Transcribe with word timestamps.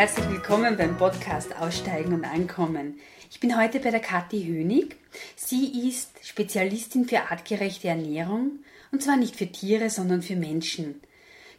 herzlich 0.00 0.30
willkommen 0.30 0.78
beim 0.78 0.96
Podcast 0.96 1.54
Aussteigen 1.60 2.14
und 2.14 2.24
Ankommen. 2.24 2.98
Ich 3.30 3.38
bin 3.38 3.60
heute 3.60 3.80
bei 3.80 3.90
der 3.90 4.00
Kathi 4.00 4.46
Hönig. 4.46 4.96
Sie 5.36 5.86
ist 5.90 6.26
Spezialistin 6.26 7.04
für 7.04 7.30
artgerechte 7.30 7.88
Ernährung 7.88 8.60
und 8.92 9.02
zwar 9.02 9.18
nicht 9.18 9.36
für 9.36 9.46
Tiere, 9.46 9.90
sondern 9.90 10.22
für 10.22 10.36
Menschen. 10.36 11.02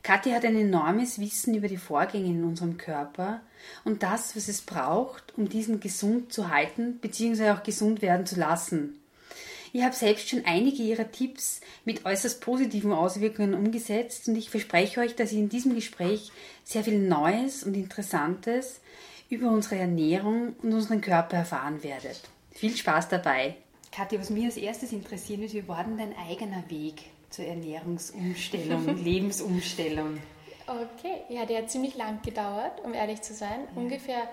Kathi 0.02 0.32
hat 0.32 0.44
ein 0.44 0.56
enormes 0.56 1.20
Wissen 1.20 1.54
über 1.54 1.68
die 1.68 1.78
Vorgänge 1.78 2.30
in 2.30 2.44
unserem 2.44 2.78
Körper 2.78 3.42
und 3.84 4.02
das, 4.02 4.36
was 4.36 4.48
es 4.48 4.64
braucht, 4.64 5.38
um 5.38 5.48
diesen 5.48 5.80
gesund 5.80 6.34
zu 6.34 6.50
halten 6.50 6.98
bzw. 6.98 7.52
auch 7.52 7.62
gesund 7.62 8.02
werden 8.02 8.26
zu 8.26 8.40
lassen. 8.40 9.01
Ich 9.74 9.84
habe 9.84 9.96
selbst 9.96 10.30
schon 10.30 10.46
einige 10.46 10.84
Ihrer 10.84 11.10
Tipps 11.12 11.62
mit 11.86 12.06
äußerst 12.06 12.42
positiven 12.42 12.92
Auswirkungen 12.92 13.54
umgesetzt 13.54 14.28
und 14.28 14.36
ich 14.36 14.50
verspreche 14.50 15.00
euch, 15.00 15.16
dass 15.16 15.32
ihr 15.32 15.40
in 15.40 15.50
diesem 15.50 15.76
Gespräch 15.76 16.32
sehr 16.64 16.84
viel 16.84 17.00
Neues 17.00 17.64
und 17.64 17.76
Interessantes 17.76 18.82
über 19.30 19.50
unsere 19.50 19.78
Ernährung 19.78 20.56
und 20.62 20.74
unseren 20.74 21.00
Körper 21.00 21.38
erfahren 21.38 21.84
werdet. 21.84 22.22
Viel 22.52 22.76
Spaß 22.76 23.08
dabei! 23.08 23.56
Kathi, 23.94 24.20
was 24.20 24.30
mich 24.30 24.46
als 24.46 24.58
erstes 24.58 24.92
interessiert 24.92 25.42
ist, 25.42 25.54
wie 25.54 25.68
war 25.68 25.84
denn 25.84 25.98
dein 25.98 26.16
eigener 26.18 26.64
Weg 26.70 27.04
zur 27.30 27.46
Ernährungsumstellung, 27.46 28.98
Lebensumstellung? 29.04 30.18
Okay, 30.68 31.22
ja, 31.30 31.46
der 31.46 31.60
hat 31.60 31.72
ziemlich 31.72 31.96
lang 31.96 32.22
gedauert, 32.22 32.82
um 32.84 32.94
ehrlich 32.94 33.22
zu 33.22 33.34
sein. 33.34 33.68
Ja. 33.74 33.82
Ungefähr 33.82 34.30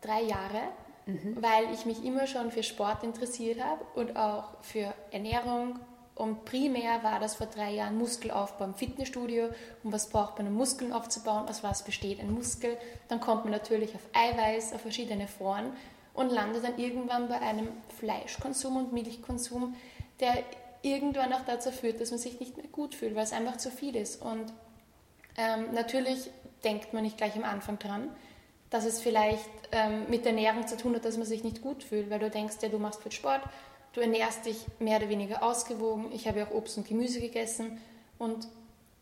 drei 0.00 0.22
Jahre 0.22 0.60
mhm. 1.06 1.36
weil 1.40 1.72
ich 1.72 1.86
mich 1.86 2.04
immer 2.04 2.26
schon 2.26 2.50
für 2.50 2.62
Sport 2.62 3.02
interessiert 3.02 3.62
habe 3.62 3.84
und 3.94 4.16
auch 4.16 4.62
für 4.62 4.92
Ernährung. 5.10 5.78
Und 6.14 6.46
primär 6.46 7.02
war 7.02 7.20
das 7.20 7.34
vor 7.34 7.46
drei 7.46 7.72
Jahren 7.72 7.98
Muskelaufbau 7.98 8.64
im 8.64 8.74
Fitnessstudio. 8.74 9.48
Und 9.82 9.92
was 9.92 10.08
braucht 10.08 10.38
man, 10.38 10.48
um 10.48 10.54
Muskeln 10.54 10.92
aufzubauen? 10.92 11.46
Aus 11.48 11.62
was 11.62 11.84
besteht 11.84 12.20
ein 12.20 12.32
Muskel? 12.32 12.76
Dann 13.08 13.20
kommt 13.20 13.44
man 13.44 13.52
natürlich 13.52 13.94
auf 13.94 14.00
Eiweiß, 14.14 14.72
auf 14.72 14.80
verschiedene 14.80 15.28
Foren 15.28 15.72
und 16.14 16.30
landet 16.30 16.64
dann 16.64 16.78
irgendwann 16.78 17.28
bei 17.28 17.38
einem 17.40 17.68
Fleischkonsum 17.98 18.76
und 18.76 18.92
Milchkonsum, 18.92 19.74
der 20.20 20.42
irgendwann 20.80 21.32
auch 21.32 21.44
dazu 21.46 21.70
führt, 21.70 22.00
dass 22.00 22.10
man 22.10 22.18
sich 22.18 22.40
nicht 22.40 22.56
mehr 22.56 22.66
gut 22.68 22.94
fühlt, 22.94 23.14
weil 23.14 23.24
es 23.24 23.32
einfach 23.32 23.58
zu 23.58 23.70
viel 23.70 23.94
ist. 23.94 24.22
Und 24.22 24.52
ähm, 25.36 25.74
natürlich 25.74 26.30
denkt 26.64 26.94
man 26.94 27.02
nicht 27.02 27.18
gleich 27.18 27.36
am 27.36 27.44
Anfang 27.44 27.78
dran, 27.78 28.08
dass 28.76 28.84
es 28.84 29.00
vielleicht 29.00 29.48
ähm, 29.72 30.04
mit 30.10 30.26
der 30.26 30.32
Ernährung 30.32 30.66
zu 30.66 30.76
tun 30.76 30.94
hat, 30.94 31.04
dass 31.06 31.16
man 31.16 31.26
sich 31.26 31.42
nicht 31.42 31.62
gut 31.62 31.82
fühlt, 31.82 32.10
weil 32.10 32.18
du 32.18 32.28
denkst, 32.28 32.56
ja, 32.60 32.68
du 32.68 32.78
machst 32.78 33.02
viel 33.02 33.12
Sport, 33.12 33.40
du 33.94 34.02
ernährst 34.02 34.44
dich 34.44 34.66
mehr 34.78 34.98
oder 34.98 35.08
weniger 35.08 35.42
ausgewogen. 35.42 36.12
Ich 36.12 36.28
habe 36.28 36.40
ja 36.40 36.46
auch 36.46 36.50
Obst 36.50 36.76
und 36.76 36.86
Gemüse 36.86 37.20
gegessen 37.20 37.80
und 38.18 38.48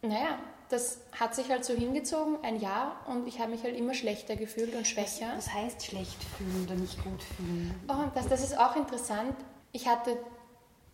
naja, 0.01 0.39
das 0.69 0.99
hat 1.19 1.35
sich 1.35 1.51
halt 1.51 1.65
so 1.65 1.75
hingezogen, 1.75 2.37
ein 2.43 2.61
Jahr, 2.61 3.05
und 3.09 3.27
ich 3.27 3.41
habe 3.41 3.51
mich 3.51 3.65
halt 3.65 3.77
immer 3.77 3.95
schlechter 3.95 4.37
gefühlt 4.37 4.75
und 4.77 4.87
schwächer. 4.87 5.33
Was, 5.35 5.47
was 5.47 5.55
heißt 5.55 5.87
schlecht 5.87 6.23
fühlen 6.37 6.65
oder 6.67 6.75
nicht 6.77 7.03
gut 7.03 7.23
fühlen? 7.37 7.75
Oh, 7.89 8.11
das, 8.15 8.29
das 8.29 8.45
ist 8.45 8.59
auch 8.59 8.77
interessant. 8.77 9.35
Ich 9.73 9.89
hatte 9.89 10.17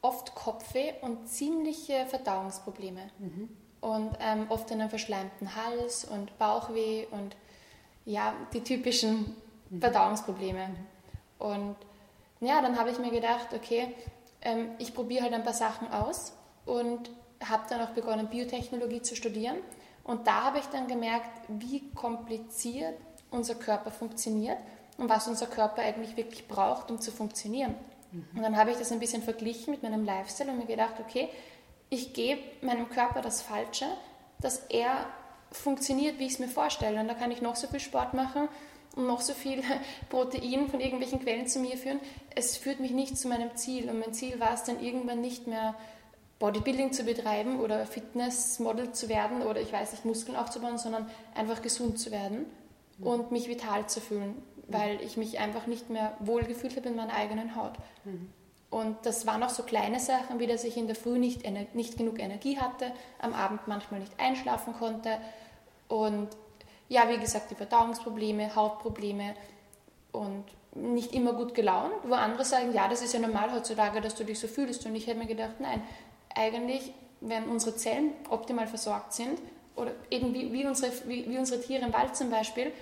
oft 0.01 0.35
Kopfweh 0.35 0.95
und 1.03 1.29
ziemliche 1.29 2.07
Verdauungsprobleme. 2.07 3.11
Mhm. 3.19 3.49
Und 3.81 4.11
ähm, 4.21 4.47
oft 4.49 4.73
einen 4.73 4.89
verschleimten 4.89 5.55
Hals 5.55 6.05
und 6.05 6.37
Bauchweh 6.39 7.07
und 7.11 7.37
ja, 8.05 8.35
die 8.53 8.63
typischen 8.63 9.37
Verdauungsprobleme. 9.79 10.71
Und 11.39 11.77
ja, 12.41 12.61
dann 12.63 12.79
habe 12.79 12.91
ich 12.91 12.99
mir 12.99 13.11
gedacht, 13.11 13.49
okay, 13.55 13.95
ähm, 14.43 14.71
ich 14.79 14.95
probiere 14.95 15.25
halt 15.25 15.35
ein 15.35 15.45
paar 15.45 15.55
Sachen 15.55 15.91
aus 15.93 16.33
und 16.65 17.11
habe 17.45 17.65
dann 17.69 17.81
auch 17.81 17.91
begonnen, 17.91 18.29
Biotechnologie 18.29 19.03
zu 19.03 19.17
studieren. 19.17 19.57
Und 20.05 20.27
da 20.27 20.45
habe 20.45 20.59
ich 20.59 20.67
dann 20.67 20.87
gemerkt, 20.89 21.31
wie 21.49 21.91
kompliziert 21.91 22.99
unser 23.31 23.55
Körper 23.55 23.91
funktioniert 23.91 24.59
und 24.99 25.09
was 25.09 25.29
unser 25.29 25.47
Körper 25.47 25.83
eigentlich 25.83 26.17
wirklich 26.17 26.49
braucht, 26.49 26.91
um 26.91 27.01
zu 27.01 27.13
funktionieren. 27.13 27.75
Mhm. 28.13 28.27
Und 28.35 28.43
dann 28.43 28.57
habe 28.57 28.71
ich 28.71 28.77
das 28.77 28.93
ein 28.93 28.99
bisschen 28.99 29.23
verglichen 29.23 29.71
mit 29.71 29.83
meinem 29.83 30.05
Lifestyle 30.05 30.51
und 30.51 30.59
mir 30.59 30.67
gedacht, 30.67 30.95
okay, 31.01 31.29
ich 31.91 32.13
gebe 32.13 32.41
meinem 32.63 32.89
Körper 32.89 33.21
das 33.21 33.43
Falsche, 33.43 33.87
dass 34.41 34.59
er 34.69 35.07
funktioniert, 35.53 36.19
wie 36.19 36.27
ich 36.27 36.33
es 36.33 36.39
mir 36.39 36.49
vorstelle. 36.49 37.01
Und 37.01 37.09
da 37.09 37.15
kann 37.15 37.31
ich 37.31 37.43
noch 37.43 37.57
so 37.57 37.67
viel 37.67 37.81
Sport 37.81 38.15
machen 38.15 38.49
und 38.97 39.07
noch 39.07 39.21
so 39.21 39.35
viel 39.35 39.63
Protein 40.09 40.69
von 40.69 40.81
irgendwelchen 40.81 41.21
Quellen 41.21 41.47
zu 41.47 41.59
mir 41.61 41.77
führen. 41.77 42.01
Es 42.35 42.57
führt 42.57 42.81
mich 42.81 42.93
nicht 42.93 43.19
zu 43.19 43.29
meinem 43.29 43.55
Ziel. 43.57 43.89
Und 43.91 43.99
mein 44.01 44.13
Ziel 44.13 44.41
war 44.41 44.55
es 44.55 44.65
dann 44.65 44.81
irgendwann 44.81 45.21
nicht 45.21 45.47
mehr, 45.47 45.75
Bodybuilding 46.41 46.93
zu 46.93 47.05
betreiben 47.05 47.61
oder 47.61 47.87
Fitnessmodel 47.87 48.93
zu 48.93 49.09
werden 49.09 49.43
oder 49.43 49.61
ich 49.61 49.73
weiß 49.73 49.93
nicht, 49.93 50.07
Muskeln 50.07 50.37
aufzubauen, 50.37 50.79
sondern 50.79 51.07
einfach 51.35 51.61
gesund 51.63 51.99
zu 51.99 52.11
werden 52.11 52.47
mhm. 52.99 53.07
und 53.07 53.31
mich 53.31 53.49
vital 53.49 53.87
zu 53.89 54.01
fühlen, 54.01 54.31
mhm. 54.31 54.63
weil 54.69 55.01
ich 55.03 55.19
mich 55.19 55.39
einfach 55.39 55.67
nicht 55.67 55.91
mehr 55.91 56.17
wohl 56.19 56.43
gefühlt 56.43 56.77
habe 56.77 56.89
in 56.89 56.97
meiner 56.97 57.13
eigenen 57.13 57.55
Haut. 57.57 57.75
Mhm. 58.05 58.31
Und 58.71 58.97
das 59.05 59.27
waren 59.27 59.43
auch 59.43 59.51
so 59.51 59.65
kleine 59.65 60.01
Sachen, 60.01 60.39
wie 60.39 60.47
dass 60.47 60.65
ich 60.65 60.77
in 60.77 60.87
der 60.87 60.97
Früh 60.97 61.19
nicht, 61.19 61.43
nicht 61.75 61.99
genug 61.99 62.19
Energie 62.21 62.59
hatte, 62.59 62.93
am 63.19 63.35
Abend 63.35 63.67
manchmal 63.67 64.01
nicht 64.01 64.19
einschlafen 64.19 64.73
konnte, 64.75 65.19
und 65.91 66.29
ja, 66.89 67.09
wie 67.09 67.19
gesagt, 67.19 67.51
die 67.51 67.55
Verdauungsprobleme, 67.55 68.55
Hautprobleme 68.55 69.35
und 70.13 70.45
nicht 70.75 71.13
immer 71.13 71.33
gut 71.33 71.55
gelaunt, 71.55 71.95
wo 72.05 72.15
andere 72.15 72.45
sagen, 72.45 72.73
ja, 72.73 72.89
das 72.89 73.03
ist 73.03 73.13
ja 73.13 73.21
normal 73.21 73.53
heutzutage, 73.53 74.01
dass 74.01 74.15
du 74.15 74.25
dich 74.25 74.39
so 74.39 74.47
fühlst. 74.47 74.87
Und 74.87 74.95
ich 74.95 75.07
hätte 75.07 75.19
mir 75.19 75.27
gedacht, 75.27 75.59
nein, 75.59 75.83
eigentlich, 76.35 76.93
wenn 77.21 77.45
unsere 77.49 77.77
Zellen 77.77 78.13
optimal 78.29 78.67
versorgt 78.67 79.13
sind, 79.13 79.39
oder 79.77 79.93
eben 80.11 80.35
wie, 80.35 80.53
wie, 80.53 80.67
unsere, 80.67 80.93
wie, 81.07 81.29
wie 81.29 81.39
unsere 81.39 81.61
Tiere 81.61 81.85
im 81.85 81.93
Wald 81.93 82.15
zum 82.17 82.31
Beispiel, 82.31 82.73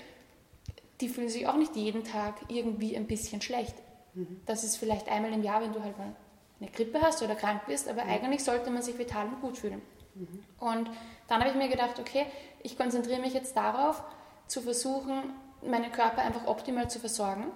die 1.00 1.08
fühlen 1.08 1.28
sich 1.28 1.46
auch 1.46 1.56
nicht 1.56 1.76
jeden 1.76 2.04
Tag 2.04 2.34
irgendwie 2.48 2.96
ein 2.96 3.06
bisschen 3.06 3.40
schlecht. 3.40 3.74
Mhm. 4.14 4.40
Das 4.46 4.64
ist 4.64 4.76
vielleicht 4.76 5.08
einmal 5.08 5.32
im 5.32 5.42
Jahr, 5.42 5.62
wenn 5.62 5.72
du 5.72 5.82
halt 5.82 5.96
mal 5.96 6.14
eine 6.60 6.70
Grippe 6.70 7.00
hast 7.00 7.22
oder 7.22 7.36
krank 7.36 7.62
bist, 7.66 7.88
aber 7.88 8.04
mhm. 8.04 8.10
eigentlich 8.10 8.42
sollte 8.42 8.70
man 8.70 8.82
sich 8.82 8.98
vital 8.98 9.26
und 9.26 9.40
gut 9.40 9.56
fühlen. 9.56 9.80
Mhm. 10.14 10.42
Und 10.58 10.90
dann 11.28 11.40
habe 11.40 11.50
ich 11.50 11.56
mir 11.56 11.68
gedacht, 11.68 12.00
okay, 12.00 12.26
ich 12.62 12.76
konzentriere 12.76 13.20
mich 13.20 13.34
jetzt 13.34 13.56
darauf, 13.56 14.02
zu 14.46 14.60
versuchen, 14.60 15.32
meinen 15.62 15.92
Körper 15.92 16.22
einfach 16.22 16.46
optimal 16.46 16.88
zu 16.88 16.98
versorgen. 17.00 17.46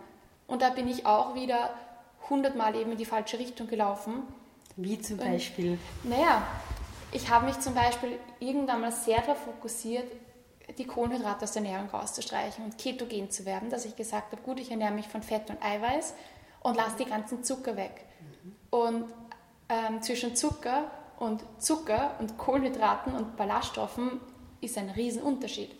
Und 0.46 0.62
da 0.62 0.70
bin 0.70 0.88
ich 0.88 1.06
auch 1.06 1.34
wieder 1.34 1.70
hundertmal 2.28 2.74
eben 2.76 2.92
in 2.92 2.98
die 2.98 3.04
falsche 3.04 3.38
Richtung 3.38 3.66
gelaufen. 3.66 4.22
Wie 4.76 4.98
zum 4.98 5.18
Beispiel? 5.18 5.78
Und, 6.02 6.10
naja, 6.10 6.42
ich 7.12 7.30
habe 7.30 7.46
mich 7.46 7.58
zum 7.60 7.74
Beispiel 7.74 8.18
irgendwann 8.40 8.80
mal 8.80 8.92
sehr 8.92 9.20
darauf 9.20 9.38
fokussiert, 9.38 10.10
die 10.78 10.86
Kohlenhydrate 10.86 11.44
aus 11.44 11.52
der 11.52 11.62
Ernährung 11.62 11.90
rauszustreichen 11.90 12.64
und 12.64 12.78
ketogen 12.78 13.30
zu 13.30 13.44
werden, 13.44 13.68
dass 13.68 13.84
ich 13.84 13.96
gesagt 13.96 14.32
habe, 14.32 14.42
gut, 14.42 14.60
ich 14.60 14.70
ernähre 14.70 14.92
mich 14.92 15.08
von 15.08 15.22
Fett 15.22 15.50
und 15.50 15.62
Eiweiß 15.62 16.14
und 16.60 16.76
lasse 16.76 16.96
die 16.98 17.04
ganzen 17.04 17.44
Zucker 17.44 17.76
weg. 17.76 18.06
Mhm. 18.20 18.56
Und 18.70 19.04
ähm, 19.68 20.00
zwischen 20.00 20.34
Zucker 20.36 20.90
und 21.18 21.42
Zucker 21.58 22.14
und 22.18 22.38
Kohlenhydraten 22.38 23.14
und 23.14 23.36
Ballaststoffen 23.36 24.20
ist 24.62 24.78
ein 24.78 24.88
Riesenunterschied. 24.88 25.70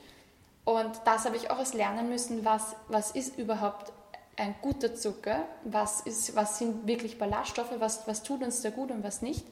Und 0.64 1.00
das 1.04 1.24
habe 1.24 1.36
ich 1.36 1.50
auch 1.50 1.58
erst 1.58 1.74
lernen 1.74 2.08
müssen, 2.08 2.44
was, 2.44 2.76
was 2.88 3.12
ist 3.12 3.38
überhaupt 3.38 3.92
ein 4.36 4.54
guter 4.62 4.94
Zucker, 4.94 5.44
was, 5.64 6.00
ist, 6.02 6.36
was 6.36 6.58
sind 6.58 6.86
wirklich 6.86 7.18
Ballaststoffe, 7.18 7.74
was, 7.78 8.06
was 8.06 8.22
tut 8.22 8.42
uns 8.42 8.62
da 8.62 8.70
gut 8.70 8.90
und 8.90 9.02
was 9.02 9.22
nicht. 9.22 9.44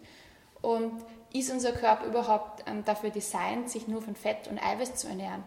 Und 0.63 1.03
ist 1.33 1.51
unser 1.51 1.73
Körper 1.73 2.07
überhaupt 2.07 2.65
ähm, 2.67 2.85
dafür 2.85 3.11
designt, 3.11 3.71
sich 3.71 3.89
nur 3.89 4.03
von 4.03 4.15
Fett 4.15 4.49
und 4.49 4.59
Eiweiß 4.59 4.95
zu 4.97 5.09
ernähren? 5.09 5.43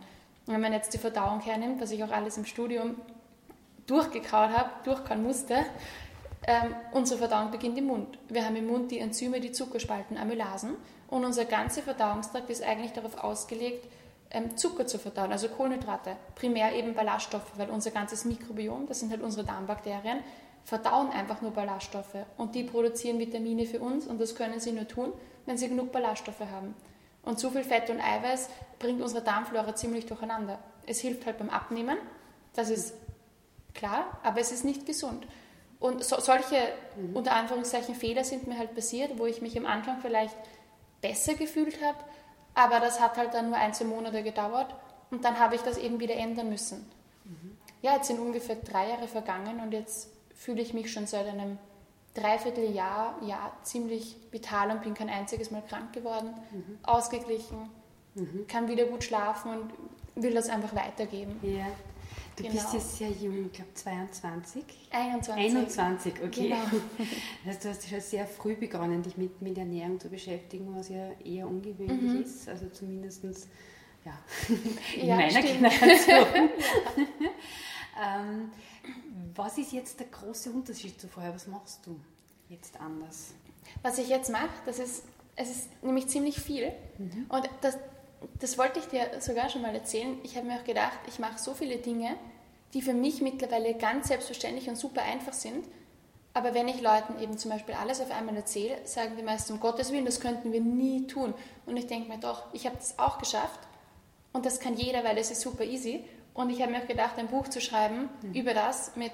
Und 0.46 0.54
wenn 0.54 0.62
man 0.62 0.74
jetzt 0.74 0.94
die 0.94 0.98
Verdauung 0.98 1.40
hernimmt, 1.40 1.82
was 1.82 1.92
ich 1.92 2.04
auch 2.04 2.12
alles 2.12 2.38
im 2.38 2.46
Studium 2.46 2.96
durchgekaut 3.88 4.50
habe, 4.50 4.70
durchkauen 4.84 5.24
musste, 5.24 5.66
ähm, 6.48 6.76
unsere 6.92 7.20
Verdauung 7.20 7.52
beginnt 7.52 7.78
im 7.78 7.86
Mund. 7.86 8.18
Wir 8.28 8.46
haben 8.46 8.56
im 8.56 8.68
Mund 8.68 8.92
die 8.92 9.00
Enzyme, 9.00 9.40
die 9.40 9.52
Zuckerspalten, 9.52 10.18
Amylasen 10.18 10.76
und 11.08 11.26
unser 11.26 11.46
ganzer 11.46 11.82
Verdauungstrakt 11.82 12.50
ist 12.50 12.64
eigentlich 12.64 12.92
darauf 12.92 13.18
ausgelegt, 13.24 13.88
ähm, 14.32 14.58
Zucker 14.58 14.86
zu 14.88 14.98
verdauen, 15.00 15.32
also 15.32 15.48
Kohlenhydrate, 15.48 16.18
primär 16.36 16.74
eben 16.74 16.96
Ballaststoffe, 16.96 17.52
weil 17.56 17.70
unser 17.70 17.92
ganzes 17.92 18.26
Mikrobiom, 18.26 18.88
das 18.88 19.00
sind 19.00 19.12
halt 19.12 19.22
unsere 19.22 19.46
Darmbakterien, 19.46 20.20
verdauen 20.66 21.12
einfach 21.12 21.42
nur 21.42 21.52
Ballaststoffe 21.52 22.16
und 22.38 22.56
die 22.56 22.64
produzieren 22.64 23.20
Vitamine 23.20 23.66
für 23.66 23.80
uns 23.80 24.08
und 24.08 24.20
das 24.20 24.36
können 24.36 24.60
sie 24.60 24.72
nur 24.72 24.88
tun, 24.88 25.14
wenn 25.46 25.58
sie 25.58 25.70
genug 25.70 25.92
Ballaststoffe 25.92 26.40
haben. 26.52 26.74
Und 27.24 27.40
zu 27.40 27.52
viel 27.52 27.64
Fett 27.64 27.90
und 27.90 28.02
Eiweiß 28.02 28.50
bringt 28.80 29.02
unsere 29.02 29.24
Darmflora 29.24 29.76
ziemlich 29.76 30.06
durcheinander. 30.06 30.60
Es 30.86 31.00
hilft 31.00 31.26
halt 31.26 31.38
beim 31.38 31.50
Abnehmen, 31.50 31.98
das 32.54 32.70
ist 32.70 32.96
klar, 33.74 34.18
aber 34.24 34.40
es 34.40 34.52
ist 34.52 34.66
nicht 34.66 34.86
gesund. 34.86 35.26
Und 35.84 36.02
so, 36.02 36.18
solche, 36.22 36.56
mhm. 36.96 37.14
unter 37.14 37.34
Anführungszeichen, 37.34 37.94
Fehler 37.94 38.24
sind 38.24 38.48
mir 38.48 38.58
halt 38.58 38.74
passiert, 38.74 39.20
wo 39.20 39.26
ich 39.26 39.42
mich 39.42 39.58
am 39.58 39.66
Anfang 39.66 40.00
vielleicht 40.00 40.38
besser 41.02 41.34
gefühlt 41.34 41.84
habe, 41.84 41.98
aber 42.54 42.80
das 42.80 43.02
hat 43.02 43.18
halt 43.18 43.34
dann 43.34 43.50
nur 43.50 43.58
ein, 43.58 43.74
zwei 43.74 43.84
Monate 43.84 44.24
gedauert 44.24 44.74
und 45.12 45.26
dann 45.26 45.38
habe 45.38 45.56
ich 45.56 45.62
das 45.62 45.78
eben 45.78 46.00
wieder 46.00 46.16
ändern 46.16 46.48
müssen. 46.48 46.90
Mhm. 47.26 47.58
Ja, 47.82 47.96
jetzt 47.96 48.08
sind 48.08 48.22
ungefähr 48.22 48.56
drei 48.56 48.92
Jahre 48.92 49.10
vergangen 49.10 49.60
und 49.60 49.74
jetzt 49.74 50.08
fühle 50.34 50.62
ich 50.62 50.74
mich 50.74 50.90
schon 50.90 51.06
seit 51.06 51.28
einem 51.28 51.58
Dreivierteljahr 52.14 53.18
ja, 53.24 53.52
ziemlich 53.64 54.16
vital 54.32 54.72
und 54.72 54.84
bin 54.84 54.94
kein 54.94 55.10
einziges 55.10 55.52
Mal 55.52 55.64
krank 55.68 55.92
geworden, 55.92 56.34
mhm. 56.52 56.80
ausgeglichen, 56.84 57.70
mhm. 58.16 58.48
kann 58.48 58.70
wieder 58.70 58.86
gut 58.86 59.04
schlafen 59.04 59.52
und 59.52 59.74
will 60.16 60.34
das 60.34 60.48
einfach 60.48 60.74
weitergeben. 60.74 61.42
Ja. 61.42 61.66
Du 62.36 62.44
genau. 62.44 62.54
bist 62.54 62.74
ja 62.74 62.80
sehr 62.80 63.10
jung, 63.12 63.46
ich 63.46 63.52
glaube 63.52 63.74
22. 63.74 64.64
21. 64.90 65.56
21, 65.56 66.14
okay. 66.24 66.50
Genau. 66.50 66.64
Das 67.46 67.56
heißt, 67.56 67.66
du 67.66 67.70
hast 67.70 67.90
schon 67.90 68.02
sehr 68.02 68.26
früh 68.26 68.56
begonnen, 68.56 69.04
dich 69.04 69.18
mit, 69.18 69.42
mit 69.42 69.58
Ernährung 69.58 70.00
zu 70.00 70.10
beschäftigen, 70.10 70.76
was 70.76 70.90
ja 70.90 71.12
eher 71.24 71.48
ungewöhnlich 71.48 72.02
mhm. 72.02 72.22
ist. 72.24 72.50
Also 72.50 72.70
zumindest 72.70 73.24
ja, 74.04 74.18
in 75.00 75.08
ja, 75.08 75.16
meiner 75.16 75.30
stimmt. 75.30 75.70
Generation. 75.70 76.28
ähm, 78.04 78.52
was 79.36 79.58
ist 79.58 79.72
jetzt 79.72 80.00
der 80.00 80.08
große 80.08 80.52
Unterschied 80.52 81.00
zu 81.00 81.08
vorher? 81.08 81.34
Was 81.34 81.48
machst 81.48 81.86
du 81.86 82.00
jetzt 82.50 82.80
anders? 82.80 83.34
Was 83.82 83.98
ich 83.98 84.10
jetzt 84.10 84.32
mache, 84.32 84.50
das 84.66 84.80
ist, 84.80 85.04
es 85.36 85.50
ist 85.50 85.84
nämlich 85.84 86.08
ziemlich 86.08 86.40
viel. 86.40 86.72
Mhm. 86.98 87.26
Und 87.30 87.50
das, 87.62 87.78
das 88.40 88.58
wollte 88.58 88.80
ich 88.80 88.86
dir 88.86 89.08
sogar 89.20 89.50
schon 89.50 89.62
mal 89.62 89.74
erzählen. 89.74 90.18
Ich 90.24 90.36
habe 90.36 90.48
mir 90.48 90.60
auch 90.60 90.64
gedacht, 90.64 91.00
ich 91.08 91.20
mache 91.20 91.40
so 91.40 91.54
viele 91.54 91.78
Dinge, 91.78 92.16
die 92.74 92.82
für 92.82 92.94
mich 92.94 93.22
mittlerweile 93.22 93.76
ganz 93.76 94.08
selbstverständlich 94.08 94.70
und 94.70 94.78
super 94.78 95.04
einfach 95.04 95.34
sind. 95.34 95.66
Aber 96.34 96.54
wenn 96.56 96.68
ich 96.68 96.82
Leuten 96.82 97.20
eben 97.20 97.38
zum 97.38 97.52
Beispiel 97.52 97.76
alles 97.76 98.02
auf 98.02 98.12
einmal 98.12 98.36
erzähle, 98.36 98.78
sagen 98.86 99.16
die 99.18 99.24
meisten, 99.24 99.54
um 99.54 99.60
Gottes 99.60 99.92
Willen, 99.92 100.06
das 100.06 100.20
könnten 100.20 100.52
wir 100.52 100.62
nie 100.62 101.06
tun. 101.06 101.34
Und 101.66 101.78
ich 101.78 101.86
denke 101.86 102.10
mir 102.10 102.18
doch, 102.18 102.44
ich 102.54 102.66
habe 102.66 102.76
das 102.76 102.98
auch 102.98 103.20
geschafft. 103.20 103.60
Und 104.32 104.46
das 104.46 104.60
kann 104.60 104.76
jeder, 104.76 105.04
weil 105.04 105.18
es 105.20 105.30
ist 105.30 105.42
super 105.42 105.64
easy. 105.64 106.04
Und 106.34 106.50
ich 106.50 106.62
habe 106.62 106.72
mir 106.72 106.80
auch 106.80 106.88
gedacht, 106.88 107.18
ein 107.18 107.28
Buch 107.28 107.48
zu 107.48 107.62
schreiben 107.62 108.10
mhm. 108.24 108.34
über 108.34 108.56
das 108.56 108.96
mit, 108.96 109.14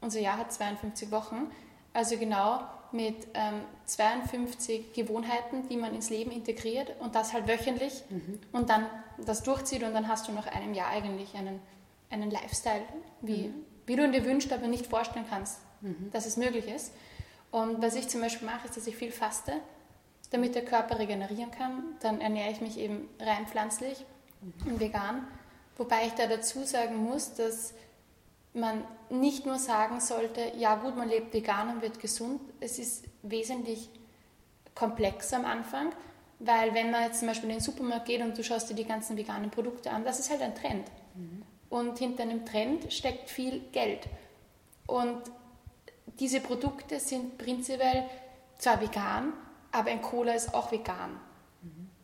unser 0.00 0.20
Jahr 0.20 0.38
hat 0.38 0.52
52 0.52 1.10
Wochen, 1.10 1.50
also 1.92 2.16
genau 2.16 2.60
mit 2.94 3.26
ähm, 3.34 3.62
52 3.86 4.92
Gewohnheiten, 4.92 5.68
die 5.68 5.76
man 5.76 5.94
ins 5.94 6.10
Leben 6.10 6.30
integriert 6.30 6.92
und 7.00 7.14
das 7.14 7.32
halt 7.32 7.48
wöchentlich 7.48 8.04
mhm. 8.08 8.38
und 8.52 8.70
dann 8.70 8.86
das 9.26 9.42
durchzieht 9.42 9.82
und 9.82 9.92
dann 9.92 10.08
hast 10.08 10.28
du 10.28 10.32
nach 10.32 10.46
einem 10.46 10.74
Jahr 10.74 10.88
eigentlich 10.88 11.34
einen, 11.34 11.60
einen 12.08 12.30
Lifestyle, 12.30 12.82
wie, 13.20 13.48
mhm. 13.48 13.54
wie 13.86 13.96
du 13.96 14.04
ihn 14.04 14.12
dir 14.12 14.24
wünschst, 14.24 14.52
aber 14.52 14.68
nicht 14.68 14.86
vorstellen 14.86 15.26
kannst, 15.28 15.58
mhm. 15.80 16.10
dass 16.12 16.24
es 16.24 16.36
möglich 16.36 16.68
ist. 16.68 16.92
Und 17.50 17.82
was 17.82 17.96
ich 17.96 18.08
zum 18.08 18.20
Beispiel 18.20 18.46
mache, 18.46 18.66
ist, 18.66 18.76
dass 18.76 18.86
ich 18.86 18.96
viel 18.96 19.12
faste, 19.12 19.54
damit 20.30 20.54
der 20.54 20.64
Körper 20.64 20.98
regenerieren 20.98 21.50
kann. 21.50 21.82
Dann 22.00 22.20
ernähre 22.20 22.50
ich 22.50 22.60
mich 22.60 22.78
eben 22.78 23.08
rein 23.20 23.46
pflanzlich 23.46 24.04
mhm. 24.40 24.72
und 24.72 24.80
vegan. 24.80 25.26
Wobei 25.76 26.06
ich 26.06 26.12
da 26.12 26.26
dazu 26.26 26.62
sagen 26.62 26.96
muss, 26.96 27.34
dass 27.34 27.74
man 28.54 28.84
nicht 29.10 29.46
nur 29.46 29.58
sagen 29.58 30.00
sollte, 30.00 30.52
ja 30.56 30.76
gut, 30.76 30.96
man 30.96 31.08
lebt 31.08 31.34
vegan 31.34 31.68
und 31.70 31.82
wird 31.82 32.00
gesund. 32.00 32.40
Es 32.60 32.78
ist 32.78 33.04
wesentlich 33.22 33.90
komplexer 34.74 35.36
am 35.36 35.44
Anfang, 35.44 35.92
weil 36.38 36.72
wenn 36.74 36.90
man 36.90 37.04
jetzt 37.04 37.18
zum 37.18 37.28
Beispiel 37.28 37.50
in 37.50 37.56
den 37.56 37.62
Supermarkt 37.62 38.06
geht 38.06 38.22
und 38.22 38.36
du 38.38 38.42
schaust 38.42 38.70
dir 38.70 38.74
die 38.74 38.84
ganzen 38.84 39.16
veganen 39.16 39.50
Produkte 39.50 39.90
an, 39.90 40.04
das 40.04 40.20
ist 40.20 40.30
halt 40.30 40.42
ein 40.42 40.54
Trend. 40.54 40.86
Mhm. 41.14 41.42
Und 41.68 41.98
hinter 41.98 42.22
einem 42.22 42.46
Trend 42.46 42.92
steckt 42.92 43.28
viel 43.28 43.60
Geld. 43.72 44.06
Und 44.86 45.22
diese 46.20 46.40
Produkte 46.40 47.00
sind 47.00 47.38
prinzipiell 47.38 48.04
zwar 48.58 48.80
vegan, 48.80 49.32
aber 49.72 49.90
ein 49.90 50.02
Cola 50.02 50.32
ist 50.32 50.54
auch 50.54 50.70
vegan 50.70 51.18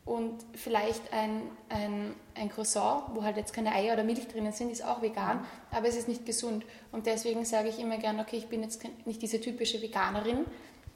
und 0.05 0.45
vielleicht 0.55 1.13
ein, 1.13 1.43
ein, 1.69 2.15
ein 2.35 2.49
Croissant, 2.49 3.05
wo 3.15 3.23
halt 3.23 3.37
jetzt 3.37 3.53
keine 3.53 3.73
Eier 3.73 3.95
oder 3.95 4.03
Milch 4.03 4.27
drinnen 4.29 4.53
sind, 4.53 4.71
ist 4.71 4.85
auch 4.85 5.03
vegan, 5.03 5.45
aber 5.71 5.89
es 5.89 5.97
ist 5.97 6.09
nicht 6.09 6.27
gesund. 6.27 6.65
Und 6.91 7.07
deswegen 7.07 7.45
sage 7.45 7.69
ich 7.69 7.79
immer 7.79 7.99
gern, 7.99 8.19
okay, 8.19 8.37
ich 8.37 8.49
bin 8.49 8.63
jetzt 8.63 8.83
nicht 9.05 9.23
diese 9.23 9.41
typische 9.41 9.81
Veganerin, 9.83 10.47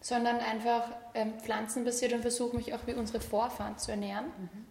sondern 0.00 0.38
einfach 0.38 0.88
ähm, 1.14 1.38
pflanzenbasiert 1.38 2.12
und 2.12 2.22
versuche 2.22 2.56
mich 2.56 2.74
auch 2.74 2.86
wie 2.86 2.94
unsere 2.94 3.20
Vorfahren 3.20 3.78
zu 3.78 3.90
ernähren. 3.90 4.26
Mhm. 4.26 4.66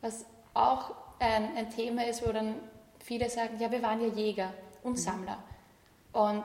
Was 0.00 0.26
auch 0.54 0.94
ein, 1.18 1.56
ein, 1.56 1.70
Thema 1.70 2.06
ist, 2.06 2.26
wo 2.26 2.30
dann 2.30 2.54
viele 3.02 3.30
sagen, 3.30 3.58
ja, 3.58 3.70
wir 3.70 3.82
waren 3.82 4.00
ja 4.00 4.08
Jäger 4.08 4.52
und 4.82 4.92
mhm. 4.92 4.96
Sammler. 4.96 5.42
Und 6.12 6.44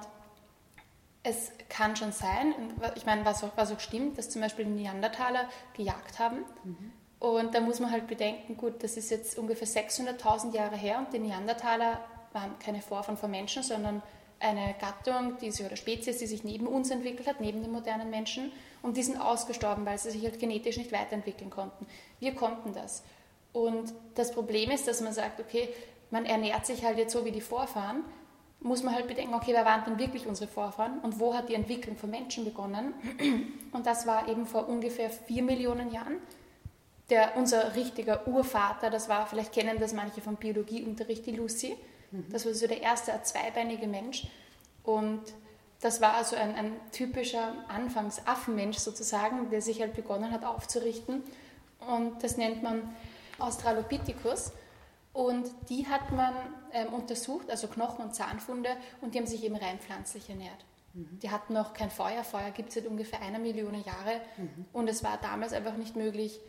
es 1.23 1.51
kann 1.67 1.95
schon 1.95 2.11
sein, 2.11 2.53
ich 2.95 3.05
meine, 3.05 3.25
was 3.25 3.43
auch, 3.43 3.51
was 3.55 3.71
auch 3.71 3.79
stimmt, 3.79 4.17
dass 4.17 4.29
zum 4.29 4.41
Beispiel 4.41 4.65
die 4.65 4.71
Neandertaler 4.71 5.49
gejagt 5.75 6.19
haben. 6.19 6.37
Mhm. 6.63 6.93
Und 7.19 7.55
da 7.55 7.61
muss 7.61 7.79
man 7.79 7.91
halt 7.91 8.07
bedenken, 8.07 8.57
gut, 8.57 8.83
das 8.83 8.95
ist 8.95 9.09
jetzt 9.09 9.37
ungefähr 9.37 9.67
600.000 9.67 10.53
Jahre 10.53 10.75
her 10.75 10.99
und 10.99 11.13
die 11.13 11.19
Neandertaler 11.19 11.99
waren 12.33 12.59
keine 12.59 12.81
Vorfahren 12.81 13.17
von 13.17 13.31
Menschen, 13.31 13.63
sondern 13.63 14.03
eine 14.39 14.75
Gattung 14.79 15.37
die 15.41 15.49
sich, 15.51 15.65
oder 15.65 15.75
Spezies, 15.75 16.19
die 16.19 16.27
sich 16.27 16.43
neben 16.43 16.67
uns 16.67 16.91
entwickelt 16.91 17.27
hat, 17.27 17.41
neben 17.41 17.61
den 17.63 17.71
modernen 17.71 18.11
Menschen. 18.11 18.51
Und 18.83 18.97
die 18.97 19.03
sind 19.03 19.19
ausgestorben, 19.19 19.85
weil 19.85 19.97
sie 19.97 20.11
sich 20.11 20.23
halt 20.23 20.39
genetisch 20.39 20.77
nicht 20.77 20.91
weiterentwickeln 20.91 21.49
konnten. 21.49 21.87
Wir 22.19 22.35
konnten 22.35 22.73
das. 22.73 23.03
Und 23.51 23.93
das 24.13 24.31
Problem 24.31 24.69
ist, 24.69 24.87
dass 24.87 25.01
man 25.01 25.13
sagt, 25.13 25.39
okay, 25.39 25.69
man 26.11 26.25
ernährt 26.25 26.67
sich 26.67 26.85
halt 26.85 26.99
jetzt 26.99 27.13
so 27.13 27.25
wie 27.25 27.31
die 27.31 27.41
Vorfahren, 27.41 28.03
muss 28.59 28.83
man 28.83 28.93
halt 28.93 29.07
bedenken, 29.07 29.33
okay, 29.33 29.53
wer 29.53 29.65
waren 29.65 29.83
denn 29.85 29.99
wirklich 29.99 30.27
unsere 30.27 30.49
Vorfahren 30.49 30.99
und 30.99 31.19
wo 31.19 31.33
hat 31.33 31.49
die 31.49 31.53
Entwicklung 31.53 31.95
von 31.95 32.09
Menschen 32.09 32.43
begonnen? 32.43 32.93
Und 33.71 33.85
das 33.85 34.07
war 34.07 34.27
eben 34.27 34.45
vor 34.45 34.67
ungefähr 34.67 35.09
vier 35.09 35.43
Millionen 35.43 35.91
Jahren 35.91 36.17
der, 37.09 37.37
unser 37.37 37.75
richtiger 37.75 38.27
Urvater, 38.27 38.89
das 38.89 39.07
war, 39.07 39.27
vielleicht 39.27 39.53
kennen 39.53 39.79
das 39.79 39.93
manche 39.93 40.21
vom 40.21 40.35
Biologieunterricht, 40.35 41.25
die 41.25 41.35
Lucy. 41.35 41.77
Mhm. 42.11 42.25
Das 42.29 42.45
war 42.45 42.53
so 42.53 42.67
der 42.67 42.81
erste 42.81 43.11
zweibeinige 43.23 43.87
Mensch. 43.87 44.27
Und 44.83 45.21
das 45.81 46.01
war 46.01 46.15
also 46.15 46.35
ein, 46.35 46.55
ein 46.55 46.73
typischer 46.91 47.53
Anfangsaffenmensch 47.67 48.77
sozusagen, 48.77 49.49
der 49.49 49.61
sich 49.61 49.81
halt 49.81 49.93
begonnen 49.93 50.31
hat 50.31 50.43
aufzurichten. 50.43 51.23
Und 51.79 52.23
das 52.23 52.37
nennt 52.37 52.63
man 52.63 52.95
Australopithecus. 53.39 54.51
Und 55.13 55.49
die 55.69 55.87
hat 55.87 56.11
man 56.11 56.33
ähm, 56.73 56.93
untersucht, 56.93 57.49
also 57.49 57.67
Knochen- 57.67 58.05
und 58.05 58.13
Zahnfunde, 58.13 58.69
und 59.01 59.13
die 59.13 59.19
haben 59.19 59.25
sich 59.25 59.43
eben 59.43 59.55
rein 59.55 59.79
pflanzlich 59.79 60.29
ernährt. 60.29 60.65
Mhm. 60.93 61.19
Die 61.21 61.31
hatten 61.31 61.53
noch 61.53 61.73
kein 61.73 61.89
Feuer. 61.89 62.23
Feuer 62.23 62.51
gibt 62.51 62.69
es 62.69 62.75
seit 62.75 62.85
ungefähr 62.85 63.21
einer 63.21 63.39
Million 63.39 63.73
Jahre. 63.83 64.21
Mhm. 64.37 64.65
Und 64.73 64.87
es 64.89 65.03
war 65.03 65.17
damals 65.21 65.53
einfach 65.53 65.75
nicht 65.75 65.95
möglich, 65.95 66.39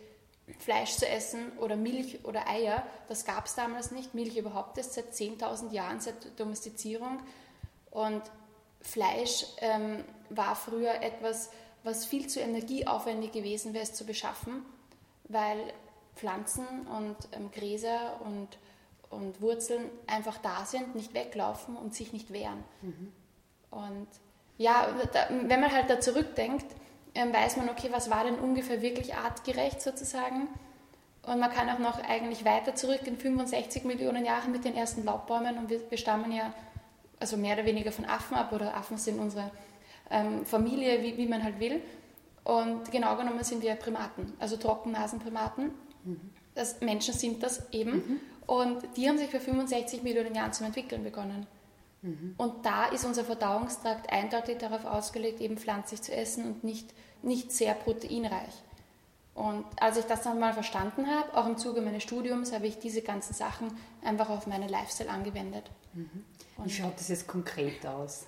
Fleisch 0.59 0.93
zu 0.93 1.09
essen 1.09 1.53
oder 1.59 1.77
Milch 1.77 2.25
oder 2.25 2.49
Eier, 2.49 2.83
das 3.09 3.25
gab 3.25 3.47
es 3.47 3.55
damals 3.55 3.91
nicht. 3.91 4.15
Milch 4.15 4.37
überhaupt 4.37 4.79
erst 4.79 4.95
seit 4.95 5.13
10.000 5.13 5.73
Jahren, 5.73 6.01
seit 6.01 6.39
Domestizierung. 6.39 7.21
Und 7.91 8.23
Fleisch 8.81 9.45
ähm, 9.59 10.05
war 10.31 10.57
früher 10.57 11.03
etwas, 11.03 11.51
was 11.85 12.05
viel 12.05 12.27
zu 12.29 12.41
energieaufwendig 12.41 13.33
gewesen 13.33 13.75
wäre, 13.75 13.85
es 13.85 13.95
zu 13.95 14.05
beschaffen, 14.05 14.65
weil 15.25 15.59
Pflanzen 16.17 16.67
und 16.87 17.17
ähm, 17.33 17.51
Gräser 17.51 18.21
und, 18.25 18.49
und 19.11 19.41
Wurzeln 19.41 19.91
einfach 20.07 20.39
da 20.39 20.65
sind, 20.65 20.95
nicht 20.95 21.15
weglaufen 21.15 21.77
und 21.77 21.95
sich 21.95 22.13
nicht 22.13 22.33
wehren. 22.33 22.65
Mhm. 22.83 23.13
Und 23.71 24.09
ja, 24.57 24.89
da, 25.13 25.29
wenn 25.31 25.61
man 25.61 25.73
halt 25.73 25.89
da 25.89 26.01
zurückdenkt, 26.01 26.67
weiß 27.27 27.57
man, 27.57 27.69
okay, 27.69 27.89
was 27.91 28.11
war 28.11 28.25
denn 28.25 28.37
ungefähr 28.37 28.81
wirklich 28.83 29.15
artgerecht 29.15 29.83
sozusagen. 29.83 30.49
Und 31.23 31.41
man 31.41 31.51
kann 31.51 31.69
auch 31.69 31.79
noch 31.79 32.03
eigentlich 32.09 32.45
weiter 32.45 32.75
zurück 32.75 33.01
in 33.05 33.17
65 33.17 33.85
Millionen 33.85 34.25
Jahren 34.25 34.53
mit 34.53 34.65
den 34.65 34.75
ersten 34.75 35.05
Laubbäumen 35.05 35.59
und 35.59 35.69
wir, 35.69 35.81
wir 35.91 35.99
stammen 35.99 36.33
ja 36.33 36.55
also 37.21 37.37
mehr 37.37 37.55
oder 37.55 37.67
weniger 37.67 37.93
von 37.93 38.05
Affen 38.05 38.37
ab 38.37 38.53
oder 38.53 38.75
Affen 38.75 38.97
sind 38.97 39.19
unsere 39.19 39.51
ähm, 40.11 40.47
Familie, 40.47 41.03
wie, 41.03 41.17
wie 41.17 41.27
man 41.27 41.43
halt 41.43 41.59
will. 41.61 41.83
Und 42.45 42.91
genau 42.91 43.17
genommen 43.17 43.45
sind 43.45 43.63
wir 43.63 43.75
Primaten, 43.75 44.33
also 44.39 44.57
Trockennasenprimaten. 44.57 45.71
Mhm. 46.05 46.31
Das, 46.55 46.81
Menschen 46.81 47.13
sind 47.13 47.43
das 47.43 47.71
eben. 47.73 47.93
Mhm. 47.93 48.21
Und 48.47 48.97
die 48.97 49.09
haben 49.09 49.19
sich 49.19 49.31
vor 49.31 49.41
65 49.41 50.03
Millionen 50.03 50.35
Jahren 50.35 50.53
zum 50.53 50.67
Entwickeln 50.67 51.05
begonnen. 51.05 51.47
Mhm. 52.01 52.35
Und 52.39 52.65
da 52.65 52.87
ist 52.87 53.05
unser 53.05 53.25
Verdauungstrakt 53.25 54.11
eindeutig 54.11 54.59
darauf 54.59 54.87
ausgelegt, 54.87 55.41
eben 55.41 55.59
pflanzlich 55.59 56.01
zu 56.01 56.15
essen 56.15 56.47
und 56.47 56.65
nicht, 56.65 56.95
nicht 57.23 57.53
sehr 57.53 57.75
proteinreich. 57.75 58.53
Und 59.35 59.65
als 59.81 59.97
ich 59.97 60.05
das 60.05 60.23
dann 60.23 60.41
mal 60.41 60.53
verstanden 60.53 61.07
habe, 61.07 61.37
auch 61.37 61.47
im 61.47 61.57
Zuge 61.59 61.81
meines 61.81 62.03
Studiums, 62.03 62.53
habe 62.53 62.67
ich 62.67 62.79
diese 62.81 63.03
ganzen 63.03 63.35
Sachen 63.35 63.69
einfach 64.03 64.31
auf 64.31 64.49
meinen 64.49 64.69
Lifestyle 64.69 65.11
angewendet. 65.11 65.65
Mhm. 65.95 66.25
Wie 66.65 66.71
schaut 66.71 66.99
das 66.99 67.09
jetzt 67.09 67.29
konkret 67.29 67.87
aus? 67.87 68.27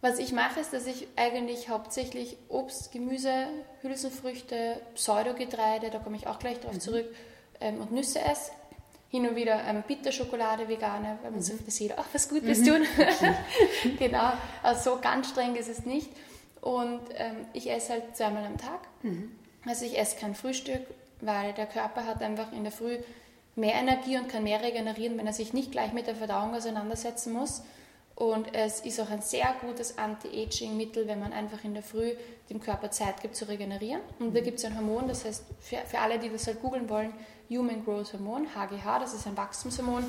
Was 0.00 0.18
ich 0.18 0.32
mache, 0.32 0.60
ist, 0.60 0.72
dass 0.72 0.86
ich 0.86 1.08
eigentlich 1.16 1.68
hauptsächlich 1.68 2.36
Obst, 2.48 2.92
Gemüse, 2.92 3.48
Hülsenfrüchte, 3.82 4.80
Pseudogetreide, 4.94 5.90
da 5.90 5.98
komme 5.98 6.16
ich 6.16 6.26
auch 6.26 6.38
gleich 6.38 6.60
darauf 6.60 6.76
mhm. 6.76 6.80
zurück, 6.80 7.06
ähm, 7.60 7.80
und 7.80 7.92
Nüsse 7.92 8.20
esse 8.20 8.52
hin 9.08 9.26
und 9.28 9.36
wieder 9.36 9.62
ähm, 9.64 9.82
Bitterschokolade 9.86 10.68
vegane, 10.68 11.18
weil 11.22 11.30
man 11.30 11.40
mhm. 11.40 11.44
so 11.44 11.54
jeder 11.78 11.98
auch 11.98 12.06
was 12.12 12.28
Gutes 12.28 12.60
mhm. 12.60 12.64
tun. 12.64 12.86
genau, 13.98 14.32
also 14.62 14.92
so 14.92 15.00
ganz 15.00 15.30
streng 15.30 15.56
ist 15.56 15.68
es 15.68 15.84
nicht. 15.84 16.10
Und 16.60 17.00
ähm, 17.14 17.46
ich 17.52 17.70
esse 17.70 17.94
halt 17.94 18.16
zweimal 18.16 18.44
am 18.44 18.58
Tag. 18.58 18.80
Mhm. 19.02 19.30
Also 19.66 19.84
ich 19.84 19.98
esse 19.98 20.16
kein 20.16 20.34
Frühstück, 20.34 20.82
weil 21.20 21.52
der 21.52 21.66
Körper 21.66 22.06
hat 22.06 22.22
einfach 22.22 22.52
in 22.52 22.62
der 22.62 22.72
Früh 22.72 22.98
mehr 23.54 23.74
Energie 23.74 24.18
und 24.18 24.28
kann 24.28 24.44
mehr 24.44 24.62
regenerieren, 24.62 25.16
wenn 25.18 25.26
er 25.26 25.32
sich 25.32 25.52
nicht 25.52 25.72
gleich 25.72 25.92
mit 25.92 26.06
der 26.06 26.14
Verdauung 26.14 26.54
auseinandersetzen 26.54 27.32
muss. 27.32 27.62
Und 28.14 28.54
es 28.54 28.80
ist 28.80 28.98
auch 28.98 29.10
ein 29.10 29.20
sehr 29.20 29.54
gutes 29.60 29.98
Anti-Aging-Mittel, 29.98 31.06
wenn 31.06 31.20
man 31.20 31.34
einfach 31.34 31.62
in 31.64 31.74
der 31.74 31.82
Früh 31.82 32.12
dem 32.48 32.60
Körper 32.60 32.90
Zeit 32.90 33.20
gibt 33.20 33.36
zu 33.36 33.46
regenerieren. 33.46 34.00
Und 34.18 34.34
da 34.34 34.40
mhm. 34.40 34.44
gibt 34.44 34.58
es 34.58 34.64
ein 34.64 34.74
Hormon, 34.74 35.06
das 35.06 35.24
heißt, 35.24 35.44
für, 35.60 35.76
für 35.86 35.98
alle, 35.98 36.18
die 36.18 36.30
das 36.30 36.46
halt 36.46 36.62
googeln 36.62 36.88
wollen, 36.88 37.12
Human 37.50 37.84
Growth 37.84 38.14
Hormon, 38.14 38.54
HGH, 38.54 39.00
das 39.00 39.12
ist 39.12 39.26
ein 39.26 39.36
Wachstumshormon. 39.36 40.04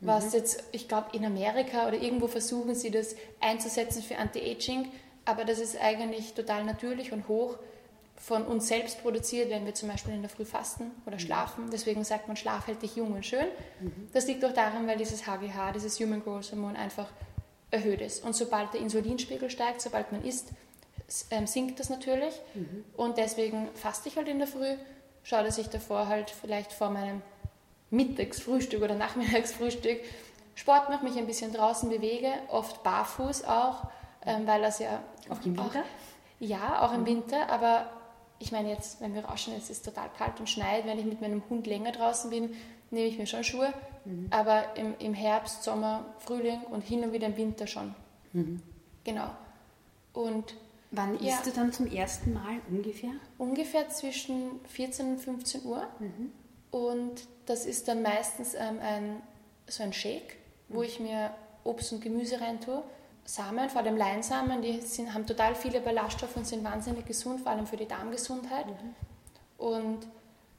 was 0.00 0.34
jetzt, 0.34 0.62
ich 0.72 0.88
glaube, 0.88 1.16
in 1.16 1.24
Amerika 1.24 1.88
oder 1.88 1.96
irgendwo 1.96 2.28
versuchen 2.28 2.74
sie 2.74 2.90
das 2.90 3.16
einzusetzen 3.40 4.02
für 4.02 4.18
Anti-Aging, 4.18 4.92
aber 5.26 5.44
das 5.44 5.58
ist 5.58 5.78
eigentlich 5.78 6.32
total 6.32 6.64
natürlich 6.64 7.12
und 7.12 7.28
hoch 7.28 7.58
von 8.16 8.44
uns 8.44 8.68
selbst 8.68 9.02
produziert, 9.02 9.50
wenn 9.50 9.66
wir 9.66 9.74
zum 9.74 9.90
Beispiel 9.90 10.14
in 10.14 10.22
der 10.22 10.30
Früh 10.30 10.46
fasten 10.46 10.90
oder 11.04 11.18
schlafen. 11.18 11.68
Deswegen 11.70 12.02
sagt 12.02 12.28
man, 12.28 12.36
Schlaf 12.36 12.66
hält 12.66 12.80
dich 12.80 12.96
jung 12.96 13.12
und 13.12 13.26
schön. 13.26 13.46
Das 14.14 14.26
liegt 14.26 14.42
auch 14.44 14.54
daran, 14.54 14.86
weil 14.86 14.96
dieses 14.96 15.26
HGH, 15.26 15.72
dieses 15.72 16.00
Human 16.00 16.22
Growth 16.22 16.50
Hormone, 16.50 16.78
einfach 16.78 17.08
erhöht 17.70 18.00
ist. 18.00 18.24
Und 18.24 18.34
sobald 18.34 18.72
der 18.72 18.80
Insulinspiegel 18.80 19.50
steigt, 19.50 19.82
sobald 19.82 20.12
man 20.12 20.24
isst, 20.24 20.48
ähm, 21.30 21.46
sinkt 21.46 21.78
das 21.78 21.90
natürlich. 21.90 22.34
Mhm. 22.54 22.84
Und 22.96 23.18
deswegen 23.18 23.68
faste 23.74 24.08
ich 24.08 24.16
halt 24.16 24.28
in 24.28 24.38
der 24.38 24.48
Früh, 24.48 24.76
schaue, 25.22 25.44
dass 25.44 25.58
ich 25.58 25.68
davor 25.68 26.08
halt 26.08 26.30
vielleicht 26.30 26.72
vor 26.72 26.90
meinem 26.90 27.20
Mittagsfrühstück 27.90 28.82
oder 28.82 28.94
Nachmittagsfrühstück 28.96 30.00
Sport 30.54 30.88
mache, 30.88 31.04
mich 31.04 31.18
ein 31.18 31.26
bisschen 31.26 31.52
draußen 31.52 31.90
bewege, 31.90 32.32
oft 32.48 32.82
barfuß 32.82 33.44
auch, 33.44 33.88
ähm, 34.26 34.46
weil 34.46 34.62
das 34.62 34.78
ja... 34.78 35.02
Auch 35.28 35.44
im 35.44 35.56
Winter? 35.56 35.80
Auch, 35.80 36.40
ja, 36.40 36.82
auch 36.82 36.92
im 36.92 37.02
mhm. 37.02 37.06
Winter, 37.06 37.48
aber 37.48 37.90
ich 38.38 38.52
meine 38.52 38.68
jetzt, 38.70 39.00
wenn 39.00 39.14
wir 39.14 39.24
rauschen, 39.24 39.54
es 39.56 39.70
ist 39.70 39.84
total 39.84 40.10
kalt 40.16 40.38
und 40.40 40.48
schneit, 40.48 40.86
wenn 40.86 40.98
ich 40.98 41.06
mit 41.06 41.20
meinem 41.20 41.42
Hund 41.48 41.66
länger 41.66 41.92
draußen 41.92 42.30
bin, 42.30 42.54
nehme 42.90 43.06
ich 43.06 43.18
mir 43.18 43.26
schon 43.26 43.44
Schuhe, 43.44 43.72
mhm. 44.04 44.26
aber 44.30 44.76
im, 44.76 44.94
im 44.98 45.14
Herbst, 45.14 45.62
Sommer, 45.62 46.04
Frühling 46.18 46.60
und 46.70 46.82
hin 46.82 47.02
und 47.02 47.12
wieder 47.12 47.26
im 47.26 47.36
Winter 47.36 47.66
schon. 47.66 47.94
Mhm. 48.32 48.62
Genau. 49.04 49.30
Und 50.12 50.54
Wann 50.90 51.22
ja, 51.22 51.34
isst 51.34 51.46
du 51.46 51.50
dann 51.50 51.72
zum 51.72 51.86
ersten 51.86 52.32
Mal 52.32 52.60
ungefähr? 52.70 53.10
Ungefähr 53.38 53.88
zwischen 53.88 54.60
14 54.68 55.12
und 55.12 55.18
15 55.18 55.64
Uhr. 55.64 55.86
Mhm. 55.98 56.32
Und 56.70 57.22
das 57.46 57.66
ist 57.66 57.88
dann 57.88 58.02
meistens 58.02 58.54
ähm, 58.54 58.78
ein, 58.80 59.22
so 59.66 59.82
ein 59.82 59.92
Shake, 59.92 60.36
wo 60.68 60.82
ich 60.82 61.00
mir 61.00 61.34
Obst 61.64 61.92
und 61.92 62.02
Gemüse 62.02 62.40
reintue. 62.40 62.82
Samen, 63.26 63.68
vor 63.68 63.82
allem 63.82 63.96
Leinsamen, 63.96 64.62
die 64.62 64.80
sind, 64.80 65.12
haben 65.12 65.26
total 65.26 65.54
viele 65.54 65.80
Ballaststoffe 65.80 66.36
und 66.36 66.46
sind 66.46 66.64
wahnsinnig 66.64 67.04
gesund, 67.06 67.40
vor 67.40 67.52
allem 67.52 67.66
für 67.66 67.76
die 67.76 67.88
Darmgesundheit. 67.88 68.66
Mhm. 68.66 68.94
Und 69.58 70.06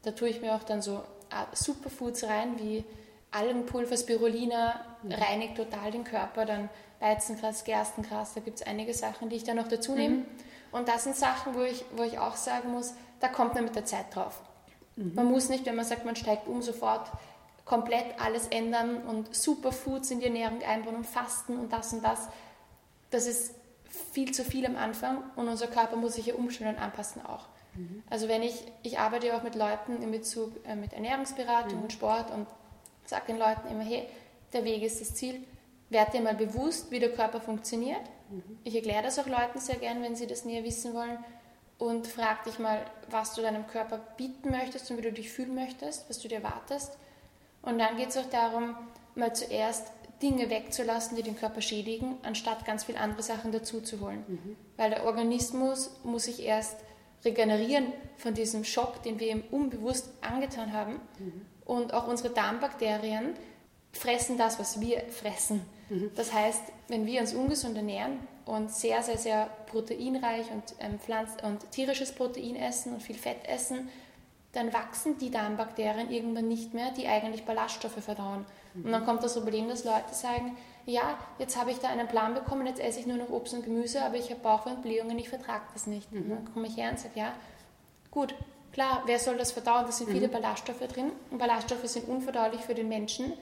da 0.03 0.11
tue 0.11 0.29
ich 0.29 0.41
mir 0.41 0.53
auch 0.53 0.63
dann 0.63 0.81
so 0.81 0.97
äh, 1.29 1.55
Superfoods 1.55 2.25
rein, 2.25 2.59
wie 2.59 2.83
Algenpulver, 3.31 3.95
Spirulina, 3.95 4.81
mhm. 5.01 5.11
reinigt 5.13 5.55
total 5.55 5.91
den 5.91 6.03
Körper, 6.03 6.45
dann 6.45 6.69
Weizengras, 6.99 7.63
Gerstengras, 7.63 8.33
da 8.33 8.41
gibt 8.41 8.59
es 8.59 8.67
einige 8.67 8.93
Sachen, 8.93 9.29
die 9.29 9.37
ich 9.37 9.43
da 9.43 9.53
noch 9.53 9.67
dazu 9.67 9.93
nehme. 9.93 10.17
Mhm. 10.17 10.25
Und 10.71 10.89
das 10.89 11.05
sind 11.05 11.15
Sachen, 11.15 11.55
wo 11.55 11.61
ich, 11.61 11.85
wo 11.95 12.03
ich 12.03 12.19
auch 12.19 12.35
sagen 12.35 12.71
muss, 12.71 12.93
da 13.19 13.29
kommt 13.29 13.55
man 13.55 13.63
mit 13.63 13.75
der 13.75 13.85
Zeit 13.85 14.13
drauf. 14.13 14.41
Mhm. 14.97 15.13
Man 15.15 15.25
muss 15.27 15.49
nicht, 15.49 15.65
wenn 15.65 15.75
man 15.75 15.85
sagt, 15.85 16.05
man 16.05 16.15
steigt 16.15 16.47
um, 16.47 16.61
sofort 16.61 17.09
komplett 17.63 18.19
alles 18.19 18.47
ändern 18.47 19.03
und 19.03 19.35
Superfoods 19.35 20.11
in 20.11 20.19
die 20.19 20.25
Ernährung 20.25 20.61
einbauen 20.63 20.95
und 20.95 21.07
fasten 21.07 21.57
und 21.57 21.71
das 21.71 21.93
und 21.93 22.03
das. 22.03 22.27
Das 23.09 23.27
ist 23.27 23.55
viel 24.13 24.31
zu 24.31 24.43
viel 24.43 24.65
am 24.65 24.75
Anfang 24.75 25.23
und 25.35 25.47
unser 25.47 25.67
Körper 25.67 25.95
muss 25.95 26.15
sich 26.15 26.27
ja 26.27 26.35
umstellen 26.35 26.75
und 26.75 26.81
anpassen 26.81 27.25
auch. 27.25 27.47
Mhm. 27.75 28.03
Also 28.09 28.27
wenn 28.27 28.43
ich, 28.43 28.63
ich 28.83 28.99
arbeite 28.99 29.27
ja 29.27 29.37
auch 29.37 29.43
mit 29.43 29.55
Leuten 29.55 30.01
in 30.01 30.11
Bezug 30.11 30.51
äh, 30.65 30.75
mit 30.75 30.93
Ernährungsberatung 30.93 31.77
mhm. 31.77 31.83
und 31.83 31.93
Sport 31.93 32.31
und 32.31 32.47
sage 33.05 33.27
den 33.27 33.37
Leuten 33.37 33.67
immer, 33.69 33.83
hey, 33.83 34.07
der 34.53 34.63
Weg 34.63 34.83
ist 34.83 35.01
das 35.01 35.15
Ziel, 35.15 35.41
werd 35.89 36.13
dir 36.13 36.21
mal 36.21 36.35
bewusst, 36.35 36.91
wie 36.91 36.99
der 36.99 37.13
Körper 37.13 37.39
funktioniert. 37.39 38.01
Mhm. 38.29 38.59
Ich 38.63 38.75
erkläre 38.75 39.03
das 39.03 39.19
auch 39.19 39.27
Leuten 39.27 39.59
sehr 39.59 39.77
gern, 39.77 40.01
wenn 40.03 40.15
sie 40.15 40.27
das 40.27 40.45
näher 40.45 40.63
wissen 40.63 40.93
wollen 40.93 41.17
und 41.77 42.07
frag 42.07 42.43
dich 42.43 42.59
mal, 42.59 42.85
was 43.09 43.33
du 43.33 43.41
deinem 43.41 43.67
Körper 43.67 43.99
bieten 44.17 44.51
möchtest 44.51 44.89
und 44.89 44.97
wie 44.97 45.03
du 45.03 45.11
dich 45.11 45.29
fühlen 45.29 45.55
möchtest, 45.55 46.09
was 46.09 46.19
du 46.19 46.27
dir 46.27 46.37
erwartest. 46.37 46.97
Und 47.61 47.79
dann 47.79 47.97
geht 47.97 48.09
es 48.09 48.17
auch 48.17 48.29
darum, 48.29 48.75
mal 49.15 49.33
zuerst 49.33 49.91
Dinge 50.21 50.49
wegzulassen, 50.49 51.15
die 51.15 51.23
den 51.23 51.37
Körper 51.37 51.61
schädigen, 51.61 52.17
anstatt 52.23 52.65
ganz 52.65 52.85
viele 52.85 52.99
andere 52.99 53.21
Sachen 53.21 53.51
dazuzuholen. 53.51 54.23
Mhm. 54.27 54.55
Weil 54.75 54.89
der 54.89 55.05
Organismus 55.05 55.91
muss 56.03 56.23
sich 56.23 56.43
erst 56.43 56.77
regenerieren 57.23 57.87
von 58.17 58.33
diesem 58.33 58.63
Schock, 58.63 59.03
den 59.03 59.19
wir 59.19 59.29
ihm 59.29 59.43
unbewusst 59.51 60.09
angetan 60.21 60.73
haben. 60.73 60.99
Mhm. 61.19 61.45
Und 61.65 61.93
auch 61.93 62.07
unsere 62.07 62.29
Darmbakterien 62.29 63.33
fressen 63.91 64.37
das, 64.37 64.59
was 64.59 64.79
wir 64.79 65.01
fressen. 65.09 65.61
Mhm. 65.89 66.11
Das 66.15 66.33
heißt, 66.33 66.61
wenn 66.87 67.05
wir 67.05 67.21
uns 67.21 67.33
ungesund 67.33 67.75
ernähren 67.75 68.19
und 68.45 68.71
sehr, 68.71 69.03
sehr, 69.03 69.17
sehr 69.17 69.49
proteinreich 69.67 70.49
und, 70.51 70.63
ähm, 70.79 70.99
Pflanz 70.99 71.31
und 71.43 71.71
tierisches 71.71 72.11
Protein 72.13 72.55
essen 72.55 72.93
und 72.93 73.03
viel 73.03 73.17
Fett 73.17 73.47
essen, 73.47 73.89
dann 74.53 74.73
wachsen 74.73 75.17
die 75.17 75.29
Darmbakterien 75.29 76.09
irgendwann 76.09 76.47
nicht 76.47 76.73
mehr, 76.73 76.91
die 76.91 77.07
eigentlich 77.07 77.45
Ballaststoffe 77.45 78.03
verdauen. 78.03 78.45
Und 78.83 78.91
dann 78.91 79.05
kommt 79.05 79.23
das 79.23 79.33
Problem, 79.33 79.67
dass 79.67 79.83
Leute 79.83 80.13
sagen, 80.13 80.55
ja, 80.85 81.17
jetzt 81.37 81.57
habe 81.57 81.71
ich 81.71 81.79
da 81.79 81.89
einen 81.89 82.07
Plan 82.07 82.33
bekommen, 82.33 82.65
jetzt 82.65 82.79
esse 82.79 82.99
ich 82.99 83.07
nur 83.07 83.17
noch 83.17 83.29
Obst 83.29 83.53
und 83.53 83.63
Gemüse, 83.63 84.01
aber 84.01 84.15
ich 84.15 84.29
habe 84.29 84.39
Bauchweh 84.39 84.71
und 84.71 84.81
Blähungen, 84.81 85.19
ich 85.19 85.29
vertrage 85.29 85.65
das 85.73 85.85
nicht. 85.85 86.11
Mhm. 86.11 86.21
Und 86.21 86.29
dann 86.29 86.53
komme 86.53 86.67
ich 86.67 86.77
her 86.77 86.89
und 86.91 86.99
sage, 86.99 87.19
ja, 87.19 87.33
gut, 88.09 88.33
klar, 88.71 89.03
wer 89.05 89.19
soll 89.19 89.37
das 89.37 89.51
verdauen? 89.51 89.85
Da 89.85 89.91
sind 89.91 90.09
viele 90.09 90.27
mhm. 90.27 90.31
Ballaststoffe 90.31 90.87
drin. 90.87 91.11
Und 91.29 91.39
Ballaststoffe 91.39 91.87
sind 91.87 92.07
unverdaulich 92.07 92.61
für 92.61 92.73
den 92.73 92.87
Menschen, 92.87 93.33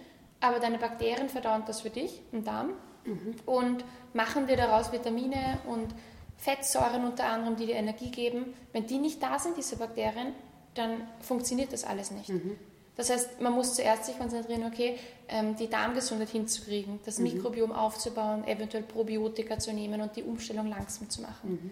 aber 0.41 0.59
deine 0.59 0.79
Bakterien 0.79 1.29
verdauen 1.29 1.63
das 1.67 1.81
für 1.81 1.91
dich 1.91 2.21
im 2.31 2.43
Darm 2.43 2.73
mhm. 3.05 3.35
und 3.45 3.83
machen 4.13 4.47
dir 4.47 4.57
daraus 4.57 4.91
Vitamine 4.91 5.59
und 5.67 5.93
Fettsäuren 6.37 7.05
unter 7.05 7.25
anderem, 7.25 7.55
die 7.55 7.67
dir 7.67 7.75
Energie 7.75 8.09
geben. 8.09 8.53
Wenn 8.73 8.87
die 8.87 8.97
nicht 8.97 9.21
da 9.21 9.39
sind, 9.39 9.55
diese 9.55 9.77
Bakterien, 9.77 10.33
dann 10.73 11.07
funktioniert 11.21 11.71
das 11.71 11.83
alles 11.83 12.11
nicht. 12.11 12.29
Mhm. 12.29 12.57
Das 12.95 13.09
heißt, 13.09 13.41
man 13.41 13.53
muss 13.53 13.75
zuerst 13.75 14.05
sich 14.05 14.17
konzentrieren, 14.17 14.65
okay, 14.65 14.97
ähm, 15.27 15.55
die 15.55 15.69
Darmgesundheit 15.69 16.29
hinzukriegen, 16.29 16.99
das 17.05 17.19
mhm. 17.19 17.25
Mikrobiom 17.25 17.71
aufzubauen, 17.71 18.47
eventuell 18.47 18.83
Probiotika 18.83 19.59
zu 19.59 19.73
nehmen 19.73 20.01
und 20.01 20.15
die 20.15 20.23
Umstellung 20.23 20.67
langsam 20.67 21.09
zu 21.09 21.21
machen. 21.21 21.51
Mhm. 21.51 21.71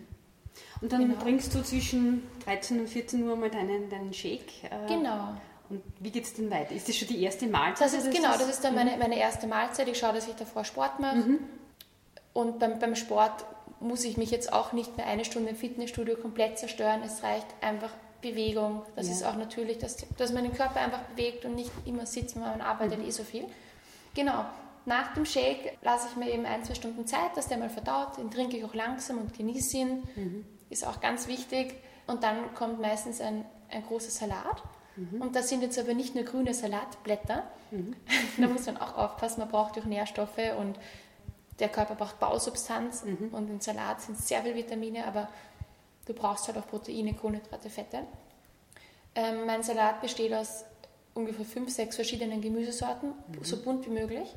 Und 0.82 0.92
dann 0.92 1.08
genau. 1.08 1.22
trinkst 1.22 1.53
du 1.56 1.63
zwischen 1.63 2.24
13 2.46 2.82
und 2.82 2.89
14 2.89 3.24
Uhr 3.24 3.36
mal 3.36 3.50
deinen, 3.50 3.89
deinen 3.89 4.13
Shake. 4.13 4.63
Äh, 4.63 4.88
genau. 4.88 5.36
Und 5.70 5.82
wie 6.00 6.12
geht 6.12 6.25
es 6.25 6.34
denn 6.34 6.51
weiter? 6.51 6.75
Ist 6.75 6.89
das 6.89 6.98
schon 6.98 7.08
die 7.08 7.24
erste 7.24 7.48
Mahlzeit? 7.48 7.88
Das 7.88 7.94
ist, 7.94 8.13
genau, 8.13 8.34
das 8.34 8.50
ist 8.50 8.63
dann 8.63 8.75
meine, 8.75 8.92
mhm. 8.92 9.00
meine 9.00 9.18
erste 9.18 9.48
Mahlzeit. 9.48 9.88
Ich 9.88 9.98
schaue, 9.98 10.13
dass 10.13 10.27
ich 10.27 10.36
davor 10.36 10.65
Sport 10.65 11.00
mache. 11.00 11.18
Mhm. 11.18 11.39
Und 12.34 12.60
beim, 12.60 12.80
beim 12.80 12.96
Sport 12.96 13.46
muss 13.80 14.03
ich 14.03 14.18
mich 14.18 14.32
jetzt 14.32 14.51
auch 14.51 14.74
nicht 14.74 14.98
mehr 14.98 15.08
eine 15.08 15.25
Stunde 15.25 15.50
im 15.50 15.56
Fitnessstudio 15.56 16.15
komplett 16.15 16.58
zerstören. 16.58 17.01
Es 17.03 17.24
reicht 17.24 17.48
einfach 17.62 17.92
Bewegung. 18.24 18.82
Das 18.96 19.08
ja. 19.08 19.13
ist 19.13 19.24
auch 19.24 19.36
natürlich, 19.36 19.77
dass, 19.77 19.98
dass 20.18 20.34
man 20.34 20.44
den 20.44 20.53
Körper 20.53 20.80
einfach 20.80 21.01
bewegt 21.01 21.46
und 21.46 21.56
nicht 21.56 21.72
immer 21.86 22.06
sitzt, 22.06 22.36
weil 22.36 22.50
man 22.50 22.62
arbeitet 22.62 23.00
mhm. 23.00 23.08
eh 23.08 23.12
so 23.12 23.24
viel. 23.24 23.46
Genau. 24.15 24.46
Nach 24.86 25.13
dem 25.13 25.25
Shake 25.25 25.77
lasse 25.82 26.08
ich 26.10 26.18
mir 26.18 26.32
eben 26.32 26.46
ein, 26.46 26.63
zwei 26.63 26.74
Stunden 26.74 27.08
Zeit, 27.08 27.36
dass 27.36 27.48
der 27.48 27.58
mal 27.58 27.70
verdaut. 27.70 28.18
Den 28.18 28.32
trinke 28.32 28.58
ich 28.58 28.65
auch 28.65 28.74
langsam 28.74 29.18
und 29.18 29.38
genieße 29.38 29.77
ihn. 29.77 30.03
Mhm. 30.15 30.46
Ist 30.70 30.86
auch 30.86 31.00
ganz 31.00 31.27
wichtig. 31.27 31.75
Und 32.08 32.24
dann 32.24 32.53
kommt 32.56 32.82
meistens 32.82 33.22
ein, 33.22 33.46
ein 33.70 33.86
großer 33.86 34.10
Salat. 34.10 34.62
Mhm. 34.96 35.22
Und 35.22 35.36
das 35.36 35.50
sind 35.50 35.62
jetzt 35.62 35.80
aber 35.80 35.94
nicht 35.94 36.15
nur 36.15 36.25
grüne 36.25 36.53
Salatblätter. 36.53 37.44
Mhm. 37.72 37.96
da 38.38 38.48
muss 38.48 38.65
man 38.65 38.77
auch 38.77 38.98
aufpassen, 38.98 39.39
man 39.39 39.50
braucht 39.50 39.77
auch 39.80 39.86
Nährstoffe 39.86 40.58
und 40.60 40.77
der 41.60 41.70
Körper 41.70 41.96
braucht 41.96 42.20
Bausubstanz. 42.20 43.06
Mhm. 43.06 43.30
Und 43.32 43.50
im 43.50 43.62
Salat 43.62 44.01
sind 44.01 44.18
sehr 44.18 44.42
viele 44.42 44.56
Vitamine, 44.56 45.06
aber 45.06 45.30
Du 46.05 46.13
brauchst 46.13 46.48
halt 46.48 46.57
auch 46.57 46.67
Proteine, 46.67 47.13
Kohlenhydrate, 47.13 47.69
Fette. 47.69 48.03
Ähm, 49.15 49.45
mein 49.45 49.63
Salat 49.63 50.01
besteht 50.01 50.33
aus 50.33 50.65
ungefähr 51.13 51.45
fünf, 51.45 51.69
sechs 51.69 51.95
verschiedenen 51.95 52.41
Gemüsesorten, 52.41 53.10
mhm. 53.10 53.43
so 53.43 53.62
bunt 53.62 53.86
wie 53.86 53.91
möglich. 53.91 54.33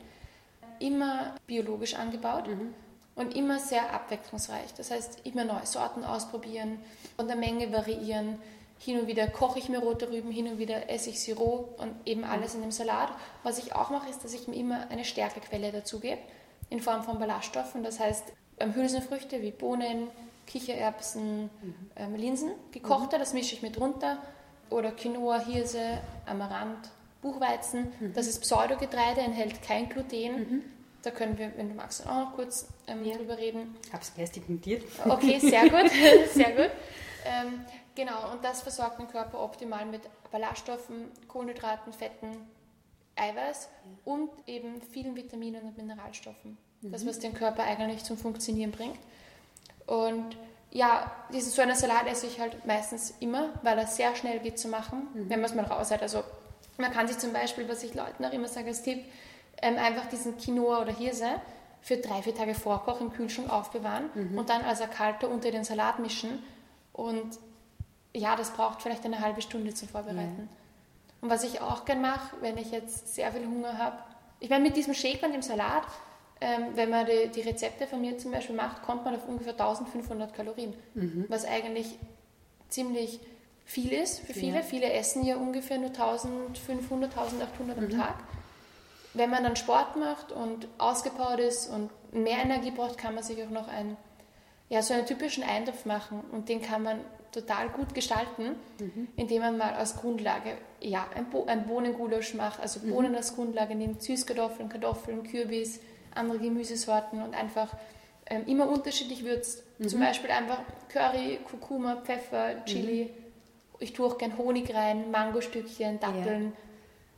Immer 0.79 1.35
biologisch 1.47 1.95
angebaut 1.95 2.47
mhm. 2.49 2.75
und 3.15 3.35
immer 3.35 3.59
sehr 3.59 3.93
abwechslungsreich. 3.93 4.75
Das 4.77 4.91
heißt, 4.91 5.21
immer 5.25 5.45
neue 5.45 5.67
Sorten 5.67 6.05
ausprobieren, 6.05 6.79
von 7.17 7.27
der 7.27 7.37
Menge 7.37 7.73
variieren. 7.73 8.39
Hin 8.79 9.01
und 9.01 9.07
wieder 9.07 9.27
koche 9.29 9.59
ich 9.59 9.71
mir 9.71 9.79
rote 9.79 10.11
Rüben, 10.11 10.31
hin 10.31 10.49
und 10.49 10.59
wieder 10.59 10.91
esse 10.91 11.09
ich 11.09 11.19
sie 11.19 11.33
roh 11.33 11.71
und 11.79 11.95
eben 12.05 12.21
mhm. 12.21 12.31
alles 12.31 12.55
in 12.55 12.61
dem 12.61 12.73
Salat. 12.73 13.11
Was 13.43 13.59
ich 13.59 13.75
auch 13.75 13.91
mache, 13.91 14.11
ist, 14.11 14.23
dass 14.23 14.35
ich 14.35 14.47
mir 14.47 14.57
immer 14.57 14.91
eine 14.91 15.05
Stärkequelle 15.05 15.73
dazugebe 15.73 16.21
in 16.69 16.81
Form 16.81 17.03
von 17.03 17.19
Ballaststoffen. 17.19 17.83
Das 17.83 17.99
heißt, 17.99 18.25
Hülsenfrüchte 18.75 19.41
wie 19.41 19.51
Bohnen, 19.51 20.09
Kichererbsen, 20.47 21.45
mhm. 21.45 21.75
ähm, 21.97 22.15
Linsen, 22.15 22.51
gekochte, 22.71 23.17
mhm. 23.17 23.21
das 23.21 23.33
mische 23.33 23.55
ich 23.55 23.63
mit 23.63 23.81
runter. 23.81 24.19
Oder 24.71 24.91
Quinoa, 24.93 25.39
Hirse, 25.41 25.99
Amaranth, 26.27 26.91
Buchweizen. 27.23 27.93
Mhm. 28.01 28.15
Das 28.15 28.27
ist 28.27 28.41
Pseudogetreide, 28.41 29.21
enthält 29.21 29.63
kein 29.63 29.89
Gluten. 29.89 30.33
Mhm. 30.33 30.63
Da 31.03 31.11
können 31.11 31.39
wir, 31.39 31.57
wenn 31.57 31.69
du 31.69 31.75
magst, 31.75 32.07
auch 32.07 32.15
noch 32.15 32.35
kurz 32.35 32.69
ähm, 32.89 33.05
ja. 33.05 33.17
drüber 33.17 33.39
reden. 33.39 33.77
Ich 33.85 33.93
habe 33.93 34.03
es 34.03 34.13
erst 34.17 34.49
notiert. 34.49 34.85
Okay, 35.05 35.39
sehr 35.39 35.63
gut, 35.71 35.91
sehr 36.33 36.51
gut. 36.51 36.71
Ähm, 37.25 37.65
genau, 37.95 38.33
und 38.33 38.45
das 38.45 38.63
versorgt 38.63 38.99
den 38.99 39.09
Körper 39.09 39.41
optimal 39.41 39.87
mit 39.87 40.03
Ballaststoffen, 40.33 41.07
Kohlenhydraten, 41.29 41.93
Fetten, 41.93 42.29
Eiweiß 43.15 43.69
ja. 43.85 44.13
und 44.13 44.31
eben 44.47 44.81
vielen 44.83 45.15
Vitaminen 45.17 45.63
und 45.63 45.77
Mineralstoffen. 45.77 46.59
Mhm. 46.81 46.93
Das, 46.93 47.07
was 47.07 47.19
den 47.19 47.35
Körper 47.35 47.63
eigentlich 47.63 48.05
zum 48.05 48.19
Funktionieren 48.19 48.73
bringt. 48.73 48.99
Und 49.87 50.37
ja, 50.73 51.11
diesen 51.33 51.53
so 51.53 51.63
einen 51.63 51.75
Salat 51.75 52.07
esse 52.07 52.27
ich 52.27 52.41
halt 52.41 52.67
meistens 52.67 53.15
immer, 53.21 53.51
weil 53.63 53.79
er 53.79 53.87
sehr 53.87 54.15
schnell 54.15 54.41
geht 54.41 54.59
zu 54.59 54.69
machen, 54.69 55.09
mhm. 55.15 55.31
wenn 55.31 55.41
man 55.41 55.51
es 55.51 55.57
mal 55.57 55.65
raus 55.65 55.91
hat. 55.91 56.03
Also 56.03 56.23
man 56.77 56.93
kann 56.93 57.09
sich 57.09 57.19
zum 57.19 57.33
Beispiel, 57.33 57.69
was 57.69 57.83
ich 57.83 57.95
Leuten 57.95 58.25
auch 58.25 58.33
immer 58.33 58.49
sage 58.49 58.69
als 58.69 58.83
Tipp, 58.83 59.05
ähm, 59.63 59.79
einfach 59.79 60.07
diesen 60.07 60.37
Quinoa 60.37 60.83
oder 60.83 60.93
Hirse 60.93 61.41
für 61.81 61.97
drei, 61.97 62.21
vier 62.23 62.35
Tage 62.35 62.55
Vorkoch 62.55 63.01
im 63.01 63.13
Kühlschrank 63.13 63.51
aufbewahren 63.51 64.11
mhm. 64.15 64.37
und 64.37 64.51
dann 64.51 64.63
als 64.63 64.81
Erkalter 64.81 65.31
unter 65.31 65.51
den 65.51 65.65
Salat 65.65 65.99
mischen. 65.99 66.43
Und 66.93 67.39
ja, 68.13 68.37
das 68.37 68.51
braucht 68.51 68.83
vielleicht 68.83 69.05
eine 69.05 69.21
halbe 69.21 69.41
Stunde 69.41 69.73
zum 69.73 69.89
Vorbereiten. 69.89 70.49
Ja. 70.51 70.57
Und 71.23 71.31
was 71.31 71.45
ich 71.45 71.61
auch 71.61 71.85
gern 71.85 72.01
mache, 72.01 72.37
wenn 72.41 72.59
ich 72.59 72.71
jetzt 72.71 73.15
sehr 73.15 73.33
viel 73.33 73.47
Hunger 73.47 73.79
habe, 73.79 73.99
ich 74.41 74.51
meine, 74.51 74.65
mit 74.65 74.77
diesem 74.77 74.95
Shake 74.95 75.23
und 75.23 75.33
dem 75.33 75.43
Salat, 75.43 75.85
ähm, 76.41 76.69
wenn 76.75 76.91
man 76.91 77.07
die, 77.07 77.29
die, 77.29 77.41
Rezepte 77.41 77.87
von 77.87 78.01
mir 78.01 78.19
zum 78.19 78.31
Beispiel 78.31 78.57
macht, 78.57 78.83
kommt 78.83 79.05
man 79.05 79.17
auf 79.17 79.27
ungefähr 79.27 79.53
1500 79.53 80.35
Kalorien, 80.35 80.75
mhm. 80.95 81.25
was 81.29 81.45
eigentlich 81.45 81.99
ziemlich 82.69 83.21
viel 83.65 83.93
ist 83.93 84.21
für 84.21 84.35
viele. 84.35 84.57
Ja. 84.57 84.63
Viele 84.63 84.93
essen 84.93 85.25
ja 85.25 85.37
ungefähr 85.37 85.79
nur 85.79 85.89
1500, 85.89 87.17
1800 87.17 87.77
mhm. 87.77 87.85
am 87.85 87.91
Tag. 87.91 88.15
Wenn 89.15 89.31
man 89.31 89.45
dann 89.45 89.57
Sport 89.57 89.97
macht 89.97 90.31
und 90.31 90.69
ausgepowert 90.77 91.41
ist 91.41 91.69
und 91.69 91.91
mehr 92.13 92.39
Energie 92.39 92.71
braucht, 92.71 92.99
kann 92.99 93.15
man 93.15 93.25
sich 93.25 93.43
auch 93.43 93.51
noch 93.51 93.69
ein, 93.69 93.97
ja, 94.69 94.83
so 94.83 94.93
einen 94.93 95.07
typischen 95.07 95.43
Eintopf 95.43 95.87
machen 95.87 96.21
und 96.33 96.51
den 96.51 96.61
kann 96.61 96.83
man 96.83 97.01
total 97.33 97.69
gut 97.71 97.95
gestalten, 97.95 98.57
mhm. 98.79 99.09
indem 99.17 99.43
man 99.43 99.59
mal 99.59 99.75
als 99.75 99.97
Grundlage 99.97 100.57
ja, 100.81 101.07
ein, 101.15 101.29
Bo 101.31 101.45
ein 101.47 101.67
Bohnengulasch 101.67 102.35
macht, 102.35 102.61
also 102.61 102.81
mhm. 102.81 102.91
Bohnen 102.91 103.15
als 103.15 103.35
Grundlage 103.35 103.75
nimmt, 103.75 104.03
Süßkartoffeln, 104.03 104.69
Kartoffeln, 104.69 105.23
Kürbis, 105.23 105.81
andere 106.17 106.39
Gemüsesorten 106.39 107.23
und 107.23 107.35
einfach 107.35 107.69
ähm, 108.27 108.45
immer 108.47 108.69
unterschiedlich 108.69 109.25
würzt. 109.25 109.63
Mhm. 109.79 109.89
Zum 109.89 110.01
Beispiel 110.01 110.31
einfach 110.31 110.61
Curry, 110.89 111.39
Kurkuma, 111.49 111.97
Pfeffer, 111.97 112.65
Chili. 112.65 113.05
Mhm. 113.05 113.11
Ich 113.79 113.93
tue 113.93 114.07
auch 114.07 114.19
gern 114.19 114.37
Honig 114.39 114.75
rein, 114.75 115.11
Mangostückchen, 115.11 116.01
Datteln. 116.01 116.53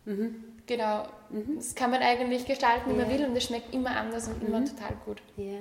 Ja. 0.04 0.12
Mhm. 0.12 0.44
Genau. 0.66 1.04
Mhm. 1.30 1.56
Das 1.56 1.74
kann 1.74 1.90
man 1.90 2.02
eigentlich 2.02 2.44
gestalten, 2.44 2.90
wie 2.90 2.98
ja. 2.98 3.06
man 3.06 3.10
will 3.10 3.26
und 3.26 3.36
es 3.36 3.44
schmeckt 3.44 3.74
immer 3.74 3.96
anders 3.96 4.28
und 4.28 4.42
immer 4.42 4.64
total 4.64 4.96
gut. 5.04 5.22
Ja. 5.36 5.58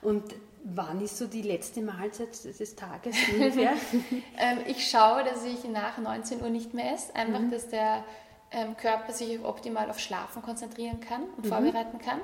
Und 0.00 0.34
Wann 0.64 1.00
ist 1.00 1.16
so 1.16 1.26
die 1.26 1.42
letzte 1.42 1.80
Mahlzeit 1.80 2.44
des 2.44 2.76
Tages 2.76 3.16
ungefähr? 3.32 3.72
ähm, 4.38 4.58
ich 4.66 4.88
schaue, 4.88 5.24
dass 5.24 5.44
ich 5.44 5.64
nach 5.64 5.98
19 5.98 6.42
Uhr 6.42 6.50
nicht 6.50 6.74
mehr 6.74 6.92
esse, 6.94 7.14
einfach, 7.14 7.40
mhm. 7.40 7.50
dass 7.50 7.68
der 7.68 8.04
ähm, 8.50 8.76
Körper 8.76 9.12
sich 9.12 9.42
optimal 9.42 9.88
auf 9.88 10.00
Schlafen 10.00 10.42
konzentrieren 10.42 11.00
kann 11.00 11.22
und 11.36 11.44
mhm. 11.44 11.48
vorbereiten 11.48 11.98
kann. 11.98 12.20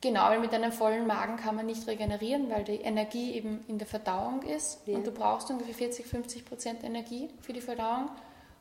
Genau, 0.00 0.28
weil 0.28 0.38
mit 0.38 0.54
einem 0.54 0.70
vollen 0.70 1.06
Magen 1.06 1.36
kann 1.36 1.56
man 1.56 1.66
nicht 1.66 1.86
regenerieren, 1.88 2.48
weil 2.50 2.62
die 2.62 2.76
Energie 2.76 3.32
eben 3.32 3.64
in 3.66 3.78
der 3.78 3.86
Verdauung 3.86 4.42
ist 4.42 4.86
ja. 4.86 4.96
und 4.96 5.06
du 5.06 5.10
brauchst 5.10 5.50
ungefähr 5.50 5.74
40, 5.74 6.06
50 6.06 6.44
Prozent 6.44 6.84
Energie 6.84 7.28
für 7.40 7.52
die 7.52 7.60
Verdauung 7.60 8.08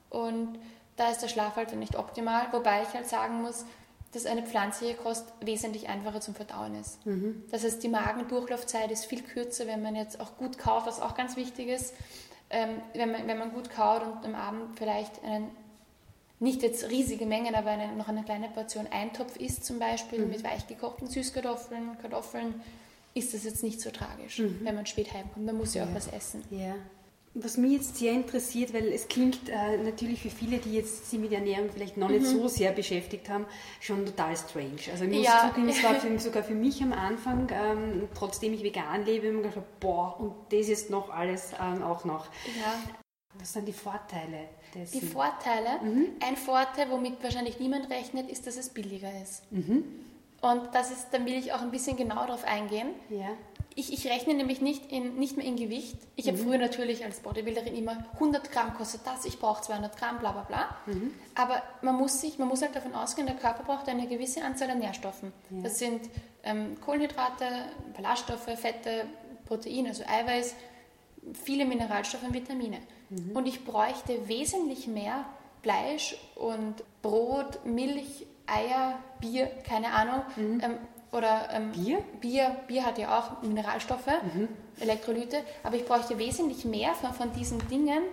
und 0.10 0.58
da 0.96 1.12
ist 1.12 1.22
der 1.22 1.28
Schlaf 1.28 1.56
halt 1.56 1.76
nicht 1.76 1.96
optimal, 1.96 2.48
wobei 2.52 2.82
ich 2.82 2.90
halt 2.94 3.08
sagen 3.08 3.42
muss, 3.44 3.66
dass 4.14 4.26
eine 4.26 4.42
pflanzliche 4.42 4.96
Kost 4.96 5.32
wesentlich 5.42 5.90
einfacher 5.90 6.22
zum 6.22 6.34
Verdauen 6.34 6.76
ist. 6.76 7.06
Mhm. 7.06 7.44
Das 7.52 7.64
heißt, 7.64 7.84
die 7.84 7.90
Magendurchlaufzeit 7.90 8.90
ist 8.90 9.06
viel 9.06 9.22
kürzer, 9.22 9.68
wenn 9.68 9.84
man 9.84 9.96
jetzt 9.96 10.20
auch 10.20 10.38
gut 10.38 10.58
kaut, 10.58 10.88
was 10.88 11.00
auch 11.00 11.16
ganz 11.16 11.36
wichtig 11.36 11.68
ist. 11.68 11.94
Ähm, 12.50 12.82
wenn, 12.94 13.12
man, 13.12 13.28
wenn 13.28 13.38
man 13.38 13.52
gut 13.52 13.70
kaut 13.70 14.02
und 14.02 14.26
am 14.26 14.34
Abend 14.34 14.78
vielleicht 14.78 15.24
einen, 15.24 15.52
nicht 16.40 16.62
jetzt 16.62 16.90
riesige 16.90 17.26
Mengen, 17.26 17.56
aber 17.56 17.72
eine, 17.72 17.96
noch 17.96 18.08
eine 18.08 18.24
kleine 18.24 18.50
Portion 18.50 18.88
Eintopf 18.88 19.38
isst, 19.38 19.66
zum 19.66 19.80
Beispiel 19.80 20.20
mhm. 20.20 20.30
mit 20.30 20.44
weichgekochten 20.44 21.08
Süßkartoffeln, 21.08 21.98
Kartoffeln, 22.02 22.62
ist 23.14 23.34
das 23.34 23.44
jetzt 23.44 23.64
nicht 23.64 23.82
so 23.82 23.90
tragisch, 23.90 24.40
mhm. 24.40 24.60
wenn 24.62 24.76
man 24.76 24.86
spät 24.86 25.12
heimkommt. 25.14 25.46
Man 25.46 25.58
muss 25.58 25.74
ja, 25.74 25.84
ja 25.84 25.90
auch 25.90 25.96
was 25.96 26.08
essen. 26.08 26.44
Ja. 26.52 26.76
Was 27.34 27.58
mich 27.58 27.74
jetzt 27.74 27.98
sehr 27.98 28.14
interessiert, 28.14 28.74
weil 28.74 28.88
es 28.88 29.08
klingt 29.08 29.48
äh, 29.50 29.78
natürlich 29.78 30.22
für 30.22 30.30
viele, 30.30 30.58
die 30.58 30.74
jetzt 30.74 31.10
sich 31.10 31.20
mit 31.20 31.32
Ernährung 31.32 31.70
vielleicht 31.72 31.96
noch 31.98 32.10
nicht 32.10 32.22
mhm. 32.22 32.26
so 32.26 32.48
sehr 32.48 32.72
beschäftigt 32.72 33.30
haben, 33.30 33.46
schon 33.80 34.06
total 34.06 34.36
strange. 34.36 34.92
Also 34.92 35.04
ich 35.06 35.12
muss 35.12 35.26
ja. 35.26 35.48
zugeben, 35.48 35.70
es 35.70 35.84
war 35.84 35.96
für, 36.00 36.18
sogar 36.20 36.44
für 36.44 36.56
mich 36.56 36.82
am 36.82 36.94
Anfang, 36.94 37.48
ähm, 37.52 38.08
trotzdem 38.16 38.54
ich 38.54 38.64
vegan 38.64 39.06
lebe, 39.06 39.28
immer 39.28 39.42
gedacht, 39.42 39.62
boah, 39.80 40.20
und 40.20 40.34
das 40.50 40.68
ist 40.68 40.90
noch 40.90 41.12
alles 41.12 41.52
ähm, 41.62 41.84
auch 41.84 42.06
noch. 42.06 42.26
Ja. 42.60 42.74
Was 43.40 43.54
sind 43.54 43.68
die 43.68 43.74
Vorteile 43.74 44.48
dessen? 44.78 45.00
Die 45.00 45.06
Vorteile? 45.06 45.82
Mhm. 45.82 46.08
Ein 46.26 46.38
Vorteil, 46.38 46.90
womit 46.90 47.22
wahrscheinlich 47.24 47.60
niemand 47.60 47.90
rechnet, 47.90 48.30
ist, 48.30 48.48
dass 48.48 48.58
es 48.58 48.70
billiger 48.70 49.12
ist. 49.22 49.52
Mhm. 49.52 49.84
Und 50.42 50.74
das 50.74 50.92
ist, 50.92 51.08
dann 51.12 51.26
will 51.26 51.34
ich 51.34 51.54
auch 51.54 51.62
ein 51.62 51.72
bisschen 51.72 51.98
genau 51.98 52.26
darauf 52.26 52.46
eingehen. 52.46 52.90
Ja. 53.10 53.30
Ich, 53.76 53.94
ich 53.94 54.10
rechne 54.10 54.34
nämlich 54.34 54.60
nicht, 54.60 54.92
in, 54.92 55.18
nicht 55.18 55.38
mehr 55.38 55.46
in 55.46 55.56
Gewicht. 55.56 55.98
Ich 56.16 56.26
mhm. 56.26 56.30
habe 56.30 56.38
früher 56.40 56.58
natürlich 56.58 57.04
als 57.04 57.20
Bodybuilderin 57.20 57.76
immer 57.76 58.06
100 58.14 58.52
Gramm 58.52 58.74
kostet 58.74 59.02
das, 59.06 59.26
ich 59.26 59.40
brauche 59.40 59.62
200 59.62 59.96
Gramm, 59.98 60.20
bla 60.20 60.32
bla 60.32 60.42
bla. 60.44 60.78
Mhm. 60.88 61.14
Aber 61.36 61.62
man 61.82 61.96
muss, 61.96 62.22
sich, 62.22 62.40
man 62.40 62.48
muss 62.48 62.62
halt 62.62 62.76
davon 62.76 62.96
ausgehen, 62.96 63.28
der 63.28 63.36
Körper 63.36 63.64
braucht 63.64 63.88
eine 63.90 64.08
gewisse 64.08 64.44
Anzahl 64.44 64.72
an 64.72 64.80
Nährstoffen. 64.80 65.32
Ja. 65.50 65.62
Das 65.62 65.80
sind 65.80 66.02
ähm, 66.44 66.80
Kohlenhydrate, 66.82 67.46
Ballaststoffe, 67.96 68.50
Fette, 68.56 69.06
Proteine, 69.46 69.90
also 69.90 70.04
Eiweiß, 70.08 70.56
viele 71.34 71.66
Mineralstoffe 71.66 72.24
und 72.24 72.34
Vitamine. 72.34 72.80
Mhm. 73.10 73.36
Und 73.36 73.48
ich 73.48 73.66
bräuchte 73.66 74.28
wesentlich 74.28 74.88
mehr 74.88 75.26
Fleisch 75.62 76.16
und 76.36 76.84
Brot, 77.02 77.66
Milch, 77.66 78.26
Eier, 78.46 79.00
Bier, 79.20 79.48
keine 79.68 79.92
Ahnung, 79.92 80.22
mhm. 80.36 80.62
ähm, 80.64 80.78
oder 81.12 81.50
ähm, 81.52 81.72
Bier? 81.72 82.00
Bier? 82.22 82.56
Bier 82.68 82.86
hat 82.86 82.98
ja 82.98 83.18
auch 83.20 83.42
Mineralstoffe, 83.42 84.08
mhm. 84.08 84.50
Elektrolyte, 84.80 85.42
aber 85.64 85.76
ich 85.76 85.86
bräuchte 85.86 86.18
wesentlich 86.18 86.66
mehr 86.66 86.94
von, 86.94 87.14
von 87.14 87.34
diesen 87.34 87.66
Dingen 87.70 88.04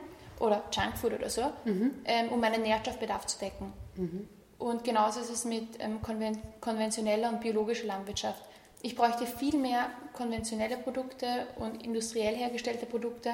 oder 0.40 0.64
Junkfood 0.72 1.12
oder 1.12 1.30
so, 1.30 1.52
mhm. 1.64 1.92
ähm, 2.04 2.28
um 2.30 2.40
meinen 2.40 2.62
Nährstoffbedarf 2.62 3.26
zu 3.26 3.38
decken. 3.38 3.72
Mhm. 3.96 4.28
Und 4.59 4.85
genauso 4.85 5.20
ist 5.20 5.30
es 5.30 5.44
mit 5.44 5.80
ähm, 5.80 6.00
konven 6.00 6.38
konventioneller 6.61 7.28
und 7.28 7.40
biologischer 7.40 7.87
Landwirtschaft. 7.87 8.42
Ich 8.83 8.96
bräuchte 8.96 9.26
viel 9.26 9.57
mehr 9.59 9.90
konventionelle 10.12 10.76
Produkte 10.76 11.46
und 11.57 11.83
industriell 11.83 12.35
hergestellte 12.37 12.87
Produkte, 12.87 13.30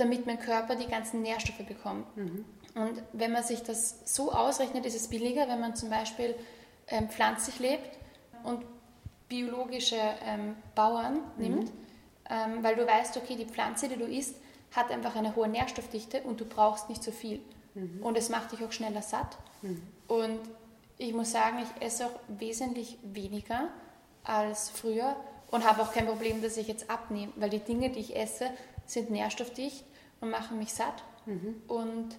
damit 0.00 0.26
mein 0.26 0.40
Körper 0.40 0.76
die 0.76 0.86
ganzen 0.86 1.22
Nährstoffe 1.22 1.66
bekommt. 1.66 2.16
Mhm. 2.16 2.44
Und 2.74 3.02
wenn 3.12 3.32
man 3.32 3.42
sich 3.42 3.62
das 3.62 4.00
so 4.04 4.32
ausrechnet, 4.32 4.86
ist 4.86 4.94
es 4.94 5.08
billiger, 5.08 5.48
wenn 5.48 5.60
man 5.60 5.76
zum 5.76 5.90
Beispiel 5.90 6.34
ähm, 6.88 7.08
pflanzlich 7.08 7.58
lebt 7.58 7.98
und 8.44 8.64
biologische 9.28 10.00
ähm, 10.24 10.56
Bauern 10.74 11.14
mhm. 11.14 11.42
nimmt, 11.42 11.72
ähm, 12.28 12.62
weil 12.62 12.76
du 12.76 12.86
weißt, 12.86 13.16
okay, 13.16 13.36
die 13.36 13.44
Pflanze, 13.44 13.88
die 13.88 13.96
du 13.96 14.04
isst, 14.04 14.36
hat 14.74 14.90
einfach 14.90 15.16
eine 15.16 15.34
hohe 15.34 15.48
Nährstoffdichte 15.48 16.22
und 16.22 16.40
du 16.40 16.44
brauchst 16.44 16.88
nicht 16.88 17.02
so 17.02 17.10
viel. 17.10 17.40
Mhm. 17.74 18.02
Und 18.02 18.16
es 18.16 18.28
macht 18.28 18.52
dich 18.52 18.64
auch 18.64 18.72
schneller 18.72 19.02
satt. 19.02 19.36
Mhm. 19.62 19.82
Und 20.08 20.40
ich 20.96 21.12
muss 21.12 21.32
sagen, 21.32 21.58
ich 21.58 21.84
esse 21.84 22.06
auch 22.06 22.20
wesentlich 22.28 22.98
weniger 23.02 23.68
als 24.22 24.70
früher 24.70 25.16
und 25.50 25.64
habe 25.64 25.82
auch 25.82 25.92
kein 25.92 26.06
Problem, 26.06 26.42
dass 26.42 26.56
ich 26.56 26.68
jetzt 26.68 26.88
abnehme, 26.88 27.32
weil 27.36 27.50
die 27.50 27.58
Dinge, 27.58 27.90
die 27.90 28.00
ich 28.00 28.16
esse, 28.16 28.50
sind 28.86 29.10
nährstoffdicht 29.10 29.84
und 30.20 30.30
machen 30.30 30.58
mich 30.58 30.72
satt. 30.72 31.02
Mhm. 31.26 31.62
Und 31.68 32.16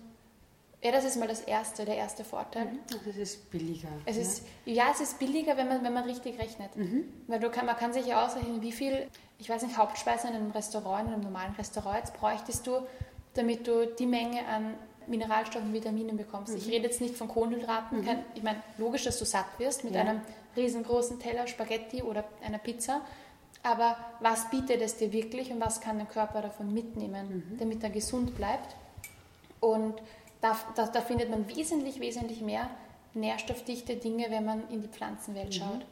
ja, 0.83 0.91
das 0.91 1.05
ist 1.05 1.17
mal 1.17 1.27
das 1.27 1.41
erste, 1.41 1.85
der 1.85 1.95
erste 1.95 2.23
Vorteil. 2.23 2.65
Mhm. 2.65 2.79
Also 2.91 3.09
es 3.11 3.17
ist 3.17 3.51
billiger. 3.51 3.89
Es 4.05 4.15
ja? 4.15 4.21
Ist, 4.21 4.43
ja, 4.65 4.85
es 4.91 4.99
ist 4.99 5.19
billiger, 5.19 5.55
wenn 5.55 5.67
man, 5.67 5.83
wenn 5.83 5.93
man 5.93 6.05
richtig 6.05 6.39
rechnet. 6.39 6.75
Mhm. 6.75 7.05
Weil 7.27 7.39
du 7.39 7.49
kann, 7.51 7.67
man 7.67 7.75
kann 7.75 7.93
sich 7.93 8.07
ja 8.07 8.25
ausrechnen, 8.25 8.61
wie 8.61 8.71
viel, 8.71 9.07
ich 9.37 9.49
weiß 9.49 9.61
nicht, 9.63 9.77
Hauptspeisen 9.77 10.31
in 10.31 10.37
einem 10.37 10.51
Restaurant, 10.51 11.07
in 11.07 11.13
einem 11.13 11.23
normalen 11.23 11.53
Restaurant, 11.53 11.97
jetzt 11.99 12.15
bräuchtest 12.15 12.65
du, 12.65 12.79
damit 13.35 13.67
du 13.67 13.85
die 13.85 14.07
Menge 14.07 14.45
an 14.47 14.73
Mineralstoffen 15.07 15.67
und 15.69 15.73
Vitaminen 15.73 16.17
bekommst. 16.17 16.53
Mhm. 16.53 16.59
Ich 16.59 16.67
rede 16.67 16.85
jetzt 16.85 16.99
nicht 16.99 17.15
von 17.15 17.27
Kohlenhydraten. 17.27 17.99
Mhm. 17.99 18.05
Kein, 18.05 18.25
ich 18.33 18.43
meine, 18.43 18.63
logisch, 18.77 19.03
dass 19.03 19.19
du 19.19 19.25
satt 19.25 19.45
wirst 19.59 19.83
mit 19.83 19.93
ja. 19.93 20.01
einem 20.01 20.21
riesengroßen 20.55 21.19
Teller 21.19 21.45
Spaghetti 21.47 22.01
oder 22.01 22.23
einer 22.43 22.57
Pizza. 22.57 23.01
Aber 23.63 23.95
was 24.19 24.49
bietet 24.49 24.81
es 24.81 24.97
dir 24.97 25.13
wirklich 25.13 25.51
und 25.51 25.61
was 25.61 25.81
kann 25.81 25.97
der 25.97 26.07
Körper 26.07 26.41
davon 26.41 26.73
mitnehmen, 26.73 27.45
mhm. 27.51 27.57
damit 27.57 27.83
er 27.83 27.89
gesund 27.89 28.35
bleibt? 28.35 28.75
Und 29.59 30.01
da, 30.41 30.57
da, 30.75 30.87
da, 30.87 31.01
findet 31.01 31.29
man 31.29 31.47
wesentlich, 31.47 31.99
wesentlich 31.99 32.41
mehr 32.41 32.69
nährstoffdichte 33.13 33.97
Dinge, 33.97 34.25
wenn 34.29 34.45
man 34.45 34.67
in 34.69 34.81
die 34.81 34.87
Pflanzenwelt 34.87 35.49
mhm. 35.49 35.53
schaut. 35.53 35.85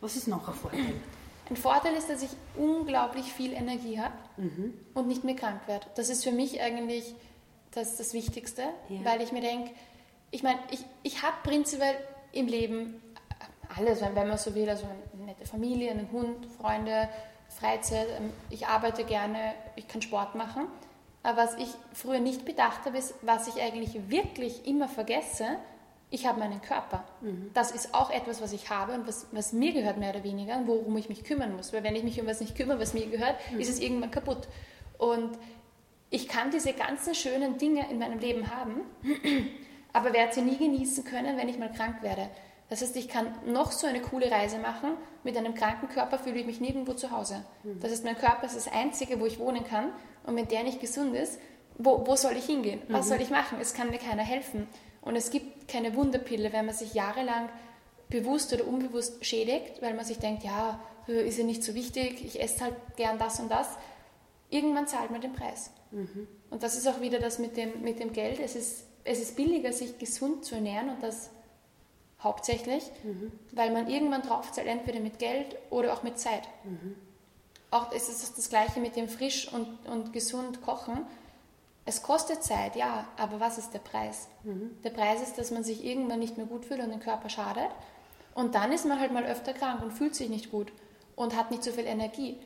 Was 0.00 0.16
ist 0.16 0.28
noch 0.28 0.46
ein 0.46 0.54
Vorteil? 0.54 0.94
Ein 1.48 1.56
Vorteil 1.56 1.94
ist, 1.94 2.08
dass 2.10 2.22
ich 2.22 2.30
unglaublich 2.56 3.32
viel 3.32 3.52
Energie 3.52 3.98
habe 3.98 4.14
mhm. 4.36 4.74
und 4.94 5.08
nicht 5.08 5.24
mehr 5.24 5.34
krank 5.34 5.62
werde. 5.66 5.86
Das 5.96 6.10
ist 6.10 6.22
für 6.22 6.32
mich 6.32 6.60
eigentlich 6.60 7.14
das, 7.72 7.96
das 7.96 8.12
Wichtigste, 8.12 8.62
ja. 8.88 9.04
weil 9.04 9.20
ich 9.22 9.32
mir 9.32 9.40
denke, 9.40 9.70
ich 10.30 10.42
meine, 10.42 10.60
ich, 10.70 10.84
ich 11.02 11.22
habe 11.22 11.36
prinzipiell 11.42 11.96
im 12.32 12.46
Leben 12.46 13.02
alles, 13.76 14.00
wenn 14.00 14.14
man 14.14 14.38
so 14.38 14.54
will, 14.54 14.68
also 14.68 14.84
eine 14.84 14.96
nette 15.30 15.46
Familie, 15.46 15.90
einen 15.90 16.10
Hund, 16.10 16.46
Freunde, 16.60 17.08
Freizeit, 17.48 18.08
ähm, 18.18 18.32
ich 18.50 18.66
arbeite 18.66 19.04
gerne, 19.04 19.54
ich 19.76 19.88
kann 19.88 20.02
Sport 20.02 20.34
machen. 20.34 20.66
Aber 21.22 21.42
was 21.42 21.54
ich 21.56 21.68
früher 21.92 22.20
nicht 22.20 22.44
bedacht 22.44 22.84
habe, 22.86 22.98
ist, 22.98 23.14
was 23.22 23.46
ich 23.48 23.62
eigentlich 23.62 24.08
wirklich 24.08 24.66
immer 24.66 24.88
vergesse, 24.88 25.56
ich 26.10 26.26
habe 26.26 26.40
meinen 26.40 26.60
Körper. 26.62 27.04
Mhm. 27.20 27.50
Das 27.54 27.70
ist 27.70 27.94
auch 27.94 28.10
etwas, 28.10 28.42
was 28.42 28.52
ich 28.52 28.70
habe 28.70 28.94
und 28.94 29.06
was, 29.06 29.26
was, 29.30 29.52
mir 29.52 29.72
gehört, 29.72 29.98
mehr 29.98 30.10
oder 30.10 30.24
weniger, 30.24 30.60
worum 30.66 30.96
ich 30.96 31.08
mich 31.08 31.22
kümmern 31.22 31.54
muss. 31.54 31.72
Weil 31.72 31.84
wenn 31.84 31.94
ich 31.94 32.02
mich 32.02 32.20
um 32.20 32.26
was 32.26 32.40
nicht 32.40 32.56
kümmere, 32.56 32.80
was 32.80 32.94
mir 32.94 33.06
gehört, 33.06 33.36
mhm. 33.52 33.60
ist 33.60 33.68
es 33.68 33.78
irgendwann 33.78 34.10
kaputt. 34.10 34.48
Und 34.98 35.38
ich 36.08 36.26
kann 36.26 36.50
diese 36.50 36.72
ganzen 36.72 37.14
schönen 37.14 37.58
Dinge 37.58 37.88
in 37.90 37.98
meinem 37.98 38.18
Leben 38.18 38.50
haben, 38.50 38.80
aber 39.92 40.12
werde 40.12 40.34
sie 40.34 40.42
nie 40.42 40.56
genießen 40.56 41.04
können, 41.04 41.36
wenn 41.36 41.48
ich 41.48 41.58
mal 41.58 41.70
krank 41.70 42.02
werde. 42.02 42.28
Das 42.70 42.82
heißt, 42.82 42.96
ich 42.96 43.08
kann 43.08 43.26
noch 43.46 43.72
so 43.72 43.86
eine 43.86 44.00
coole 44.00 44.30
Reise 44.30 44.58
machen, 44.58 44.92
mit 45.24 45.36
einem 45.36 45.54
kranken 45.54 45.88
Körper 45.88 46.18
fühle 46.18 46.38
ich 46.38 46.46
mich 46.46 46.60
nirgendwo 46.60 46.94
zu 46.94 47.10
Hause. 47.10 47.44
Mhm. 47.64 47.80
Das 47.80 47.90
heißt, 47.90 48.04
mein 48.04 48.16
Körper 48.16 48.46
ist 48.46 48.56
das 48.56 48.68
Einzige, 48.68 49.20
wo 49.20 49.26
ich 49.26 49.38
wohnen 49.40 49.64
kann 49.64 49.92
und 50.24 50.36
wenn 50.36 50.46
der 50.48 50.62
nicht 50.62 50.80
gesund 50.80 51.14
ist, 51.14 51.38
wo, 51.76 52.06
wo 52.06 52.14
soll 52.14 52.36
ich 52.36 52.46
hingehen? 52.46 52.80
Was 52.88 53.06
mhm. 53.06 53.08
soll 53.10 53.20
ich 53.22 53.30
machen? 53.30 53.58
Es 53.60 53.74
kann 53.74 53.90
mir 53.90 53.98
keiner 53.98 54.22
helfen. 54.22 54.68
Und 55.02 55.16
es 55.16 55.30
gibt 55.30 55.66
keine 55.66 55.94
Wunderpille, 55.96 56.52
wenn 56.52 56.66
man 56.66 56.74
sich 56.74 56.94
jahrelang 56.94 57.48
bewusst 58.08 58.52
oder 58.52 58.66
unbewusst 58.66 59.24
schädigt, 59.24 59.82
weil 59.82 59.94
man 59.94 60.04
sich 60.04 60.18
denkt, 60.18 60.44
ja, 60.44 60.78
ist 61.06 61.38
ja 61.38 61.44
nicht 61.44 61.64
so 61.64 61.74
wichtig, 61.74 62.24
ich 62.24 62.40
esse 62.40 62.64
halt 62.64 62.74
gern 62.96 63.18
das 63.18 63.40
und 63.40 63.50
das. 63.50 63.68
Irgendwann 64.48 64.86
zahlt 64.86 65.10
man 65.10 65.20
den 65.20 65.32
Preis. 65.32 65.70
Mhm. 65.90 66.28
Und 66.50 66.62
das 66.62 66.76
ist 66.76 66.86
auch 66.86 67.00
wieder 67.00 67.18
das 67.18 67.38
mit 67.38 67.56
dem, 67.56 67.82
mit 67.82 67.98
dem 67.98 68.12
Geld. 68.12 68.38
Es 68.40 68.54
ist, 68.54 68.84
es 69.04 69.20
ist 69.20 69.36
billiger, 69.36 69.72
sich 69.72 69.98
gesund 69.98 70.44
zu 70.44 70.56
ernähren 70.56 70.90
und 70.90 71.02
das 71.02 71.30
hauptsächlich, 72.22 72.84
mhm. 73.02 73.32
weil 73.52 73.70
man 73.72 73.88
irgendwann 73.88 74.22
drauf 74.22 74.52
zahlt, 74.52 74.66
entweder 74.66 75.00
mit 75.00 75.18
Geld 75.18 75.56
oder 75.70 75.92
auch 75.92 76.02
mit 76.02 76.18
Zeit. 76.18 76.42
Mhm. 76.64 76.94
Auch 77.70 77.92
es 77.92 78.08
ist 78.08 78.36
das 78.36 78.48
Gleiche 78.48 78.80
mit 78.80 78.96
dem 78.96 79.08
frisch 79.08 79.52
und, 79.52 79.66
und 79.86 80.12
gesund 80.12 80.60
kochen. 80.62 81.06
Es 81.86 82.02
kostet 82.02 82.42
Zeit, 82.42 82.76
ja, 82.76 83.06
aber 83.16 83.40
was 83.40 83.58
ist 83.58 83.72
der 83.72 83.78
Preis? 83.78 84.28
Mhm. 84.44 84.76
Der 84.84 84.90
Preis 84.90 85.22
ist, 85.22 85.38
dass 85.38 85.50
man 85.50 85.64
sich 85.64 85.84
irgendwann 85.84 86.18
nicht 86.18 86.36
mehr 86.36 86.46
gut 86.46 86.64
fühlt 86.64 86.80
und 86.80 86.90
den 86.90 87.00
Körper 87.00 87.28
schadet. 87.28 87.70
Und 88.34 88.54
dann 88.54 88.72
ist 88.72 88.86
man 88.86 89.00
halt 89.00 89.12
mal 89.12 89.24
öfter 89.24 89.52
krank 89.52 89.82
und 89.82 89.92
fühlt 89.92 90.14
sich 90.14 90.28
nicht 90.28 90.50
gut 90.50 90.72
und 91.16 91.36
hat 91.36 91.50
nicht 91.50 91.64
so 91.64 91.72
viel 91.72 91.86
Energie. 91.86 92.38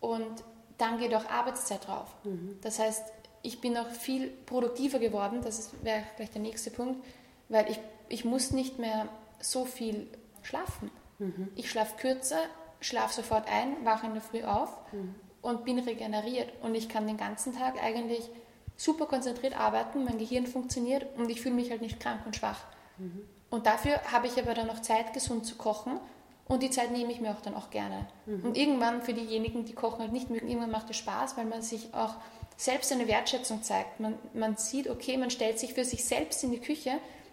Und 0.00 0.44
dann 0.78 0.98
geht 0.98 1.14
auch 1.14 1.28
Arbeitszeit 1.28 1.86
drauf. 1.86 2.14
Mhm. 2.24 2.58
Das 2.62 2.78
heißt, 2.78 3.04
ich 3.42 3.60
bin 3.60 3.76
auch 3.76 3.88
viel 3.88 4.28
produktiver 4.46 4.98
geworden, 4.98 5.40
das 5.42 5.70
wäre 5.82 6.02
vielleicht 6.16 6.34
der 6.34 6.42
nächste 6.42 6.70
Punkt, 6.70 7.04
weil 7.48 7.70
ich, 7.70 7.78
ich 8.08 8.24
muss 8.24 8.50
nicht 8.50 8.78
mehr 8.78 9.08
so 9.40 9.64
viel 9.64 10.08
schlafen. 10.42 10.90
Mhm. 11.18 11.48
Ich 11.54 11.70
schlafe 11.70 11.96
kürzer, 11.96 12.40
schlafe 12.80 13.14
sofort 13.14 13.48
ein, 13.48 13.84
wache 13.84 14.06
in 14.06 14.14
der 14.14 14.22
Früh 14.22 14.42
auf 14.42 14.70
mhm. 14.92 15.14
und 15.42 15.64
bin 15.64 15.78
regeneriert. 15.78 16.52
Und 16.62 16.74
ich 16.74 16.88
kann 16.88 17.06
den 17.06 17.16
ganzen 17.16 17.56
Tag 17.56 17.82
eigentlich 17.82 18.28
super 18.76 19.06
konzentriert 19.06 19.58
arbeiten, 19.58 20.04
mein 20.04 20.18
Gehirn 20.18 20.46
funktioniert 20.46 21.06
und 21.16 21.28
ich 21.28 21.40
fühle 21.40 21.56
mich 21.56 21.70
halt 21.70 21.82
nicht 21.82 21.98
krank 22.00 22.20
und 22.24 22.36
schwach. 22.36 22.60
Mhm. 22.98 23.22
Und 23.50 23.66
dafür 23.66 24.00
habe 24.12 24.26
ich 24.26 24.38
aber 24.38 24.54
dann 24.54 24.68
noch 24.68 24.80
Zeit, 24.80 25.12
gesund 25.12 25.46
zu 25.46 25.56
kochen 25.56 25.98
und 26.46 26.62
die 26.62 26.70
Zeit 26.70 26.92
nehme 26.92 27.12
ich 27.12 27.20
mir 27.20 27.32
auch 27.32 27.40
dann 27.40 27.54
auch 27.54 27.70
gerne. 27.70 28.06
Mhm. 28.26 28.44
Und 28.44 28.56
irgendwann 28.56 29.02
für 29.02 29.14
diejenigen, 29.14 29.64
die 29.64 29.74
kochen 29.74 30.00
halt 30.00 30.12
nicht 30.12 30.30
mögen, 30.30 30.48
irgendwann 30.48 30.70
macht 30.70 30.90
es 30.90 30.96
Spaß, 30.96 31.36
weil 31.36 31.44
man 31.44 31.62
sich 31.62 31.92
auch 31.92 32.14
selbst 32.56 32.92
eine 32.92 33.08
Wertschätzung 33.08 33.62
zeigt. 33.62 34.00
Man, 34.00 34.14
man 34.32 34.56
sieht, 34.56 34.88
okay, 34.88 35.16
man 35.16 35.30
stellt 35.30 35.58
sich 35.58 35.74
für 35.74 35.84
sich 35.84 36.04
selbst 36.04 36.42
in 36.44 36.50
die 36.50 36.60
Küche, 36.60 36.92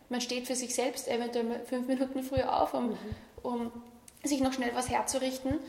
man 0.10 0.22
steht 0.22 0.48
für 0.48 0.56
sich 0.56 0.76
selbst 0.76 1.08
eventuell 1.08 1.62
fünf 1.65 1.88
Minuten 1.88 2.24
früher 2.24 2.62
auf, 2.62 2.74
um, 2.74 2.89
mhm. 2.89 2.98
um 3.44 3.72
sich 4.24 4.41
noch 4.41 4.54
schnell 4.54 4.72
was 4.74 4.89
herzurichten. 4.89 5.60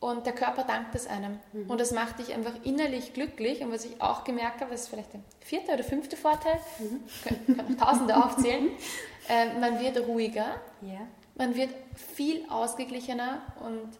Und 0.00 0.26
der 0.26 0.32
Körper 0.32 0.64
dankt 0.64 0.96
es 0.96 1.06
einem. 1.06 1.38
Mhm. 1.52 1.70
Und 1.70 1.80
das 1.80 1.92
macht 1.92 2.18
dich 2.18 2.34
einfach 2.34 2.54
innerlich 2.64 3.14
glücklich. 3.14 3.62
Und 3.62 3.70
was 3.70 3.84
ich 3.84 4.02
auch 4.02 4.24
gemerkt 4.24 4.60
habe, 4.60 4.72
das 4.72 4.82
ist 4.82 4.88
vielleicht 4.88 5.12
der 5.12 5.20
vierte 5.40 5.72
oder 5.72 5.84
fünfte 5.84 6.16
Vorteil, 6.16 6.58
mhm. 6.80 7.00
ich 7.06 7.22
kann 7.22 7.56
noch 7.56 7.86
Tausende 7.86 8.16
aufzählen, 8.16 8.70
äh, 9.28 9.58
man 9.60 9.78
wird 9.78 9.96
ruhiger, 10.08 10.60
yeah. 10.82 11.06
man 11.36 11.54
wird 11.54 11.70
viel 11.94 12.44
ausgeglichener 12.50 13.42
und, 13.60 13.90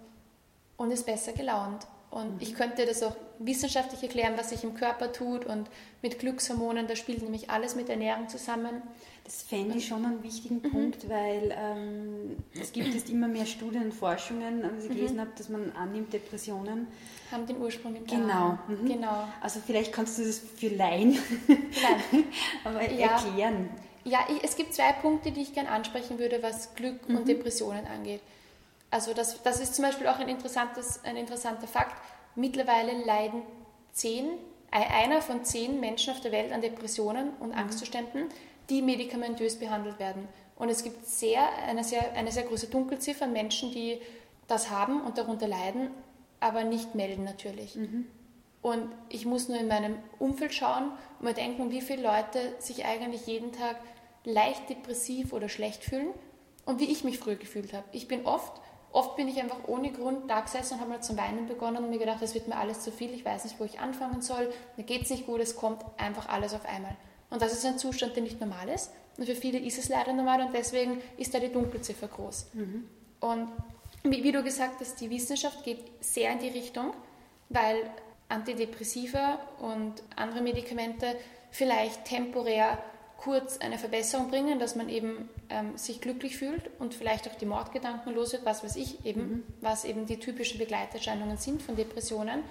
und 0.77 0.90
ist 0.90 1.07
besser 1.07 1.33
gelaunt. 1.33 1.87
Und 2.12 2.35
mhm. 2.35 2.40
ich 2.40 2.55
könnte 2.55 2.85
das 2.85 3.03
auch 3.03 3.16
wissenschaftlich 3.38 4.03
erklären, 4.03 4.35
was 4.37 4.51
sich 4.51 4.62
im 4.64 4.75
Körper 4.75 5.12
tut 5.12 5.46
und 5.46 5.70
mit 6.03 6.18
Glückshormonen, 6.18 6.87
da 6.87 6.94
spielt 6.94 7.22
nämlich 7.22 7.48
alles 7.48 7.75
mit 7.75 7.88
Ernährung 7.88 8.29
zusammen. 8.29 8.83
Das 9.25 9.42
fände 9.42 9.79
ich 9.79 9.87
schon 9.87 10.05
einen 10.05 10.22
wichtigen 10.22 10.57
mhm. 10.57 10.70
Punkt, 10.70 11.09
weil 11.09 11.55
ähm, 11.57 12.37
es 12.61 12.72
gibt 12.72 12.92
jetzt 12.92 13.09
immer 13.09 13.29
mehr 13.29 13.46
Studien 13.46 13.85
und 13.85 13.94
Forschungen, 13.94 14.62
als 14.62 14.85
ich 14.85 14.90
mhm. 14.90 14.94
gelesen 14.94 15.20
habe, 15.20 15.31
dass 15.38 15.48
man 15.48 15.72
annimmt, 15.72 16.12
Depressionen 16.12 16.87
haben 17.31 17.46
den 17.46 17.59
Ursprung 17.59 17.96
im 17.96 18.07
Genau. 18.07 18.59
Mhm. 18.68 18.87
genau. 18.87 19.25
Also 19.40 19.61
vielleicht 19.66 19.90
kannst 19.90 20.18
du 20.18 20.25
das 20.25 20.38
für 20.38 20.68
Laien 20.68 21.18
aber 22.64 22.90
ja. 22.90 23.12
erklären. 23.12 23.70
Ja, 24.05 24.18
ich, 24.29 24.44
es 24.44 24.57
gibt 24.57 24.75
zwei 24.75 24.92
Punkte, 24.92 25.31
die 25.31 25.40
ich 25.40 25.55
gerne 25.55 25.70
ansprechen 25.70 26.18
würde, 26.18 26.42
was 26.42 26.75
Glück 26.75 27.09
mhm. 27.09 27.16
und 27.16 27.29
Depressionen 27.29 27.87
angeht. 27.87 28.20
Also 28.92 29.12
das, 29.12 29.42
das 29.42 29.59
ist 29.59 29.74
zum 29.74 29.85
Beispiel 29.85 30.07
auch 30.07 30.20
ein, 30.20 30.28
interessantes, 30.28 31.02
ein 31.02 31.16
interessanter 31.16 31.66
Fakt. 31.66 32.00
Mittlerweile 32.37 32.92
leiden 33.05 33.42
zehn, 33.90 34.31
einer 34.70 35.20
von 35.20 35.44
zehn 35.44 35.81
Menschen 35.81 36.12
auf 36.12 36.20
der 36.20 36.31
Welt 36.31 36.52
an 36.52 36.62
Depressionen 36.62 37.31
und 37.40 37.48
mhm. 37.48 37.59
Angstzuständen 37.59 38.28
die 38.68 38.83
medikamentös 38.83 39.59
behandelt 39.59 39.98
werden. 39.98 40.28
Und 40.57 40.68
es 40.68 40.83
gibt 40.83 41.07
sehr, 41.07 41.42
eine, 41.66 41.85
sehr, 41.85 42.12
eine 42.14 42.31
sehr 42.31 42.44
große 42.44 42.68
Dunkelziffer 42.68 43.24
an 43.24 43.33
Menschen, 43.33 43.72
die 43.72 44.00
das 44.48 44.70
haben 44.70 45.00
und 45.02 45.18
darunter 45.18 45.48
leiden, 45.48 45.90
aber 46.40 46.64
nicht 46.64 46.94
melden 46.94 47.24
natürlich. 47.24 47.74
Mhm. 47.76 48.07
Und 48.61 48.92
ich 49.09 49.26
muss 49.26 49.48
nur 49.48 49.59
in 49.59 49.66
meinem 49.66 49.96
Umfeld 50.18 50.55
schauen 50.55 50.92
und 51.18 51.24
mir 51.24 51.35
denken, 51.35 51.70
wie 51.70 51.81
viele 51.81 52.02
Leute 52.02 52.55
sich 52.59 52.85
eigentlich 52.85 53.26
jeden 53.26 53.52
Tag 53.52 53.76
leicht 54.24 54.70
depressiv 54.70 55.33
oder 55.33 55.48
schlecht 55.48 55.83
fühlen 55.83 56.09
und 56.64 56.78
wie 56.81 56.90
ich 56.90 57.02
mich 57.02 57.18
früher 57.18 57.35
gefühlt 57.35 57.72
habe. 57.72 57.85
Ich 57.90 58.07
bin 58.07 58.24
oft, 58.24 58.52
oft 58.92 59.16
bin 59.16 59.28
ich 59.28 59.40
einfach 59.40 59.59
ohne 59.66 59.90
Grund 59.90 60.31
da 60.31 60.40
gesessen 60.40 60.74
und 60.74 60.81
habe 60.81 60.90
mal 60.90 61.02
zum 61.02 61.16
Weinen 61.16 61.46
begonnen 61.46 61.78
und 61.78 61.90
mir 61.90 61.98
gedacht, 61.98 62.20
das 62.20 62.35
wird 62.35 62.48
mir 62.48 62.57
alles 62.57 62.81
zu 62.81 62.92
viel, 62.92 63.12
ich 63.12 63.24
weiß 63.24 63.44
nicht, 63.44 63.59
wo 63.59 63.64
ich 63.64 63.81
anfangen 63.81 64.22
soll, 64.22 64.52
mir 64.76 64.85
geht 64.85 65.02
es 65.02 65.11
nicht 65.11 65.26
gut, 65.26 65.40
es 65.40 65.57
kommt 65.57 65.83
einfach 65.96 66.28
alles 66.28 66.55
auf 66.55 66.66
einmal. 66.66 66.96
Und 67.31 67.40
das 67.40 67.52
ist 67.52 67.64
ein 67.64 67.78
Zustand, 67.78 68.14
der 68.14 68.22
nicht 68.22 68.40
normal 68.40 68.68
ist. 68.68 68.90
Und 69.16 69.26
für 69.26 69.35
viele 69.35 69.59
ist 69.59 69.78
es 69.78 69.88
leider 69.88 70.12
normal 70.12 70.42
und 70.42 70.55
deswegen 70.55 71.00
ist 71.16 71.35
da 71.35 71.38
die 71.38 71.50
Dunkelziffer 71.50 72.09
groß. 72.09 72.46
Mhm. 72.52 72.88
Und 73.20 73.48
wie, 74.05 74.22
wie, 74.22 74.33
du 74.33 74.42
gesagt 74.42 74.81
hast, 74.81 75.00
die 75.00 75.11
Wissenschaft 75.11 75.64
geht 75.64 75.78
sehr 76.00 76.33
in 76.33 76.40
die 76.40 76.48
Richtung, 76.48 76.92
weil 77.48 77.76
Antidepressiva 78.28 79.38
und 79.61 80.02
andere 80.16 80.40
Medikamente 80.40 81.16
vielleicht 81.50 82.05
temporär 82.05 82.78
kurz 83.23 83.59
eine 83.59 83.79
Verbesserung 83.79 84.29
bringen, 84.29 84.59
dass 84.59 84.75
man 84.75 84.89
eben 84.89 85.29
ähm, 85.49 85.77
sich 85.77 86.01
glücklich 86.01 86.37
fühlt 86.37 86.71
und 86.81 86.93
vielleicht 86.93 87.29
auch 87.29 87.37
die 87.37 87.47
Mordgedanken 87.47 88.13
los 88.15 88.33
wird, 88.33 88.45
was 88.45 88.65
weiß 88.65 88.75
ich 88.77 89.07
eben, 89.07 89.21
mhm. 89.21 89.43
was 89.61 89.85
eben 89.85 90.07
die 90.07 90.19
typischen 90.19 90.59
Begleiterscheinungen 90.59 91.37
sind 91.37 91.63
von 91.63 91.77
Depressionen. 91.77 92.43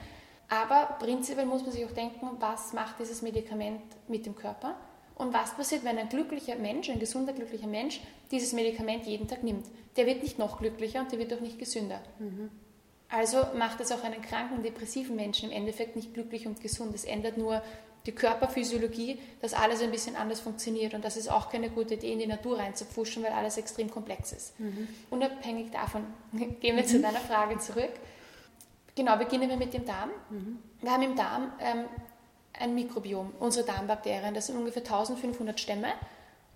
Aber 0.48 0.98
prinzipiell 1.00 1.46
muss 1.46 1.64
man 1.64 1.72
sich 1.72 1.86
auch 1.86 1.92
denken, 1.92 2.30
was 2.40 2.72
macht 2.72 3.00
dieses 3.00 3.22
Medikament 3.22 3.82
mit 4.08 4.26
dem 4.26 4.36
Körper 4.36 4.76
und 5.16 5.34
was 5.34 5.56
passiert, 5.56 5.84
wenn 5.84 5.98
ein 5.98 6.10
glücklicher 6.10 6.56
Mensch, 6.56 6.90
ein 6.90 7.00
gesunder, 7.00 7.34
glücklicher 7.34 7.68
Mensch 7.68 8.00
dieses 8.32 8.54
Medikament 8.54 9.06
jeden 9.06 9.28
Tag 9.28 9.44
nimmt. 9.44 9.66
Der 9.98 10.06
wird 10.06 10.24
nicht 10.24 10.40
noch 10.40 10.60
glücklicher 10.60 11.02
und 11.02 11.12
der 11.12 11.20
wird 11.20 11.34
auch 11.34 11.42
nicht 11.42 11.60
gesünder. 11.60 12.02
Mhm. 12.20 12.50
Also 13.10 13.40
macht 13.58 13.82
es 13.82 13.92
auch 13.92 14.06
einen 14.06 14.22
kranken, 14.22 14.64
depressiven 14.64 15.18
Menschen 15.18 15.52
im 15.52 15.58
Endeffekt 15.58 15.98
nicht 15.98 16.14
glücklich 16.14 16.48
und 16.48 16.62
gesund. 16.62 16.96
Es 16.96 17.04
ändert 17.04 17.38
nur 17.38 17.62
die 18.06 18.12
Körperphysiologie, 18.14 19.20
dass 19.42 19.54
alles 19.54 19.82
ein 19.82 19.92
bisschen 19.92 20.16
anders 20.16 20.40
funktioniert. 20.40 20.94
Und 20.94 21.06
das 21.06 21.18
ist 21.18 21.30
auch 21.30 21.50
keine 21.50 21.70
gute 21.70 21.94
Idee, 21.94 22.14
in 22.14 22.20
die 22.20 22.28
Natur 22.28 22.58
reinzupfuschen, 22.58 23.24
weil 23.24 23.32
alles 23.32 23.58
extrem 23.58 23.92
komplex 23.92 24.32
ist. 24.32 24.60
Mhm. 24.60 24.88
Unabhängig 25.10 25.72
davon 25.72 26.06
gehen 26.34 26.76
wir 26.76 26.84
mhm. 26.84 26.88
zu 26.88 27.00
deiner 27.00 27.20
Frage 27.20 27.60
zurück. 27.60 27.92
Genau, 28.96 29.18
beginnen 29.18 29.50
wir 29.50 29.58
mit 29.58 29.74
dem 29.74 29.86
Darm. 29.86 30.10
Mhm. 30.30 30.60
Wir 30.82 30.92
haben 30.92 31.04
im 31.04 31.16
Darm 31.16 31.54
ähm, 31.60 31.86
ein 32.60 32.76
Mikrobiom, 32.76 33.32
unsere 33.40 33.66
Darmbakterien. 33.66 34.34
Das 34.34 34.48
sind 34.48 34.58
ungefähr 34.58 34.84
1500 34.84 35.60
Stämme. 35.60 35.90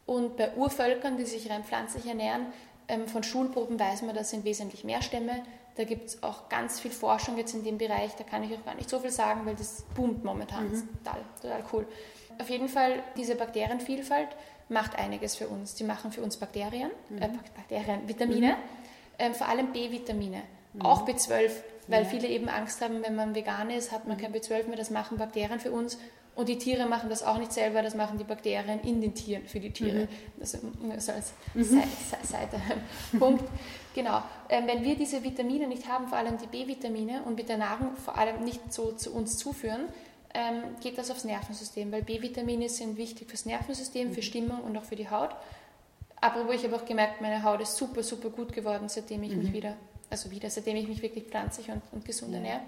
Und 0.05 0.37
bei 0.37 0.53
Urvölkern, 0.55 1.17
die 1.17 1.25
sich 1.25 1.49
rein 1.49 1.63
pflanzlich 1.63 2.05
ernähren, 2.05 2.47
ähm, 2.87 3.07
von 3.07 3.23
Schulproben 3.23 3.79
weiß 3.79 4.01
man, 4.03 4.15
das 4.15 4.29
sind 4.29 4.45
wesentlich 4.45 4.83
mehr 4.83 5.01
Stämme. 5.01 5.43
Da 5.75 5.83
gibt 5.83 6.09
es 6.09 6.23
auch 6.23 6.49
ganz 6.49 6.79
viel 6.79 6.91
Forschung 6.91 7.37
jetzt 7.37 7.53
in 7.53 7.63
dem 7.63 7.77
Bereich. 7.77 8.15
Da 8.15 8.23
kann 8.23 8.43
ich 8.43 8.57
auch 8.57 8.63
gar 8.63 8.75
nicht 8.75 8.89
so 8.89 8.99
viel 8.99 9.11
sagen, 9.11 9.41
weil 9.45 9.55
das 9.55 9.83
boomt 9.93 10.23
momentan. 10.23 10.71
Mhm. 10.71 10.89
Total, 11.03 11.21
total 11.41 11.63
cool. 11.73 11.87
Auf 12.39 12.49
jeden 12.49 12.69
Fall, 12.69 13.03
diese 13.17 13.35
Bakterienvielfalt 13.35 14.29
macht 14.69 14.97
einiges 14.97 15.35
für 15.35 15.47
uns. 15.47 15.75
Die 15.75 15.83
machen 15.83 16.11
für 16.11 16.21
uns 16.21 16.37
Bakterien, 16.37 16.91
mhm. 17.09 17.21
äh, 17.21 17.29
Bakterien, 17.55 18.07
Vitamine, 18.07 18.53
mhm. 18.53 18.55
ähm, 19.19 19.33
vor 19.33 19.47
allem 19.47 19.71
B-Vitamine, 19.71 20.41
mhm. 20.73 20.81
auch 20.81 21.07
B12 21.07 21.51
weil 21.87 22.03
ja. 22.03 22.09
viele 22.09 22.27
eben 22.27 22.49
Angst 22.49 22.81
haben, 22.81 23.03
wenn 23.03 23.15
man 23.15 23.35
vegan 23.35 23.69
ist, 23.69 23.91
hat 23.91 24.07
man 24.07 24.17
kein 24.17 24.33
B12 24.33 24.67
mehr, 24.67 24.77
das 24.77 24.89
machen 24.89 25.17
Bakterien 25.17 25.59
für 25.59 25.71
uns. 25.71 25.97
Und 26.35 26.49
die 26.49 26.57
Tiere 26.57 26.85
machen 26.85 27.09
das 27.09 27.23
auch 27.23 27.37
nicht 27.37 27.53
selber, 27.53 27.81
das 27.81 27.95
machen 27.95 28.17
die 28.17 28.25
Bakterien 28.25 28.81
in 28.81 28.99
den 28.99 29.15
Tieren 29.15 29.47
für 29.47 29.59
die 29.59 29.71
Tiere. 29.71 30.01
Mhm. 30.01 30.07
Das 30.39 30.51
so 30.51 31.11
als 31.13 31.33
mhm. 31.53 31.81
Seitepunkt. 32.23 33.43
genau. 33.95 34.21
Ähm, 34.49 34.67
wenn 34.67 34.83
wir 34.83 34.95
diese 34.95 35.23
Vitamine 35.23 35.67
nicht 35.67 35.87
haben, 35.87 36.07
vor 36.07 36.17
allem 36.17 36.37
die 36.37 36.47
B-Vitamine, 36.47 37.23
und 37.23 37.35
mit 37.35 37.47
der 37.47 37.57
Nahrung 37.57 37.95
vor 37.95 38.17
allem 38.17 38.43
nicht 38.43 38.73
so 38.73 38.91
zu 38.91 39.13
uns 39.13 39.37
zuführen, 39.37 39.85
ähm, 40.33 40.63
geht 40.81 40.97
das 40.97 41.09
aufs 41.09 41.23
Nervensystem, 41.23 41.91
weil 41.93 42.01
B-Vitamine 42.01 42.67
sind 42.67 42.97
wichtig 42.97 43.29
fürs 43.29 43.45
Nervensystem, 43.45 44.11
für 44.11 44.19
mhm. 44.19 44.25
Stimmung 44.25 44.59
und 44.61 44.75
auch 44.77 44.83
für 44.83 44.97
die 44.97 45.09
Haut. 45.09 45.29
Aber 46.19 46.47
wo 46.47 46.51
ich 46.51 46.63
habe 46.65 46.75
auch 46.75 46.85
gemerkt, 46.85 47.21
meine 47.21 47.43
Haut 47.43 47.61
ist 47.61 47.77
super, 47.77 48.03
super 48.03 48.29
gut 48.29 48.51
geworden, 48.51 48.89
seitdem 48.89 49.23
ich 49.23 49.31
mhm. 49.31 49.43
mich 49.43 49.53
wieder 49.53 49.75
also 50.09 50.31
wieder, 50.31 50.49
seitdem 50.49 50.75
ich 50.77 50.87
mich 50.87 51.01
wirklich 51.01 51.25
pflanzlich 51.25 51.69
und, 51.69 51.81
und 51.91 52.05
gesund 52.05 52.33
ernähre. 52.33 52.61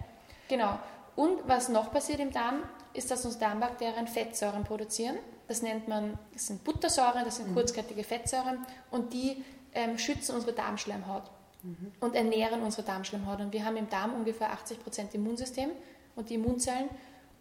Genau. 0.48 0.80
Und 1.16 1.48
was 1.48 1.70
noch 1.70 1.92
passiert 1.92 2.20
im 2.20 2.32
Darm, 2.32 2.64
ist, 2.98 3.12
dass 3.12 3.26
uns 3.26 3.38
Darmbakterien 3.38 4.08
Fettsäuren 4.08 4.64
produzieren. 4.64 5.18
Das 5.48 5.62
nennt 5.62 5.88
man, 5.88 6.18
das 6.34 6.48
sind 6.48 6.64
Buttersäuren, 6.64 7.24
das 7.24 7.38
sind 7.38 7.50
mhm. 7.50 7.56
kurzkettige 7.56 8.04
Fettsäuren 8.04 8.66
und 8.92 9.14
die 9.14 9.44
ähm, 9.74 9.98
schützen 9.98 10.36
unsere 10.36 10.54
Darmschleimhaut 10.54 11.24
mhm. 11.64 11.92
und 12.00 12.16
ernähren 12.16 12.62
unsere 12.62 12.84
Darmschleimhaut. 12.84 13.40
Und 13.40 13.54
wir 13.54 13.64
haben 13.66 13.78
im 13.78 13.90
Darm 13.90 14.14
ungefähr 14.14 14.52
80 14.52 14.84
Prozent 14.84 15.14
Immunsystem 15.14 15.70
und 16.16 16.30
die 16.30 16.36
Immunzellen. 16.36 16.90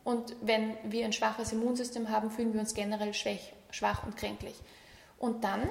Und 0.05 0.37
wenn 0.40 0.77
wir 0.85 1.05
ein 1.05 1.12
schwaches 1.12 1.53
Immunsystem 1.53 2.11
haben, 2.11 2.31
fühlen 2.31 2.53
wir 2.53 2.61
uns 2.61 2.75
generell 2.75 3.12
schwach, 3.12 3.33
schwach 3.71 4.05
und 4.05 4.16
kränklich. 4.16 4.55
Und 5.19 5.42
dann 5.42 5.62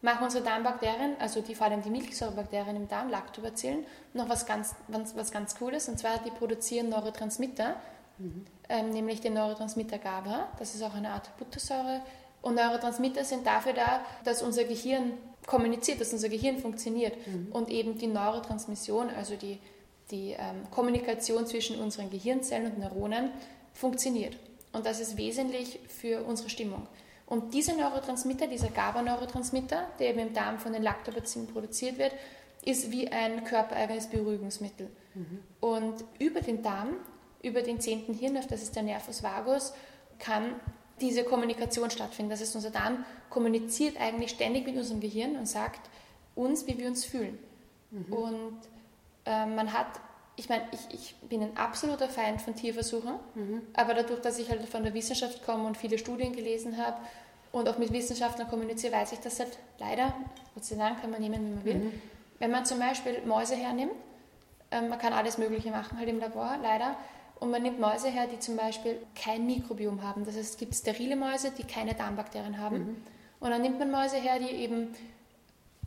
machen 0.00 0.24
unsere 0.24 0.44
Darmbakterien, 0.44 1.16
also 1.18 1.40
die, 1.40 1.54
vor 1.54 1.66
allem 1.66 1.82
die 1.82 1.90
Milchsäurebakterien 1.90 2.76
im 2.76 2.88
Darm, 2.88 3.10
Lactobacillen, 3.10 3.84
noch 4.12 4.28
was 4.28 4.46
ganz, 4.46 4.74
was, 4.88 5.16
was 5.16 5.32
ganz 5.32 5.56
Cooles. 5.56 5.88
Und 5.88 5.98
zwar, 5.98 6.18
die 6.18 6.30
produzieren 6.30 6.90
Neurotransmitter, 6.90 7.76
mhm. 8.18 8.46
Ähm, 8.68 8.90
nämlich 8.90 9.20
den 9.20 9.34
Neurotransmitter 9.34 9.98
GABA. 9.98 10.48
Das 10.58 10.74
ist 10.74 10.82
auch 10.82 10.94
eine 10.94 11.10
Art 11.10 11.36
Buttersäure. 11.36 12.00
Und 12.42 12.56
Neurotransmitter 12.56 13.24
sind 13.24 13.46
dafür 13.46 13.72
da, 13.72 14.04
dass 14.24 14.42
unser 14.42 14.64
Gehirn 14.64 15.12
kommuniziert, 15.46 16.00
dass 16.00 16.12
unser 16.12 16.28
Gehirn 16.28 16.58
funktioniert. 16.58 17.14
Mhm. 17.26 17.48
Und 17.52 17.70
eben 17.70 17.98
die 17.98 18.06
Neurotransmission, 18.06 19.10
also 19.10 19.36
die, 19.36 19.58
die 20.10 20.32
ähm, 20.32 20.70
Kommunikation 20.70 21.46
zwischen 21.46 21.80
unseren 21.80 22.10
Gehirnzellen 22.10 22.72
und 22.72 22.78
Neuronen, 22.78 23.30
funktioniert. 23.72 24.36
Und 24.72 24.86
das 24.86 25.00
ist 25.00 25.16
wesentlich 25.16 25.80
für 25.88 26.22
unsere 26.24 26.50
Stimmung. 26.50 26.86
Und 27.26 27.54
dieser 27.54 27.74
Neurotransmitter, 27.74 28.46
dieser 28.46 28.68
GABA-Neurotransmitter, 28.68 29.86
der 29.98 30.10
eben 30.10 30.18
im 30.18 30.32
Darm 30.34 30.58
von 30.58 30.72
den 30.72 30.82
Lactobacillen 30.82 31.48
produziert 31.48 31.98
wird, 31.98 32.12
ist 32.64 32.90
wie 32.90 33.08
ein 33.08 33.44
körpereigenes 33.44 34.08
Beruhigungsmittel. 34.08 34.88
Mhm. 35.14 35.38
Und 35.60 36.04
über 36.18 36.40
den 36.40 36.62
Darm, 36.62 36.96
über 37.44 37.62
den 37.62 37.80
zehnten 37.80 38.14
Hirnnerv, 38.14 38.46
das 38.46 38.62
ist 38.62 38.74
der 38.74 38.82
Nervus 38.82 39.22
vagus, 39.22 39.72
kann 40.18 40.54
diese 41.00 41.24
Kommunikation 41.24 41.90
stattfinden. 41.90 42.30
Das 42.30 42.40
heißt, 42.40 42.54
unser 42.56 42.70
Darm 42.70 43.04
kommuniziert 43.30 44.00
eigentlich 44.00 44.30
ständig 44.30 44.66
mit 44.66 44.76
unserem 44.76 45.00
Gehirn 45.00 45.36
und 45.36 45.46
sagt 45.46 45.80
uns, 46.34 46.66
wie 46.66 46.78
wir 46.78 46.88
uns 46.88 47.04
fühlen. 47.04 47.38
Mhm. 47.90 48.12
Und 48.12 48.58
äh, 49.26 49.46
man 49.46 49.72
hat 49.72 49.88
ich 50.36 50.48
meine, 50.48 50.64
ich, 50.72 50.94
ich 50.94 51.14
bin 51.28 51.42
ein 51.42 51.56
absoluter 51.56 52.08
Feind 52.08 52.40
von 52.40 52.54
Tierversuchen, 52.54 53.14
mhm. 53.34 53.62
aber 53.74 53.94
dadurch, 53.94 54.20
dass 54.20 54.38
ich 54.38 54.50
halt 54.50 54.68
von 54.68 54.82
der 54.82 54.94
Wissenschaft 54.94 55.44
komme 55.44 55.66
und 55.66 55.76
viele 55.76 55.98
Studien 55.98 56.34
gelesen 56.34 56.76
habe 56.76 56.96
und 57.52 57.68
auch 57.68 57.78
mit 57.78 57.92
Wissenschaftlern 57.92 58.48
kommuniziere, 58.48 58.92
weiß 58.92 59.12
ich, 59.12 59.20
dass 59.20 59.38
halt 59.38 59.56
leider, 59.78 60.12
Gott 60.54 60.64
sei 60.64 60.76
Dank 60.76 61.00
kann 61.00 61.10
man 61.10 61.20
nehmen, 61.20 61.46
wie 61.46 61.54
man 61.54 61.64
will, 61.64 61.74
mhm. 61.74 62.02
wenn 62.40 62.50
man 62.50 62.66
zum 62.66 62.80
Beispiel 62.80 63.22
Mäuse 63.24 63.54
hernimmt, 63.54 63.92
äh, 64.70 64.80
man 64.80 64.98
kann 64.98 65.12
alles 65.12 65.38
Mögliche 65.38 65.70
machen 65.70 65.98
halt 65.98 66.08
im 66.08 66.18
Labor, 66.18 66.56
leider, 66.60 66.96
und 67.44 67.50
man 67.50 67.62
nimmt 67.62 67.78
Mäuse 67.78 68.08
her, 68.08 68.26
die 68.26 68.38
zum 68.38 68.56
Beispiel 68.56 68.96
kein 69.14 69.44
Mikrobiom 69.44 70.02
haben. 70.02 70.24
Das 70.24 70.34
heißt, 70.34 70.52
es 70.52 70.56
gibt 70.56 70.74
sterile 70.74 71.14
Mäuse, 71.14 71.50
die 71.50 71.64
keine 71.64 71.92
Darmbakterien 71.92 72.58
haben. 72.58 72.78
Mhm. 72.78 72.96
Und 73.38 73.50
dann 73.50 73.60
nimmt 73.60 73.78
man 73.78 73.90
Mäuse 73.90 74.16
her, 74.16 74.38
die 74.38 74.50
eben 74.50 74.94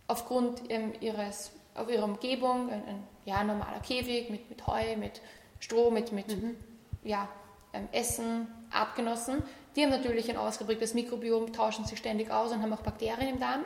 aufgrund 0.05 0.61
ähm, 0.69 0.93
ihres, 1.01 1.51
auf 1.73 1.89
ihrer 1.89 2.03
Umgebung 2.03 2.69
ein, 2.69 2.83
ein 2.85 3.03
ja, 3.25 3.43
normaler 3.43 3.79
Käfig 3.79 4.29
mit, 4.29 4.47
mit 4.51 4.67
Heu, 4.67 4.97
mit 4.97 5.19
Stroh, 5.59 5.89
mit, 5.89 6.11
mit 6.11 6.27
mhm. 6.27 6.55
ja, 7.03 7.27
ähm, 7.73 7.87
Essen, 7.91 8.47
Artgenossen. 8.69 9.41
Die 9.75 9.81
haben 9.81 9.89
natürlich 9.89 10.29
ein 10.29 10.37
ausgeprägtes 10.37 10.93
Mikrobiom, 10.93 11.53
tauschen 11.53 11.85
sich 11.85 11.97
ständig 11.97 12.29
aus 12.29 12.51
und 12.51 12.61
haben 12.61 12.71
auch 12.71 12.81
Bakterien 12.81 13.29
im 13.29 13.39
Darm. 13.39 13.65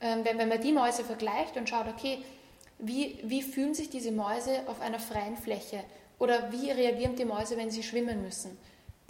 Ähm, 0.00 0.20
wenn, 0.22 0.38
wenn 0.38 0.48
man 0.48 0.60
die 0.60 0.72
Mäuse 0.72 1.02
vergleicht 1.02 1.56
und 1.56 1.68
schaut, 1.68 1.88
okay, 1.88 2.22
wie, 2.78 3.18
wie 3.24 3.42
fühlen 3.42 3.74
sich 3.74 3.90
diese 3.90 4.12
Mäuse 4.12 4.60
auf 4.68 4.80
einer 4.80 5.00
freien 5.00 5.36
Fläche 5.36 5.82
oder 6.18 6.52
wie 6.52 6.70
reagieren 6.70 7.16
die 7.16 7.24
Mäuse, 7.24 7.56
wenn 7.56 7.70
sie 7.70 7.82
schwimmen 7.82 8.22
müssen? 8.22 8.56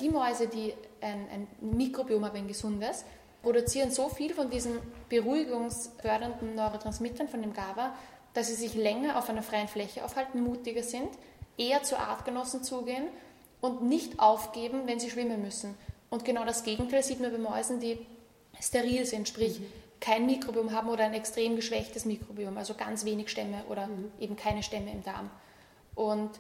Die 0.00 0.08
Mäuse, 0.08 0.48
die 0.48 0.74
ein, 1.00 1.26
ein 1.30 1.48
Mikrobiom 1.60 2.24
haben, 2.24 2.36
ein 2.36 2.48
gesundes, 2.48 3.04
produzieren 3.42 3.90
so 3.90 4.08
viel 4.08 4.32
von 4.32 4.50
diesen 4.50 4.78
beruhigungsfördernden 5.08 6.54
Neurotransmittern, 6.54 7.28
von 7.28 7.42
dem 7.42 7.52
GABA, 7.52 7.94
dass 8.34 8.48
sie 8.48 8.54
sich 8.54 8.74
länger 8.74 9.18
auf 9.18 9.28
einer 9.28 9.42
freien 9.42 9.68
Fläche 9.68 10.04
aufhalten, 10.04 10.42
mutiger 10.42 10.82
sind, 10.82 11.10
eher 11.58 11.82
zu 11.82 11.98
Artgenossen 11.98 12.62
zugehen 12.62 13.08
und 13.60 13.82
nicht 13.82 14.18
aufgeben, 14.18 14.82
wenn 14.86 15.00
sie 15.00 15.10
schwimmen 15.10 15.42
müssen. 15.42 15.74
Und 16.08 16.24
genau 16.24 16.44
das 16.44 16.64
Gegenteil 16.64 17.02
sieht 17.02 17.20
man 17.20 17.32
bei 17.32 17.38
Mäusen, 17.38 17.80
die 17.80 17.98
steril 18.60 19.04
sind, 19.06 19.28
sprich 19.28 19.60
mhm. 19.60 19.66
kein 20.00 20.26
Mikrobiom 20.26 20.72
haben 20.72 20.88
oder 20.88 21.04
ein 21.04 21.14
extrem 21.14 21.56
geschwächtes 21.56 22.04
Mikrobiom, 22.04 22.56
also 22.56 22.74
ganz 22.74 23.04
wenig 23.04 23.28
Stämme 23.28 23.64
oder 23.68 23.86
mhm. 23.86 24.12
eben 24.20 24.36
keine 24.36 24.62
Stämme 24.62 24.90
im 24.92 25.02
Darm. 25.02 25.30
Und 25.94 26.30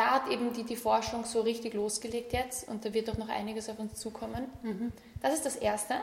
da 0.00 0.12
hat 0.12 0.28
eben 0.28 0.54
die, 0.54 0.64
die 0.64 0.76
Forschung 0.76 1.26
so 1.26 1.42
richtig 1.42 1.74
losgelegt 1.74 2.32
jetzt 2.32 2.66
und 2.66 2.86
da 2.86 2.94
wird 2.94 3.10
auch 3.10 3.18
noch 3.18 3.28
einiges 3.28 3.68
auf 3.68 3.78
uns 3.78 4.00
zukommen. 4.00 4.46
Mhm. 4.62 4.92
Das 5.20 5.34
ist 5.34 5.44
das 5.44 5.56
Erste. 5.56 5.96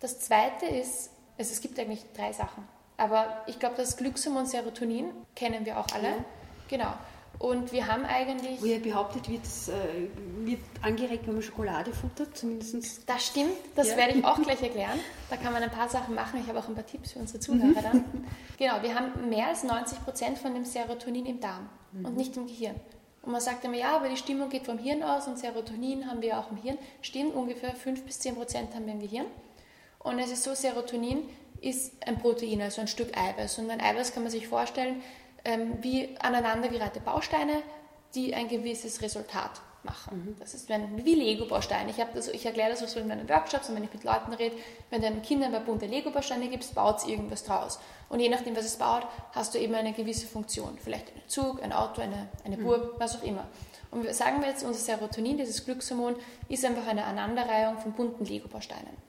Das 0.00 0.18
Zweite 0.18 0.66
ist, 0.66 1.10
also 1.38 1.52
es 1.52 1.60
gibt 1.60 1.78
eigentlich 1.78 2.04
drei 2.16 2.32
Sachen. 2.32 2.66
Aber 2.96 3.44
ich 3.46 3.60
glaube, 3.60 3.76
das 3.76 3.96
Glückshormon 3.96 4.46
Serotonin 4.46 5.12
kennen 5.36 5.64
wir 5.64 5.78
auch 5.78 5.86
alle. 5.94 6.08
Ja. 6.08 6.24
Genau. 6.68 6.92
Und 7.38 7.70
wir 7.70 7.86
haben 7.86 8.04
eigentlich. 8.04 8.60
Wo 8.60 8.66
ja 8.66 8.78
behauptet 8.78 9.28
wird, 9.28 9.44
es 9.44 9.68
äh, 9.68 9.74
wird 10.40 10.60
angeregt, 10.82 11.26
wenn 11.26 11.34
man 11.34 11.42
Schokolade 11.42 11.92
futtert, 11.92 12.36
zumindest. 12.36 13.08
Das 13.08 13.26
stimmt, 13.26 13.52
das 13.76 13.90
ja. 13.90 13.96
werde 13.96 14.18
ich 14.18 14.24
auch 14.24 14.42
gleich 14.42 14.60
erklären. 14.60 14.98
Da 15.30 15.36
kann 15.36 15.52
man 15.52 15.62
ein 15.62 15.70
paar 15.70 15.88
Sachen 15.88 16.14
machen. 16.14 16.40
Ich 16.40 16.48
habe 16.48 16.58
auch 16.58 16.68
ein 16.68 16.74
paar 16.74 16.86
Tipps 16.86 17.12
für 17.12 17.20
unsere 17.20 17.38
Zuhörer 17.38 17.68
mhm. 17.68 17.74
dann. 17.82 18.04
Genau, 18.58 18.82
wir 18.82 18.94
haben 18.94 19.28
mehr 19.28 19.48
als 19.48 19.62
90 19.62 20.04
Prozent 20.04 20.38
von 20.38 20.52
dem 20.52 20.64
Serotonin 20.64 21.26
im 21.26 21.40
Darm 21.40 21.68
mhm. 21.92 22.06
und 22.06 22.16
nicht 22.16 22.36
im 22.36 22.46
Gehirn. 22.46 22.74
Und 23.22 23.32
man 23.32 23.40
sagt 23.40 23.64
immer, 23.64 23.76
ja, 23.76 23.94
aber 23.94 24.08
die 24.08 24.16
Stimmung 24.16 24.48
geht 24.48 24.64
vom 24.64 24.78
Hirn 24.78 25.02
aus 25.02 25.28
und 25.28 25.38
Serotonin 25.38 26.10
haben 26.10 26.22
wir 26.22 26.38
auch 26.38 26.50
im 26.50 26.56
Hirn. 26.56 26.78
Stimmt, 27.02 27.36
ungefähr 27.36 27.74
5 27.74 28.02
bis 28.02 28.18
10 28.20 28.34
Prozent 28.34 28.74
haben 28.74 28.86
wir 28.86 28.94
im 28.94 29.00
Gehirn. 29.00 29.26
Und 30.00 30.18
es 30.18 30.32
ist 30.32 30.42
so, 30.42 30.54
Serotonin 30.54 31.28
ist 31.60 31.92
ein 32.06 32.18
Protein, 32.18 32.62
also 32.62 32.80
ein 32.80 32.88
Stück 32.88 33.16
Eiweiß. 33.16 33.58
Und 33.58 33.70
ein 33.70 33.80
Eiweiß 33.80 34.12
kann 34.12 34.22
man 34.22 34.32
sich 34.32 34.48
vorstellen 34.48 35.02
ähm, 35.44 35.78
wie 35.80 36.16
aneinandergereihte 36.20 37.00
Bausteine, 37.00 37.62
die 38.14 38.34
ein 38.34 38.48
gewisses 38.48 39.02
Resultat 39.02 39.60
machen. 39.82 40.24
Mhm. 40.24 40.36
Das 40.38 40.54
ist 40.54 40.68
wenn, 40.68 41.04
wie 41.04 41.14
Lego-Bausteine. 41.14 41.90
Ich, 41.90 41.98
ich 42.32 42.46
erkläre 42.46 42.70
das 42.70 42.82
auch 42.82 42.88
so 42.88 43.00
in 43.00 43.08
meinen 43.08 43.28
Workshops 43.28 43.68
und 43.68 43.76
wenn 43.76 43.84
ich 43.84 43.92
mit 43.92 44.04
Leuten 44.04 44.32
rede, 44.32 44.56
wenn 44.90 45.00
du 45.00 45.08
deinen 45.08 45.22
Kindern 45.22 45.52
bei 45.52 45.60
bunte 45.60 45.86
Lego-Bausteine 45.86 46.48
gibst, 46.48 46.74
baut 46.74 46.98
es 46.98 47.06
irgendwas 47.06 47.44
draus. 47.44 47.78
Und 48.08 48.20
je 48.20 48.28
nachdem, 48.28 48.56
was 48.56 48.64
es 48.64 48.76
baut, 48.76 49.06
hast 49.32 49.54
du 49.54 49.58
eben 49.58 49.74
eine 49.74 49.92
gewisse 49.92 50.26
Funktion. 50.26 50.78
Vielleicht 50.82 51.08
ein 51.14 51.22
Zug, 51.26 51.62
ein 51.62 51.72
Auto, 51.72 52.00
eine, 52.00 52.28
eine 52.44 52.56
mhm. 52.56 52.64
Burg, 52.64 52.94
was 52.98 53.16
auch 53.16 53.22
immer. 53.22 53.46
Und 53.90 54.12
sagen 54.14 54.40
wir 54.40 54.48
jetzt, 54.48 54.64
unser 54.64 54.80
Serotonin, 54.80 55.38
dieses 55.38 55.64
Glückshormon, 55.64 56.16
ist 56.48 56.64
einfach 56.64 56.86
eine 56.86 57.04
Aneinanderreihung 57.04 57.78
von 57.78 57.92
bunten 57.92 58.24
Lego-Bausteinen. 58.24 59.08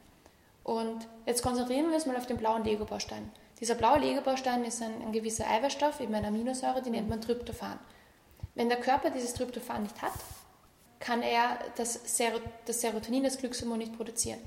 Und 0.63 1.07
jetzt 1.25 1.41
konzentrieren 1.41 1.87
wir 1.87 1.95
uns 1.95 2.05
mal 2.05 2.15
auf 2.15 2.27
den 2.27 2.37
blauen 2.37 2.63
Lego-Baustein. 2.63 3.31
Dieser 3.59 3.75
blaue 3.75 3.99
Lego-Baustein 3.99 4.63
ist 4.63 4.81
ein, 4.81 5.01
ein, 5.01 5.11
gewisser 5.11 5.49
Eiweißstoff, 5.49 5.99
eben 5.99 6.13
eine 6.15 6.27
Aminosäure, 6.27 6.81
die 6.81 6.89
nennt 6.89 7.09
man 7.09 7.21
Tryptophan. 7.21 7.77
Wenn 8.55 8.69
der 8.69 8.79
Körper 8.79 9.09
dieses 9.09 9.33
Tryptophan 9.33 9.83
nicht 9.83 10.01
hat, 10.01 10.13
kann 10.99 11.21
er 11.21 11.59
das 11.75 11.99
Serotonin, 12.65 13.23
das 13.23 13.37
Glückshormon, 13.37 13.77
nicht 13.77 13.95
produzieren. 13.95 14.39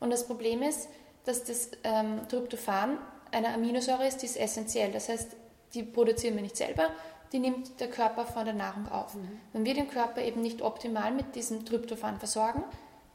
Und 0.00 0.10
das 0.10 0.26
Problem 0.26 0.62
ist, 0.62 0.88
dass 1.24 1.44
das 1.44 1.70
ähm, 1.84 2.20
Tryptophan 2.28 2.98
eine 3.32 3.52
Aminosäure 3.52 4.06
ist, 4.06 4.22
die 4.22 4.26
ist 4.26 4.36
essentiell. 4.36 4.92
Das 4.92 5.08
heißt, 5.08 5.36
die 5.74 5.82
produzieren 5.82 6.36
wir 6.36 6.42
nicht 6.42 6.56
selber, 6.56 6.90
die 7.32 7.38
nimmt 7.38 7.80
der 7.80 7.90
Körper 7.90 8.24
von 8.24 8.44
der 8.44 8.54
Nahrung 8.54 8.88
auf. 8.88 9.14
Mhm. 9.14 9.40
Wenn 9.52 9.64
wir 9.64 9.74
den 9.74 9.88
Körper 9.88 10.22
eben 10.22 10.40
nicht 10.40 10.62
optimal 10.62 11.12
mit 11.12 11.34
diesem 11.34 11.64
Tryptophan 11.64 12.18
versorgen, 12.18 12.62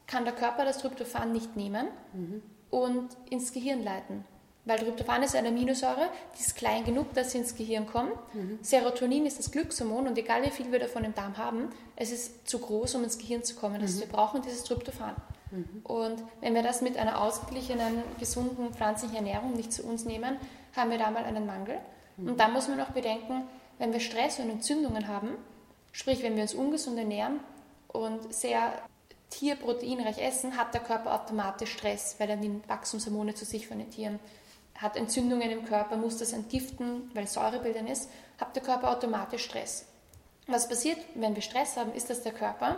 kann 0.07 0.25
der 0.25 0.33
Körper 0.33 0.65
das 0.65 0.79
Tryptophan 0.79 1.31
nicht 1.31 1.55
nehmen 1.55 1.87
mhm. 2.13 2.43
und 2.69 3.09
ins 3.29 3.53
Gehirn 3.53 3.83
leiten. 3.83 4.25
Weil 4.63 4.77
Tryptophan 4.77 5.23
ist 5.23 5.35
eine 5.35 5.47
Aminosäure, 5.47 6.09
die 6.37 6.41
ist 6.41 6.55
klein 6.55 6.85
genug, 6.85 7.13
dass 7.13 7.31
sie 7.31 7.39
ins 7.39 7.55
Gehirn 7.55 7.87
kommt. 7.87 8.13
Mhm. 8.33 8.59
Serotonin 8.61 9.25
ist 9.25 9.39
das 9.39 9.49
Glückshormon 9.49 10.07
und 10.07 10.17
egal 10.17 10.43
wie 10.43 10.51
viel 10.51 10.71
wir 10.71 10.79
davon 10.79 11.03
im 11.03 11.15
Darm 11.15 11.37
haben, 11.37 11.69
es 11.95 12.11
ist 12.11 12.47
zu 12.47 12.59
groß, 12.59 12.95
um 12.95 13.03
ins 13.03 13.17
Gehirn 13.17 13.43
zu 13.43 13.55
kommen. 13.55 13.81
Also 13.81 13.97
mhm. 13.97 14.01
wir 14.01 14.07
brauchen 14.09 14.41
dieses 14.43 14.63
Tryptophan. 14.63 15.15
Mhm. 15.49 15.81
Und 15.83 16.23
wenn 16.41 16.53
wir 16.53 16.61
das 16.61 16.81
mit 16.81 16.95
einer 16.95 17.21
ausgeglichenen, 17.21 18.03
gesunden 18.19 18.71
pflanzlichen 18.73 19.15
Ernährung 19.15 19.53
nicht 19.53 19.73
zu 19.73 19.83
uns 19.83 20.05
nehmen, 20.05 20.37
haben 20.75 20.91
wir 20.91 20.99
da 20.99 21.09
mal 21.09 21.23
einen 21.23 21.47
Mangel. 21.47 21.79
Mhm. 22.17 22.29
Und 22.29 22.39
da 22.39 22.47
muss 22.47 22.67
man 22.67 22.79
auch 22.81 22.89
bedenken, 22.89 23.43
wenn 23.79 23.93
wir 23.93 23.99
Stress 23.99 24.39
und 24.39 24.49
Entzündungen 24.51 25.07
haben, 25.07 25.29
sprich 25.91 26.21
wenn 26.21 26.35
wir 26.35 26.43
uns 26.43 26.53
ungesund 26.53 26.99
ernähren 26.99 27.39
und 27.87 28.31
sehr 28.31 28.73
tierproteinreich 29.31 30.19
essen, 30.19 30.57
hat 30.57 30.73
der 30.73 30.81
Körper 30.81 31.15
automatisch 31.15 31.73
Stress, 31.73 32.15
weil 32.19 32.29
er 32.29 32.35
nimmt 32.35 32.69
Wachstumshormone 32.69 33.33
zu 33.33 33.45
sich 33.45 33.67
von 33.67 33.79
den 33.79 33.89
Tieren, 33.89 34.19
hat 34.81 34.97
Entzündungen 34.97 35.49
im 35.51 35.65
Körper, 35.65 35.97
muss 35.97 36.17
das 36.17 36.33
entgiften, 36.33 37.11
weil 37.13 37.27
Säurebildern 37.27 37.87
ist, 37.87 38.09
hat 38.39 38.55
der 38.55 38.63
Körper 38.63 38.91
automatisch 38.91 39.45
Stress. 39.45 39.85
Was 40.47 40.67
passiert, 40.67 40.97
wenn 41.15 41.35
wir 41.35 41.41
Stress 41.41 41.77
haben, 41.77 41.93
ist, 41.93 42.09
dass 42.09 42.23
der 42.23 42.31
Körper, 42.31 42.77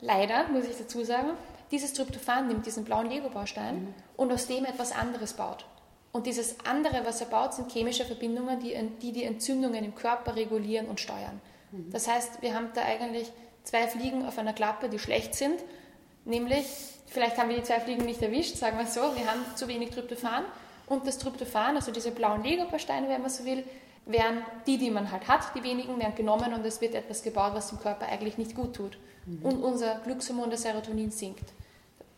leider 0.00 0.48
muss 0.48 0.64
ich 0.64 0.76
dazu 0.76 1.04
sagen, 1.04 1.30
dieses 1.70 1.92
Tryptophan 1.92 2.48
nimmt, 2.48 2.66
diesen 2.66 2.84
blauen 2.84 3.10
Lego-Baustein, 3.10 3.76
mhm. 3.76 3.94
und 4.16 4.32
aus 4.32 4.46
dem 4.46 4.64
etwas 4.64 4.92
anderes 4.92 5.34
baut. 5.34 5.66
Und 6.12 6.26
dieses 6.26 6.56
andere, 6.64 7.04
was 7.04 7.20
er 7.20 7.26
baut, 7.26 7.54
sind 7.54 7.72
chemische 7.72 8.04
Verbindungen, 8.04 8.60
die 8.60 8.76
die, 9.02 9.12
die 9.12 9.24
Entzündungen 9.24 9.84
im 9.84 9.94
Körper 9.94 10.36
regulieren 10.36 10.86
und 10.86 11.00
steuern. 11.00 11.40
Mhm. 11.72 11.90
Das 11.90 12.08
heißt, 12.08 12.40
wir 12.42 12.54
haben 12.54 12.70
da 12.74 12.82
eigentlich 12.82 13.32
zwei 13.64 13.88
Fliegen 13.88 14.24
auf 14.24 14.38
einer 14.38 14.52
Klappe, 14.52 14.88
die 14.88 14.98
schlecht 14.98 15.34
sind 15.34 15.60
Nämlich, 16.24 16.66
vielleicht 17.06 17.36
haben 17.36 17.50
wir 17.50 17.56
die 17.56 17.62
zwei 17.62 17.80
Fliegen 17.80 18.04
nicht 18.06 18.22
erwischt, 18.22 18.56
sagen 18.56 18.78
wir 18.78 18.86
so, 18.86 19.14
wir 19.14 19.26
haben 19.26 19.44
zu 19.56 19.68
wenig 19.68 19.90
Tryptophan 19.90 20.44
Und 20.86 21.06
das 21.06 21.18
Tryptophan, 21.18 21.76
also 21.76 21.92
diese 21.92 22.10
blauen 22.10 22.42
Lego-Bausteine, 22.42 23.08
wenn 23.08 23.22
man 23.22 23.30
so 23.30 23.44
will, 23.44 23.64
werden 24.06 24.42
die, 24.66 24.76
die 24.76 24.90
man 24.90 25.10
halt 25.10 25.26
hat, 25.28 25.54
die 25.54 25.62
wenigen, 25.62 25.98
werden 25.98 26.14
genommen 26.14 26.52
und 26.52 26.64
es 26.66 26.80
wird 26.80 26.94
etwas 26.94 27.22
gebaut, 27.22 27.54
was 27.54 27.70
dem 27.70 27.80
Körper 27.80 28.06
eigentlich 28.06 28.36
nicht 28.36 28.54
gut 28.54 28.74
tut. 28.74 28.98
Mhm. 29.26 29.42
Und 29.42 29.62
unser 29.62 30.00
Glückshormon, 30.00 30.50
das 30.50 30.62
Serotonin, 30.62 31.10
sinkt. 31.10 31.52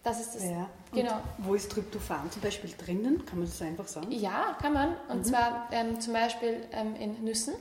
Das 0.02 0.20
ist 0.20 0.37
das. 0.37 0.44
Ja. 0.44 0.68
Genau. 0.92 1.20
wo 1.38 1.55
ist 1.55 1.70
Tryptophan 1.70 2.31
zum 2.31 2.40
Beispiel 2.40 2.70
drinnen? 2.79 3.26
Kann 3.26 3.38
man 3.38 3.48
das 3.48 3.61
einfach 3.61 3.88
sagen? 3.88 4.11
Ja, 4.11 4.57
kann 4.61 4.72
man. 4.72 4.96
Und 5.09 5.18
mhm. 5.18 5.24
zwar 5.24 5.68
ähm, 5.72 6.00
zum 6.00 6.12
Beispiel 6.12 6.64
ähm, 6.72 6.94
in 6.96 7.24
Nüssen. 7.24 7.55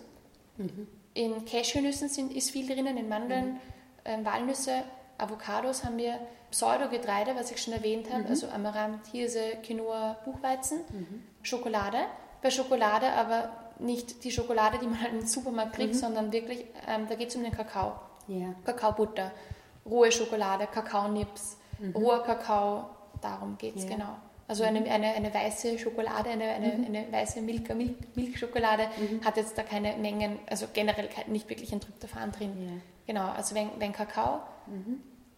Mhm. 0.58 0.88
In 1.16 1.46
Cashewnüssen 1.46 2.08
sind, 2.08 2.32
ist 2.34 2.52
viel 2.52 2.68
drinnen, 2.68 2.98
in 2.98 3.10
Mandeln, 3.10 3.54
mhm. 3.54 3.60
ähm, 4.06 4.26
Walnüsse, 4.26 4.84
Avocados 5.18 5.84
haben 5.84 5.98
wir 5.98 6.20
Pseudogetreide, 6.52 7.36
was 7.36 7.52
ich 7.52 7.62
schon 7.62 7.74
erwähnt 7.74 8.10
habe, 8.12 8.24
mhm. 8.24 8.30
also 8.30 8.48
Amaranth, 8.50 9.08
Hirse, 9.08 9.58
Quinoa, 9.64 10.18
Buchweizen, 10.26 10.80
mhm. 10.90 11.24
Schokolade. 11.42 11.98
Bei 12.42 12.50
Schokolade 12.50 13.12
aber 13.12 13.50
nicht 13.80 14.24
die 14.24 14.32
Schokolade, 14.32 14.78
die 14.80 14.88
man 14.88 15.02
halt 15.02 15.14
im 15.14 15.26
Supermarkt 15.26 15.74
kriegt, 15.74 15.94
mhm. 15.94 15.98
sondern 15.98 16.32
wirklich, 16.32 16.66
ähm, 16.88 17.08
da 17.10 17.16
geht 17.16 17.30
es 17.30 17.36
um 17.36 17.44
den 17.44 17.52
Kakao. 17.52 18.00
Yeah. 18.28 18.56
Kakaobutter, 18.66 19.32
rohe 19.86 20.12
Schokolade, 20.12 20.68
Kakaonips, 20.68 21.58
mhm. 21.80 21.92
roher 21.96 22.24
Kakao, 22.24 22.90
darum 23.22 23.58
geht 23.58 23.76
es 23.76 23.84
yeah. 23.84 23.96
genau. 23.96 24.16
Also 24.48 24.64
eine, 24.64 24.82
mhm. 24.82 24.90
eine, 24.90 25.08
eine 25.14 25.34
weiße 25.34 25.80
Schokolade, 25.80 26.30
eine, 26.30 26.46
eine, 26.46 26.68
mhm. 26.74 26.86
eine 26.86 27.12
weiße 27.12 27.42
Milka, 27.42 27.74
Milch, 27.74 27.96
Milchschokolade 28.16 28.88
hat 29.24 29.38
jetzt 29.38 29.58
da 29.58 29.64
keine 29.64 29.98
Mengen, 29.98 30.40
also 30.50 30.68
generell 30.72 31.10
nicht 31.28 31.50
wirklich 31.50 31.74
ein 31.74 31.82
Tryptophan 31.82 32.32
drin. 32.32 32.56
Yeah. 32.58 32.82
Genau, 33.08 33.30
also 33.32 33.56
wenn, 33.56 33.70
wenn 33.80 33.92
Kakao. 33.92 34.42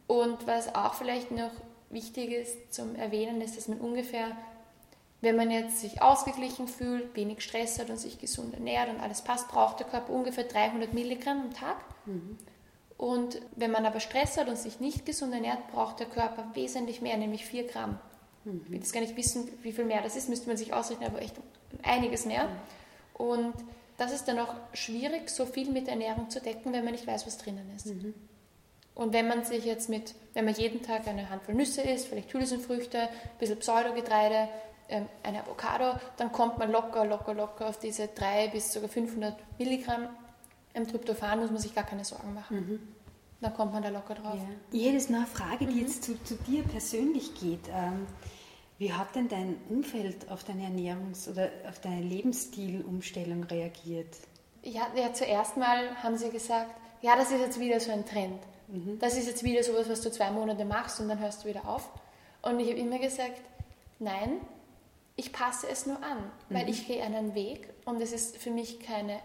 Und 0.08 0.48
was 0.48 0.74
auch 0.74 0.94
vielleicht 0.94 1.32
noch 1.32 1.52
wichtig 1.90 2.32
ist 2.32 2.74
zum 2.74 2.96
Erwähnen, 2.96 3.42
ist, 3.42 3.58
dass 3.58 3.68
man 3.68 3.80
ungefähr, 3.80 4.38
wenn 5.22 5.36
man 5.36 5.52
jetzt 5.52 5.80
sich 5.80 6.02
ausgeglichen 6.02 6.68
fühlt, 6.68 7.16
wenig 7.16 7.42
Stress 7.42 7.80
hat 7.80 7.90
und 7.90 7.98
sich 7.98 8.20
gesund 8.20 8.54
ernährt 8.54 8.90
und 8.90 9.00
alles 9.00 9.22
passt, 9.22 9.48
braucht 9.48 9.80
der 9.80 9.88
Körper 9.88 10.14
ungefähr 10.14 10.46
300 10.46 10.94
Milligramm 10.94 11.42
am 11.42 11.54
Tag. 11.54 11.78
Mhm. 12.06 12.38
Und 12.98 13.42
wenn 13.56 13.72
man 13.72 13.86
aber 13.86 14.00
Stress 14.00 14.38
hat 14.38 14.48
und 14.50 14.58
sich 14.58 14.80
nicht 14.80 15.06
gesund 15.06 15.34
ernährt, 15.34 15.68
braucht 15.72 16.00
der 16.00 16.08
Körper 16.08 16.46
wesentlich 16.56 17.02
mehr, 17.02 17.18
nämlich 17.18 17.46
4 17.46 17.68
Gramm. 17.68 18.00
Mhm. 18.44 18.62
Ich 18.64 18.72
will 18.72 18.78
jetzt 18.80 18.94
gar 18.94 19.02
nicht 19.02 19.16
wissen, 19.16 19.48
wie 19.62 19.72
viel 19.72 19.86
mehr 19.86 20.02
das 20.02 20.16
ist, 20.16 20.30
müsste 20.30 20.48
man 20.48 20.58
sich 20.58 20.74
ausrechnen, 20.74 21.10
aber 21.10 21.22
echt 21.22 21.36
einiges 21.84 22.26
mehr. 22.26 22.46
Mhm. 22.46 22.56
Und 23.26 23.54
das 23.98 24.14
ist 24.14 24.28
dann 24.28 24.40
auch 24.40 24.54
schwierig, 24.74 25.30
so 25.30 25.46
viel 25.46 25.72
mit 25.72 25.88
Ernährung 25.88 26.30
zu 26.30 26.40
decken, 26.40 26.74
wenn 26.74 26.84
man 26.84 26.94
nicht 26.94 27.08
weiß, 27.08 27.26
was 27.26 27.38
drinnen 27.38 27.72
ist. 27.76 27.88
Mhm. 27.88 28.14
Und 28.98 29.14
wenn 29.14 29.28
man 29.28 29.46
sich 29.46 29.64
jetzt 29.64 29.90
mit, 29.90 30.16
wenn 30.34 30.46
man 30.46 30.56
jeden 30.56 30.82
Tag 30.82 31.08
eine 31.08 31.30
Handvoll 31.30 31.54
Nüsse 31.54 31.82
isst, 31.82 32.08
vielleicht 32.08 32.34
Hülsenfrüchte, 32.34 33.00
ein 33.00 33.10
bisschen 33.40 33.60
Pseudogetreide, 33.60 34.50
ähm, 34.90 35.06
eine 35.22 35.44
Avocado, 35.44 36.00
dann 36.18 36.32
kommt 36.32 36.58
man 36.58 36.72
locker, 36.72 37.06
locker, 37.06 37.36
locker 37.36 37.70
auf 37.70 37.78
diese 37.78 38.08
3 38.08 38.48
bis 38.48 38.74
sogar 38.74 38.90
500 38.90 39.36
Milligramm. 39.60 40.08
Im 40.74 40.88
Tryptophan 40.88 41.40
muss 41.40 41.52
man 41.52 41.60
sich 41.60 41.76
gar 41.76 41.84
keine 41.84 42.04
Sorgen 42.04 42.34
machen. 42.34 42.58
Mhm. 42.58 42.80
Dann 43.40 43.54
kommt 43.54 43.72
man 43.72 43.84
da 43.84 43.90
locker 43.90 44.16
drauf. 44.16 44.34
Ja. 44.34 44.48
Jedes 44.72 45.10
Mal 45.10 45.18
eine 45.18 45.28
Frage, 45.28 45.68
die 45.68 45.76
mhm. 45.76 45.82
jetzt 45.82 46.04
zu, 46.04 46.18
zu, 46.24 46.34
dir 46.36 46.64
persönlich 46.64 47.36
geht. 47.40 47.68
Ähm, 47.72 48.08
wie 48.80 48.94
hat 48.94 49.14
denn 49.14 49.28
dein 49.28 49.58
Umfeld 49.70 50.28
auf 50.32 50.44
deine 50.44 50.64
Ernährungs- 50.64 51.30
oder 51.30 51.52
auf 51.70 51.80
deine 51.82 52.02
Lebensstilumstellung 52.02 53.44
reagiert? 53.44 54.18
Ja, 54.64 54.88
ja, 54.96 55.14
zuerst 55.14 55.56
mal 55.56 55.96
haben 56.02 56.18
sie 56.18 56.32
gesagt, 56.32 56.72
ja, 57.04 57.16
das 57.16 57.30
ist 57.30 57.42
jetzt 57.42 57.60
wieder 57.60 57.80
so 57.80 57.92
ein 57.92 58.04
Trend. 58.04 58.40
Mhm. 58.68 59.00
Das 59.00 59.18
ist 59.18 59.28
jetzt 59.28 59.44
wieder 59.44 59.64
sowas, 59.64 59.90
was 59.90 60.02
du 60.02 60.12
zwei 60.12 60.32
Monate 60.32 60.66
machst 60.66 61.00
und 61.00 61.08
dann 61.08 61.20
hörst 61.20 61.44
du 61.44 61.48
wieder 61.48 61.68
auf. 61.68 61.90
Und 62.42 62.60
ich 62.60 62.70
habe 62.70 62.80
immer 62.80 63.00
gesagt, 63.00 63.42
nein, 64.00 64.42
ich 65.16 65.34
passe 65.34 65.68
es 65.70 65.86
nur 65.86 65.98
an, 65.98 66.32
weil 66.50 66.64
mhm. 66.64 66.70
ich 66.70 66.88
gehe 66.88 67.04
einen 67.04 67.34
Weg 67.34 67.70
und 67.86 68.02
es 68.02 68.12
ist 68.12 68.38
für 68.38 68.52
mich 68.52 68.80
keine, 68.80 69.20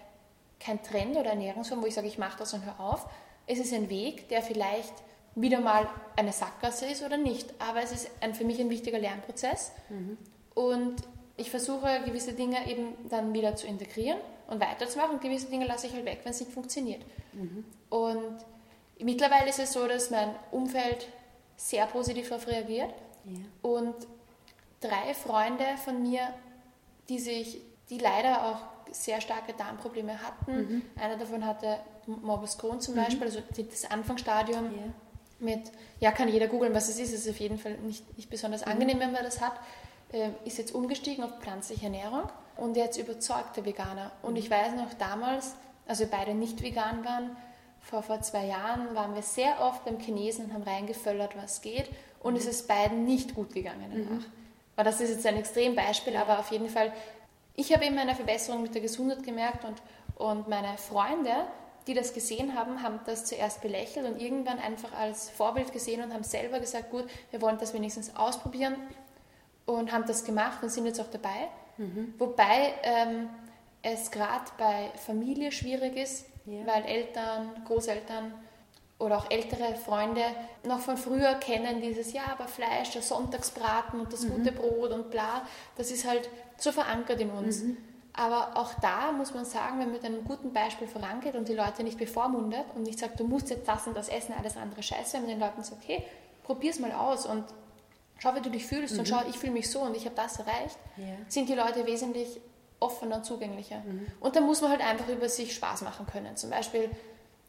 kein 0.59 0.83
Trend 0.83 1.17
oder 1.17 1.31
Ernährungsform, 1.31 1.83
wo 1.83 1.87
ich 1.87 1.95
sage, 1.95 2.09
ich 2.09 2.19
mache 2.19 2.39
das 2.39 2.55
und 2.55 2.65
höre 2.65 2.81
auf. 2.81 3.07
Es 3.47 3.59
ist 3.59 3.75
ein 3.75 3.91
Weg, 3.91 4.29
der 4.29 4.43
vielleicht 4.43 4.95
wieder 5.35 5.61
mal 5.61 5.89
eine 6.17 6.33
Sackgasse 6.33 6.87
ist 6.87 7.03
oder 7.03 7.17
nicht, 7.17 7.53
aber 7.59 7.83
es 7.83 7.93
ist 7.93 8.11
ein, 8.21 8.35
für 8.35 8.45
mich 8.45 8.61
ein 8.61 8.71
wichtiger 8.71 8.99
Lernprozess 8.99 9.73
mhm. 9.89 10.19
und 10.55 10.97
ich 11.37 11.51
versuche 11.51 12.03
gewisse 12.05 12.35
Dinge 12.35 12.69
eben 12.69 12.95
dann 13.09 13.33
wieder 13.33 13.57
zu 13.57 13.67
integrieren 13.67 14.19
und 14.49 14.61
weiterzumachen 14.61 15.15
und 15.15 15.23
gewisse 15.23 15.49
Dinge 15.49 15.67
lasse 15.67 15.87
ich 15.87 15.95
halt 15.95 16.05
weg, 16.05 16.21
wenn 16.25 16.33
es 16.33 16.41
nicht 16.41 16.53
funktioniert. 16.53 17.03
Mhm. 17.33 17.65
Und 17.89 18.37
Mittlerweile 19.03 19.49
ist 19.49 19.59
es 19.59 19.73
so, 19.73 19.87
dass 19.87 20.11
mein 20.11 20.35
Umfeld 20.51 21.09
sehr 21.57 21.87
positiv 21.87 22.29
darauf 22.29 22.47
reagiert. 22.47 22.93
Ja. 23.25 23.33
Und 23.63 23.95
drei 24.81 25.15
Freunde 25.15 25.65
von 25.85 26.03
mir, 26.03 26.29
die 27.09 27.19
sich, 27.19 27.61
die 27.89 27.99
leider 27.99 28.47
auch 28.47 28.59
sehr 28.95 29.21
starke 29.21 29.53
Darmprobleme 29.55 30.21
hatten. 30.23 30.57
Mhm. 30.57 30.83
Einer 31.01 31.17
davon 31.17 31.47
hatte 31.47 31.79
Morbus 32.07 32.59
Crohn 32.59 32.81
zum 32.81 32.95
mhm. 32.95 33.05
Beispiel, 33.05 33.23
also 33.25 33.41
das 33.57 33.91
Anfangsstadium 33.91 34.65
ja. 34.65 34.83
mit, 35.39 35.71
ja, 36.01 36.13
kann 36.13 36.29
jeder 36.29 36.49
googeln, 36.49 36.75
was 36.75 36.89
es 36.89 36.99
ist, 36.99 37.13
es 37.13 37.27
ist 37.27 37.31
auf 37.31 37.41
jeden 37.41 37.59
Fall 37.59 37.79
nicht, 37.79 38.17
nicht 38.17 38.29
besonders 38.29 38.65
mhm. 38.67 38.73
angenehm, 38.73 39.01
wenn 39.01 39.13
man 39.13 39.25
das 39.25 39.41
hat, 39.41 39.55
äh, 40.13 40.31
ist 40.45 40.59
jetzt 40.59 40.75
umgestiegen 40.75 41.25
auf 41.25 41.39
pflanzliche 41.41 41.87
Ernährung 41.87 42.25
und 42.57 42.77
jetzt 42.77 42.99
überzeugter 42.99 43.65
Veganer. 43.65 44.13
Und 44.23 44.37
ich 44.37 44.51
weiß 44.51 44.75
noch 44.75 44.93
damals, 44.95 45.55
als 45.87 46.01
wir 46.01 46.09
beide 46.09 46.35
nicht 46.35 46.63
vegan 46.63 47.05
waren, 47.05 47.37
vor, 47.83 48.03
vor 48.03 48.21
zwei 48.23 48.47
Jahren 48.47 48.95
waren 48.95 49.15
wir 49.15 49.23
sehr 49.23 49.61
oft 49.61 49.85
beim 49.85 49.99
Chinesen 49.99 50.47
und 50.47 50.55
haben 50.55 50.63
reingeföllert, 50.63 51.37
was 51.37 51.61
geht. 51.61 51.91
Und 52.21 52.35
mhm. 52.35 52.39
es 52.39 52.47
ist 52.47 52.69
beiden 52.69 53.05
nicht 53.05 53.35
gut 53.35 53.53
gegangen 53.53 53.91
danach. 53.93 54.21
Mhm. 54.21 54.85
das 54.85 55.01
ist 55.01 55.11
jetzt 55.11 55.27
ein 55.27 55.37
Extrembeispiel, 55.37 56.17
aber 56.17 56.39
auf 56.39 56.51
jeden 56.51 56.69
Fall, 56.69 56.93
ich 57.55 57.73
habe 57.73 57.85
immer 57.85 58.03
eine 58.03 58.15
Verbesserung 58.15 58.63
mit 58.63 58.75
der 58.75 58.83
Gesundheit 58.83 59.23
gemerkt 59.25 59.65
und, 59.65 59.83
und 60.17 60.49
meine 60.49 60.79
Freunde, 60.79 61.33
die 61.87 61.95
das 61.95 62.15
gesehen 62.15 62.55
haben, 62.55 62.83
haben 62.83 63.01
das 63.07 63.25
zuerst 63.25 63.61
belächelt 63.61 64.07
und 64.07 64.21
irgendwann 64.21 64.61
einfach 64.61 64.93
als 64.93 65.31
Vorbild 65.31 65.73
gesehen 65.73 66.03
und 66.03 66.15
haben 66.15 66.23
selber 66.23 66.61
gesagt, 66.61 66.91
gut, 66.91 67.07
wir 67.33 67.43
wollen 67.43 67.59
das 67.59 67.75
wenigstens 67.75 68.15
ausprobieren 68.15 68.77
und 69.67 69.93
haben 69.93 70.07
das 70.07 70.25
gemacht 70.25 70.63
und 70.63 70.71
sind 70.71 70.87
jetzt 70.87 71.01
auch 71.01 71.11
dabei. 71.11 71.49
Mhm. 71.79 72.15
Wobei 72.19 72.75
ähm, 72.85 73.29
es 73.83 74.11
gerade 74.13 74.45
bei 74.59 74.91
Familie 75.05 75.51
schwierig 75.51 75.97
ist, 75.97 76.27
ja. 76.47 76.67
weil 76.67 76.85
Eltern, 76.85 77.65
Großeltern 77.67 78.33
oder 78.99 79.19
auch 79.19 79.31
ältere 79.31 79.75
Freunde 79.75 80.23
noch 80.65 80.79
von 80.79 80.97
früher 80.97 81.35
kennen 81.35 81.81
dieses, 81.81 82.13
ja, 82.13 82.23
aber 82.31 82.47
Fleisch, 82.47 82.91
der 82.91 83.03
Sonntagsbraten 83.03 84.01
und 84.01 84.13
das 84.13 84.23
mhm. 84.23 84.31
gute 84.31 84.53
Brot 84.53 84.93
und 84.93 85.11
bla, 85.11 85.43
das 85.77 85.91
ist 85.91 86.07
halt 86.07 86.29
so 86.57 86.71
verankert 86.71 87.21
in 87.21 87.31
uns. 87.31 87.63
Mhm. 87.63 87.77
Aber 88.15 88.57
auch 88.57 88.75
da 88.75 89.11
muss 89.11 89.33
man 89.35 89.45
sagen, 89.45 89.81
wenn 89.81 89.87
man 89.87 89.93
mit 89.93 90.05
einem 90.05 90.25
guten 90.25 90.53
Beispiel 90.53 90.87
vorangeht 90.87 91.35
und 91.35 91.49
die 91.49 91.55
Leute 91.55 91.83
nicht 91.83 91.99
bevormundet 91.99 92.67
und 92.75 92.83
nicht 92.83 92.99
sagt, 92.99 93.19
du 93.19 93.25
musst 93.25 93.49
jetzt 93.51 93.67
das 93.67 93.87
und 93.87 93.97
das 93.97 94.09
essen, 94.09 94.35
alles 94.39 94.57
andere 94.57 94.83
scheiße, 94.83 95.15
wenn 95.15 95.23
man 95.23 95.31
den 95.31 95.41
Leuten 95.41 95.65
sagt, 95.65 95.83
okay, 95.83 96.05
probier's 96.45 96.79
mal 96.79 96.93
aus 96.93 97.27
und 97.27 97.45
schau, 98.19 98.35
wie 98.35 98.41
du 98.41 98.51
dich 98.51 98.67
fühlst 98.67 98.95
mhm. 98.95 99.01
und 99.01 99.09
schau, 99.09 99.23
ich 99.29 99.39
fühle 99.39 99.53
mich 99.53 99.71
so 99.71 99.81
und 99.81 99.97
ich 99.97 100.05
habe 100.05 100.15
das 100.15 100.39
erreicht, 100.39 100.79
ja. 100.99 101.05
sind 101.29 101.49
die 101.49 101.55
Leute 101.55 101.87
wesentlich 101.87 102.41
offener 102.83 103.17
und 103.17 103.25
zugänglicher. 103.25 103.79
Mhm. 103.79 104.07
Und 104.21 104.37
da 104.37 104.41
muss 104.41 104.61
man 104.61 104.71
halt 104.71 104.81
einfach 104.81 105.09
über 105.09 105.29
sich 105.29 105.55
Spaß 105.55 105.83
machen 105.83 106.07
können. 106.07 106.37
Zum 106.37 106.51
Beispiel 106.51 106.91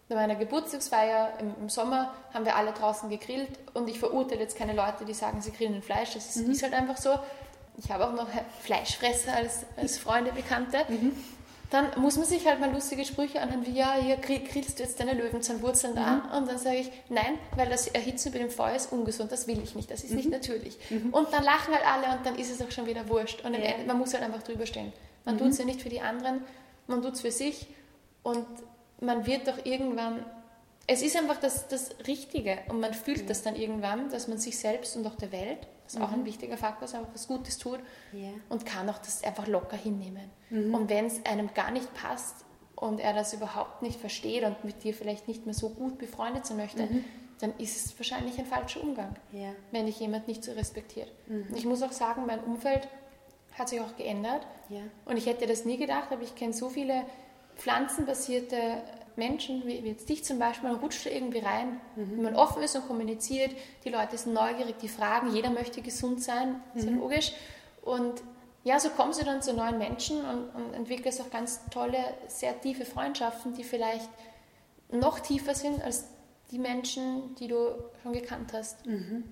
bei 0.10 0.15
meiner 0.15 0.36
Geburtstagsfeier 0.36 1.34
im, 1.39 1.56
im, 1.62 1.69
Sommer 1.69 2.13
haben 2.34 2.46
wir 2.46 2.56
alle 2.56 2.72
draußen 2.72 3.10
gegrillt 3.10 3.50
und 3.74 3.88
ich 3.89 4.00
verurteile 4.00 4.41
jetzt 4.41 4.58
keine 4.58 4.74
Leute, 4.74 5.06
die 5.06 5.13
sagen, 5.13 5.41
sie 5.41 5.52
grillen 5.52 5.82
Fleisch. 5.82 6.13
Das 6.13 6.36
ist, 6.36 6.46
mhm. 6.46 6.52
ist 6.52 6.63
halt 6.63 6.74
einfach 6.74 6.98
so. 6.98 7.17
Ich 7.78 7.89
habe 7.89 8.08
auch 8.08 8.13
noch 8.13 8.28
Fleischfresser 8.62 9.34
als, 9.34 9.65
als 9.78 9.98
Freunde, 9.98 10.32
Bekannte. 10.32 10.86
Mhm. 10.88 11.13
Dann 11.72 11.88
muss 12.00 12.17
man 12.17 12.26
sich 12.28 12.46
halt 12.46 12.60
mal 12.60 12.72
lustige 12.72 13.04
Sprüche 13.04 13.41
anhören, 13.41 13.65
wie, 13.65 13.72
ja, 13.72 13.96
hier 13.96 14.17
grillst 14.17 14.78
du 14.78 14.84
jetzt 14.84 14.99
deine 14.99 15.14
Löwenzahnwurzeln 15.14 15.93
mhm. 15.93 15.99
an. 15.99 16.22
Und 16.38 16.47
dann 16.47 16.60
sage 16.60 16.78
ich, 16.78 16.91
nein, 17.10 17.39
weil 17.55 17.68
das 17.68 17.88
Erhitzen 17.88 18.30
über 18.30 18.38
dem 18.38 18.51
Feuer 18.51 18.76
ist 18.76 18.91
ungesund, 18.91 19.32
das 19.32 19.47
will 19.47 19.60
ich 19.64 19.74
nicht, 19.74 19.89
das 19.89 20.03
ist 20.03 20.14
nicht 20.14 20.26
mhm. 20.26 20.32
natürlich. 20.34 20.78
Mhm. 20.91 21.10
Und 21.12 21.34
dann 21.34 21.43
lachen 21.43 21.74
halt 21.74 21.84
alle 21.88 22.16
und 22.16 22.26
dann 22.26 22.36
ist 22.36 22.51
es 22.51 22.62
auch 22.62 22.70
schon 22.70 22.86
wieder 22.86 23.10
wurscht. 23.10 23.43
Und 23.43 23.55
ja. 23.55 23.72
man 23.88 23.97
muss 23.97 24.14
halt 24.14 24.22
einfach 24.24 24.43
drüber 24.43 24.68
stehen. 24.68 24.93
Man 25.26 25.36
mhm. 25.36 25.39
tut 25.39 25.49
es 25.49 25.57
ja 25.57 25.65
nicht 25.65 25.82
für 25.82 25.89
die 25.89 26.01
anderen, 26.01 26.41
man 26.88 27.01
tut 27.01 27.13
es 27.13 27.21
für 27.21 27.32
sich 27.32 27.67
und 28.24 28.45
man 28.99 29.26
wird 29.26 29.47
doch 29.47 29.65
irgendwann, 29.65 30.26
es 30.88 31.01
ist 31.01 31.15
einfach 31.15 31.39
das, 31.39 31.67
das 31.67 31.95
Richtige 32.07 32.59
und 32.69 32.80
man 32.80 32.93
fühlt 32.93 33.24
mhm. 33.24 33.28
das 33.28 33.43
dann 33.43 33.55
irgendwann, 33.55 34.09
dass 34.09 34.28
man 34.28 34.38
sich 34.38 34.57
selbst 34.57 34.95
und 34.95 35.05
auch 35.07 35.15
der 35.15 35.32
Welt, 35.32 35.67
das 35.84 35.93
ist 35.93 35.99
mhm. 35.99 36.05
auch 36.05 36.11
ein 36.11 36.26
wichtiger 36.26 36.57
Faktor, 36.57 36.88
dass 36.88 36.95
was 37.13 37.28
Gutes 37.28 37.57
tut 37.57 37.80
yeah. 38.13 38.32
und 38.49 38.65
kann 38.65 38.89
auch 38.89 38.99
das 38.99 39.24
einfach 39.24 39.47
locker 39.47 39.78
hinnehmen. 39.78 40.30
Mhm. 40.49 40.74
Und 40.74 40.89
wenn 40.89 41.05
es 41.05 41.26
einem 41.26 41.53
gar 41.53 41.71
nicht 41.71 41.93
passt 41.93 42.45
und 42.76 42.99
er 42.99 43.13
das 43.13 43.34
überhaupt 43.34 43.82
nicht 43.82 43.99
versteht 43.99 44.43
und 44.43 44.63
mit 44.63 44.84
dir 44.84 44.93
vielleicht 44.93 45.28
nicht 45.28 45.45
mehr 45.45 45.53
so 45.53 45.69
gut 45.69 45.97
befreundet 45.97 46.45
sein 46.45 46.57
möchte, 46.57 46.84
mhm. 46.84 47.03
dann 47.39 47.53
ist 47.57 47.86
es 47.86 47.99
wahrscheinlich 47.99 48.39
ein 48.39 48.45
falscher 48.45 48.82
Umgang, 48.82 49.15
yeah. 49.34 49.53
wenn 49.71 49.86
dich 49.86 49.99
jemand 49.99 50.28
nicht 50.28 50.43
so 50.43 50.53
respektiert. 50.53 51.11
Mhm. 51.28 51.47
Ich 51.55 51.65
muss 51.65 51.82
auch 51.82 51.91
sagen, 51.91 52.26
mein 52.26 52.39
Umfeld 52.39 52.88
hat 53.58 53.70
sich 53.70 53.82
auch 53.82 53.95
geändert. 53.95 54.45
Ja. 54.70 54.82
Und 55.06 55.18
ich 55.18 55.26
hätte 55.26 55.47
das 55.47 55.66
nie 55.66 55.78
gedacht, 55.78 56.12
aber 56.12 56.24
ich 56.24 56.36
kenne 56.36 56.54
so 56.54 56.70
viele 56.70 57.04
pflanzenbasierte 57.56 58.82
Menschen, 59.16 59.66
wie, 59.68 59.76
jetzt 59.76 60.10
dich 60.10 60.24
zum 60.24 60.39
Beispiel, 60.39 60.70
man 60.70 60.80
rutscht 60.80 61.06
da 61.06 61.10
irgendwie 61.10 61.39
rein. 61.39 61.80
Mhm. 61.95 62.12
Wenn 62.12 62.22
man 62.24 62.36
offen 62.36 62.64
ist 62.64 62.76
und 62.76 62.88
kommuniziert, 62.88 63.51
die 63.86 63.89
Leute 63.89 64.18
sind 64.18 64.34
neugierig, 64.34 64.78
die 64.82 64.88
fragen, 64.88 65.34
jeder 65.34 65.51
möchte 65.51 65.82
gesund 65.82 66.24
sein, 66.24 66.62
ist 66.74 66.86
ja 66.86 66.91
mhm. 66.91 66.99
logisch. 66.99 67.34
Und 67.84 68.24
ja, 68.64 68.80
so 68.80 68.89
kommst 68.89 69.22
du 69.22 69.26
dann 69.26 69.41
zu 69.41 69.54
neuen 69.54 69.78
Menschen 69.78 70.18
und, 70.26 70.49
und 70.56 70.74
entwickelst 70.74 71.22
auch 71.22 71.30
ganz 71.30 71.62
tolle, 71.70 71.99
sehr 72.28 72.60
tiefe 72.62 72.86
Freundschaften, 72.86 73.54
die 73.54 73.64
vielleicht 73.64 74.10
noch 74.89 75.20
tiefer 75.20 75.54
sind 75.54 75.84
als 75.84 76.06
die 76.51 76.60
Menschen, 76.60 77.36
die 77.36 77.47
du 77.47 77.76
schon 78.01 78.14
gekannt 78.14 78.54
hast. 78.54 78.86
Mhm. 78.86 79.24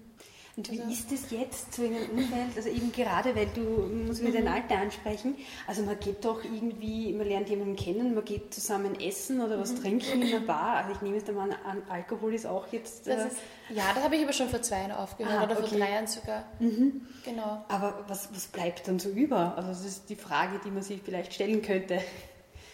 Und 0.58 0.70
wie 0.70 0.82
also, 0.82 0.92
ist 0.92 1.12
es 1.12 1.32
jetzt 1.32 1.74
so 1.74 1.84
in 1.84 1.96
einem 1.96 2.10
Umfeld, 2.10 2.56
also 2.56 2.70
eben 2.70 2.92
gerade, 2.92 3.36
weil 3.36 3.48
du, 3.56 3.62
muss 3.62 4.22
wieder 4.22 4.42
mhm. 4.42 4.46
dein 4.46 4.48
Alter 4.48 4.78
ansprechen, 4.80 5.36
also 5.66 5.84
man 5.84 5.98
geht 6.00 6.26
doch 6.26 6.44
irgendwie, 6.44 7.14
man 7.14 7.28
lernt 7.28 7.50
jemanden 7.50 7.78
kennen, 7.78 8.14
man 8.14 8.26
geht 8.26 8.54
zusammen 8.54 9.00
essen 9.00 9.42
oder 9.42 9.60
was 9.60 9.74
mhm. 9.74 9.82
trinken 9.82 10.22
in 10.22 10.28
einer 10.28 10.46
Bar, 10.46 10.78
also 10.78 10.92
ich 10.92 11.02
nehme 11.02 11.18
es 11.18 11.28
mal 11.32 11.50
an, 11.64 11.82
Alkohol 11.88 12.34
ist 12.34 12.46
auch 12.46 12.68
jetzt... 12.72 13.08
Äh, 13.08 13.28
ist, 13.28 13.38
ja, 13.70 13.84
das 13.96 14.04
habe 14.04 14.16
ich 14.18 14.24
aber 14.24 14.34
schon 14.34 14.50
vor 14.50 14.62
zwei 14.62 14.80
Jahren 14.80 14.92
aufgehört 14.92 15.40
ah, 15.40 15.44
oder 15.44 15.58
okay. 15.58 15.68
vor 15.68 15.78
drei 15.80 15.92
Jahren 15.92 16.08
sogar. 16.08 16.46
Mhm. 16.60 17.08
Genau. 17.24 17.64
Aber 17.70 18.04
was, 18.08 18.30
was 18.34 18.48
bleibt 18.48 18.88
dann 18.88 19.00
so 19.00 19.10
über? 19.10 19.56
Also 19.56 19.70
das 19.70 19.86
ist 19.86 20.10
die 20.10 20.16
Frage, 20.16 20.60
die 20.66 20.72
man 20.72 20.84
sich 20.84 21.02
vielleicht 21.02 21.34
stellen 21.34 21.62
könnte. 21.62 22.02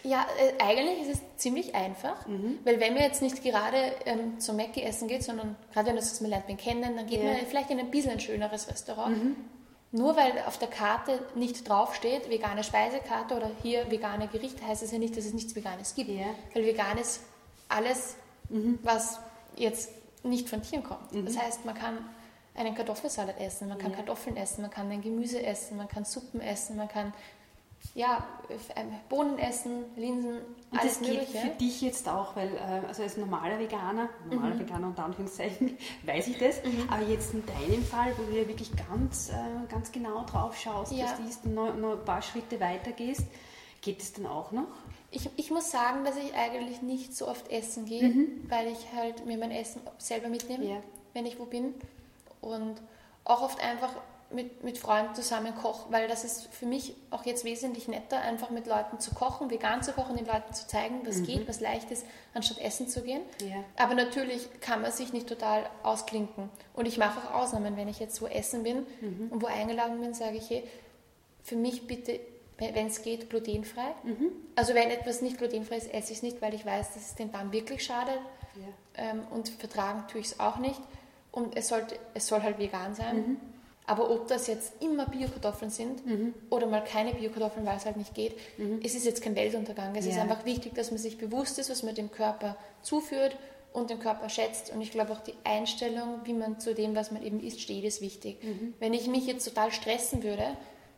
Ja, 0.08 0.26
äh, 0.38 0.62
eigentlich 0.62 1.06
ist 1.06 1.16
es 1.16 1.36
ziemlich 1.36 1.74
einfach, 1.74 2.26
mhm. 2.26 2.58
weil 2.64 2.80
wenn 2.80 2.94
man 2.94 3.02
jetzt 3.02 3.20
nicht 3.20 3.42
gerade 3.42 3.76
ähm, 4.06 4.40
zum 4.40 4.56
Mackie 4.56 4.82
essen 4.82 5.06
geht, 5.06 5.22
sondern 5.22 5.54
gerade 5.72 5.88
wenn 5.88 5.96
du 5.96 6.02
sagst, 6.02 6.22
man 6.22 6.30
lernt 6.30 6.48
man 6.48 6.56
kennen, 6.56 6.96
dann 6.96 7.06
geht 7.06 7.22
ja. 7.22 7.32
man 7.32 7.46
vielleicht 7.46 7.70
in 7.70 7.78
ein 7.78 7.90
bisschen 7.90 8.12
ein 8.12 8.20
schöneres 8.20 8.68
Restaurant. 8.68 9.22
Mhm. 9.22 9.36
Nur 9.90 10.16
weil 10.16 10.32
auf 10.46 10.58
der 10.58 10.68
Karte 10.68 11.20
nicht 11.34 11.68
draufsteht, 11.68 12.30
vegane 12.30 12.64
Speisekarte 12.64 13.36
oder 13.36 13.50
hier 13.62 13.90
vegane 13.90 14.28
Gerichte, 14.28 14.66
heißt 14.66 14.82
es 14.82 14.92
ja 14.92 14.98
nicht, 14.98 15.16
dass 15.16 15.26
es 15.26 15.34
nichts 15.34 15.54
Veganes 15.54 15.94
gibt. 15.94 16.10
Ja. 16.10 16.26
Weil 16.54 16.64
vegan 16.64 16.96
ist 16.96 17.20
alles, 17.68 18.16
mhm. 18.48 18.78
was 18.82 19.20
jetzt 19.56 19.90
nicht 20.22 20.48
von 20.48 20.62
Tieren 20.62 20.84
kommt. 20.84 21.12
Das 21.12 21.34
mhm. 21.34 21.40
heißt, 21.40 21.64
man 21.66 21.74
kann 21.74 21.98
einen 22.54 22.74
Kartoffelsalat 22.74 23.40
essen, 23.40 23.68
man 23.68 23.78
kann 23.78 23.90
ja. 23.90 23.98
Kartoffeln 23.98 24.36
essen, 24.36 24.62
man 24.62 24.70
kann 24.70 24.90
ein 24.90 25.02
Gemüse 25.02 25.42
essen, 25.44 25.76
man 25.76 25.88
kann 25.88 26.04
Suppen 26.04 26.40
essen, 26.40 26.76
man 26.76 26.88
kann 26.88 27.12
ja, 27.94 28.24
ähm, 28.76 28.92
Bohnen 29.08 29.38
essen, 29.38 29.84
Linsen, 29.96 30.38
und 30.70 30.78
alles 30.78 30.98
das 30.98 31.08
Mögliche. 31.08 31.38
für 31.38 31.48
dich 31.48 31.80
jetzt 31.80 32.08
auch, 32.08 32.36
weil 32.36 32.54
äh, 32.54 32.86
also 32.86 33.02
als 33.02 33.16
normaler 33.16 33.58
Veganer, 33.58 34.08
normaler 34.30 34.54
mhm. 34.54 34.60
Veganer 34.60 34.86
unter 34.88 35.04
Anführungszeichen, 35.04 35.76
weiß 36.04 36.28
ich 36.28 36.38
das, 36.38 36.62
mhm. 36.62 36.88
aber 36.90 37.02
jetzt 37.02 37.34
in 37.34 37.44
deinem 37.46 37.82
Fall, 37.82 38.12
wo 38.16 38.22
du 38.22 38.38
ja 38.38 38.46
wirklich 38.46 38.70
ganz, 38.88 39.30
äh, 39.30 39.34
ganz 39.68 39.90
genau 39.90 40.24
drauf 40.24 40.56
schaust, 40.56 40.92
ja. 40.92 41.06
dass 41.06 41.42
du 41.42 41.48
noch, 41.48 41.74
noch 41.74 41.98
ein 41.98 42.04
paar 42.04 42.22
Schritte 42.22 42.60
weiter 42.60 42.92
gehst, 42.92 43.24
geht 43.80 44.00
es 44.00 44.12
dann 44.12 44.26
auch 44.26 44.52
noch? 44.52 44.68
Ich, 45.10 45.28
ich 45.36 45.50
muss 45.50 45.70
sagen, 45.70 46.04
dass 46.04 46.16
ich 46.16 46.34
eigentlich 46.34 46.82
nicht 46.82 47.16
so 47.16 47.26
oft 47.26 47.50
essen 47.50 47.86
gehe, 47.86 48.08
mhm. 48.08 48.46
weil 48.48 48.68
ich 48.68 48.92
halt 48.94 49.24
mir 49.24 49.38
mein 49.38 49.50
Essen 49.50 49.80
selber 49.96 50.28
mitnehme, 50.28 50.64
ja. 50.64 50.82
wenn 51.14 51.24
ich 51.24 51.38
wo 51.38 51.46
bin. 51.46 51.74
Und 52.40 52.76
auch 53.24 53.42
oft 53.42 53.60
einfach 53.60 53.92
mit, 54.30 54.62
mit 54.62 54.76
Freunden 54.76 55.14
zusammen 55.14 55.54
koche, 55.54 55.90
weil 55.90 56.06
das 56.06 56.22
ist 56.22 56.52
für 56.52 56.66
mich 56.66 56.94
auch 57.10 57.24
jetzt 57.24 57.44
wesentlich 57.44 57.88
netter, 57.88 58.20
einfach 58.20 58.50
mit 58.50 58.66
Leuten 58.66 59.00
zu 59.00 59.14
kochen, 59.14 59.50
vegan 59.50 59.82
zu 59.82 59.92
kochen, 59.92 60.16
den 60.16 60.26
Leuten 60.26 60.52
zu 60.52 60.66
zeigen, 60.66 61.00
was 61.04 61.18
mhm. 61.18 61.24
geht, 61.24 61.48
was 61.48 61.60
leicht 61.60 61.90
ist, 61.90 62.04
anstatt 62.34 62.58
essen 62.58 62.88
zu 62.88 63.02
gehen. 63.02 63.22
Ja. 63.40 63.64
Aber 63.76 63.94
natürlich 63.94 64.48
kann 64.60 64.82
man 64.82 64.92
sich 64.92 65.12
nicht 65.12 65.28
total 65.28 65.68
ausklinken. 65.82 66.50
Und 66.74 66.86
ich 66.86 66.98
mache 66.98 67.26
auch 67.26 67.42
Ausnahmen, 67.42 67.76
wenn 67.76 67.88
ich 67.88 68.00
jetzt 68.00 68.20
wo 68.20 68.26
essen 68.26 68.64
bin 68.64 68.86
mhm. 69.00 69.28
und 69.30 69.42
wo 69.42 69.46
eingeladen 69.46 70.00
bin, 70.00 70.12
sage 70.12 70.36
ich, 70.36 70.50
hey, 70.50 70.64
für 71.42 71.56
mich 71.56 71.86
bitte, 71.86 72.20
wenn 72.58 72.88
es 72.88 73.00
geht, 73.00 73.30
glutenfrei. 73.30 73.94
Mhm. 74.02 74.30
Also 74.56 74.74
wenn 74.74 74.90
etwas 74.90 75.22
nicht 75.22 75.38
glutenfrei 75.38 75.76
ist, 75.76 75.94
esse 75.94 76.12
ich 76.12 76.18
es 76.18 76.22
nicht, 76.22 76.42
weil 76.42 76.52
ich 76.52 76.66
weiß, 76.66 76.92
dass 76.92 77.06
es 77.06 77.14
den 77.14 77.32
Darm 77.32 77.52
wirklich 77.52 77.82
schadet. 77.82 78.18
Ja. 78.56 79.04
Ähm, 79.04 79.22
und 79.30 79.48
vertragen 79.48 80.04
tue 80.08 80.20
ich 80.20 80.26
es 80.26 80.40
auch 80.40 80.58
nicht. 80.58 80.80
Und 81.30 81.56
es, 81.56 81.68
sollte, 81.68 81.98
es 82.14 82.26
soll 82.26 82.42
halt 82.42 82.58
vegan 82.58 82.94
sein. 82.94 83.40
Aber 83.88 84.10
ob 84.10 84.28
das 84.28 84.46
jetzt 84.48 84.82
immer 84.82 85.06
Biokartoffeln 85.06 85.70
sind 85.70 86.04
mhm. 86.04 86.34
oder 86.50 86.66
mal 86.66 86.84
keine 86.84 87.14
Biokartoffeln, 87.14 87.64
weil 87.64 87.78
es 87.78 87.86
halt 87.86 87.96
nicht 87.96 88.14
geht, 88.14 88.36
mhm. 88.58 88.80
es 88.84 88.94
ist 88.94 89.06
jetzt 89.06 89.22
kein 89.22 89.34
Weltuntergang. 89.34 89.96
Es 89.96 90.04
ja. 90.04 90.12
ist 90.12 90.18
einfach 90.18 90.44
wichtig, 90.44 90.74
dass 90.74 90.90
man 90.90 90.98
sich 90.98 91.16
bewusst 91.16 91.58
ist, 91.58 91.70
was 91.70 91.82
man 91.82 91.94
dem 91.94 92.10
Körper 92.10 92.56
zuführt 92.82 93.38
und 93.72 93.88
den 93.88 93.98
Körper 93.98 94.28
schätzt. 94.28 94.70
Und 94.70 94.82
ich 94.82 94.90
glaube 94.90 95.12
auch 95.12 95.20
die 95.20 95.32
Einstellung, 95.42 96.20
wie 96.24 96.34
man 96.34 96.60
zu 96.60 96.74
dem, 96.74 96.94
was 96.94 97.12
man 97.12 97.22
eben 97.22 97.40
isst, 97.40 97.62
steht, 97.62 97.82
ist 97.84 98.02
wichtig. 98.02 98.44
Mhm. 98.44 98.74
Wenn 98.78 98.92
ich 98.92 99.06
mich 99.06 99.26
jetzt 99.26 99.44
total 99.46 99.72
stressen 99.72 100.22
würde 100.22 100.44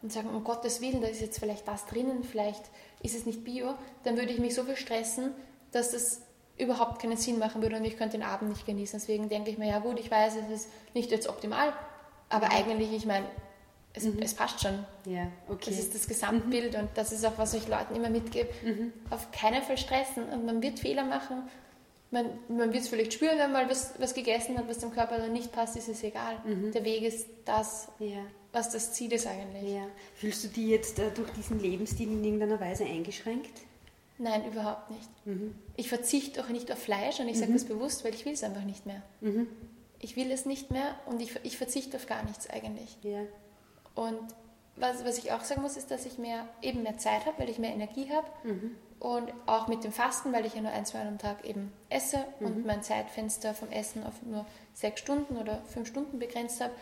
und 0.03 0.13
sagen, 0.13 0.29
um 0.29 0.43
Gottes 0.43 0.81
Willen, 0.81 1.01
da 1.01 1.07
ist 1.07 1.21
jetzt 1.21 1.39
vielleicht 1.39 1.69
das 1.69 1.87
drinnen, 1.87 2.25
vielleicht 2.25 2.65
ist 3.05 3.17
es 3.17 3.25
nicht 3.25 3.45
Bio, 3.45 3.75
dann 4.03 4.17
würde 4.17 4.33
ich 4.33 4.41
mich 4.41 4.57
so 4.57 4.65
viel 4.65 4.77
stressen, 4.77 5.33
dass 5.71 5.93
das 5.93 6.23
überhaupt 6.59 7.01
keinen 7.01 7.17
Sinn 7.17 7.39
machen 7.39 7.63
würde 7.63 7.77
und 7.77 7.85
ich 7.85 7.97
könnte 7.97 8.19
den 8.19 8.27
Abend 8.27 8.51
nicht 8.51 8.67
genießen. 8.67 8.99
Deswegen 8.99 9.29
denke 9.29 9.51
ich 9.51 9.59
mir, 9.59 9.69
ja 9.69 9.79
gut, 9.79 10.01
ich 10.01 10.11
weiß, 10.11 10.35
es 10.37 10.51
ist 10.51 10.69
nicht 10.93 11.13
jetzt 11.13 11.29
optimal, 11.29 11.73
aber 12.31 12.51
eigentlich, 12.51 12.93
ich 12.93 13.05
meine, 13.05 13.27
es, 13.93 14.05
mhm. 14.05 14.23
es, 14.23 14.35
passt 14.35 14.61
schon. 14.63 14.85
Ja, 15.05 15.27
okay. 15.49 15.71
Das 15.71 15.79
ist 15.79 15.95
das 15.95 16.07
Gesamtbild 16.07 16.75
mhm. 16.75 16.81
und 16.81 16.91
das 16.95 17.13
ist 17.13 17.25
auch, 17.27 17.37
was 17.37 17.55
ich 17.55 17.69
Leuten 17.69 17.97
immer 17.97 18.09
mitgebe. 18.09 18.49
Mhm. 18.65 18.93
Auf 19.11 19.31
keinen 19.33 19.63
Fall 19.63 19.77
stressen 19.77 20.25
und 20.29 20.47
man 20.47 20.63
wird 20.63 20.79
Fehler 20.79 21.05
machen. 21.05 21.43
Man, 22.13 22.27
man 22.49 22.73
wird 22.73 22.85
es 22.85 22.89
vielleicht 22.89 23.13
spüren, 23.13 23.39
wenn 23.39 23.53
man 23.53 23.69
was, 23.69 23.95
was 23.99 24.15
gegessen 24.15 24.59
hat, 24.59 24.69
was 24.69 24.79
dem 24.79 24.93
Körper 24.93 25.19
dann 25.19 25.33
nicht 25.33 25.53
passt, 25.53 25.77
ist 25.77 25.89
es 25.89 26.03
egal. 26.03 26.37
Mhm. 26.45 26.73
Der 26.73 26.85
Weg 26.85 27.03
ist 27.03 27.27
das, 27.45 27.89
ja. 27.99 28.19
was 28.53 28.71
das 28.71 28.93
Ziel 28.93 29.13
ist 29.13 29.27
eigentlich. 29.27 29.75
Ja. 29.75 29.87
Fühlst 30.15 30.43
du 30.45 30.49
dich 30.49 30.69
jetzt 30.69 30.99
äh, 30.99 31.11
durch 31.15 31.31
diesen 31.31 31.61
Lebensstil 31.61 32.11
in 32.11 32.25
irgendeiner 32.25 32.59
Weise 32.59 32.85
eingeschränkt? 32.85 33.61
Nein, 34.19 34.45
überhaupt 34.45 34.91
nicht. 34.91 35.09
Mhm. 35.25 35.55
Ich 35.77 35.89
verzichte 35.89 36.43
auch 36.45 36.49
nicht 36.49 36.71
auf 36.71 36.79
Fleisch 36.79 37.21
und 37.21 37.29
ich 37.29 37.39
sage 37.39 37.51
mhm. 37.51 37.57
das 37.57 37.65
bewusst, 37.65 38.05
weil 38.05 38.15
ich 38.15 38.25
will 38.25 38.35
es 38.35 38.45
einfach 38.45 38.65
nicht 38.65 38.87
mehr 38.87 39.03
ich 40.01 40.17
will 40.17 40.31
es 40.33 40.47
nicht 40.47 40.71
mehr 40.71 40.97
und 41.07 41.21
ich, 41.23 41.39
ich 41.45 41.57
verzichte 41.57 41.97
auf 41.97 42.07
gar 42.07 42.23
nichts 42.25 42.49
eigentlich. 42.49 42.99
Ja. 43.03 43.21
Und 43.95 44.19
was, 44.77 45.05
was 45.05 45.19
ich 45.19 45.33
auch 45.33 45.43
sagen 45.43 45.63
muss, 45.63 45.77
ist, 45.77 45.91
dass 45.91 46.07
ich 46.07 46.19
mehr, 46.19 46.49
eben 46.63 46.83
mehr 46.83 46.99
Zeit 46.99 47.27
habe, 47.27 47.39
weil 47.39 47.51
ich 47.51 47.59
mehr 47.59 47.73
Energie 47.73 48.11
habe. 48.11 48.27
Mhm. 48.45 48.77
Und 48.99 49.33
auch 49.47 49.69
mit 49.69 49.85
dem 49.85 49.93
Fasten, 49.93 50.33
weil 50.33 50.45
ich 50.47 50.55
ja 50.55 50.63
nur 50.63 50.73
ein, 50.73 50.85
zwei 50.85 50.99
Mal 50.99 51.09
am 51.09 51.19
Tag 51.19 51.45
eben 51.45 51.73
esse 51.89 52.25
mhm. 52.39 52.47
und 52.47 52.67
mein 52.67 52.83
Zeitfenster 52.83 53.55
vom 53.55 53.71
Essen 53.71 54.05
auf 54.05 54.23
nur 54.23 54.47
sechs 54.75 55.01
Stunden 55.01 55.37
oder 55.37 55.63
fünf 55.65 55.89
Stunden 55.89 56.19
begrenzt 56.19 56.61
habe, 56.61 56.73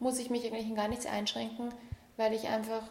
muss 0.00 0.18
ich 0.18 0.30
mich 0.30 0.46
eigentlich 0.46 0.68
in 0.68 0.76
gar 0.76 0.88
nichts 0.88 1.06
einschränken, 1.06 1.70
weil 2.16 2.32
ich 2.32 2.48
einfach 2.48 2.82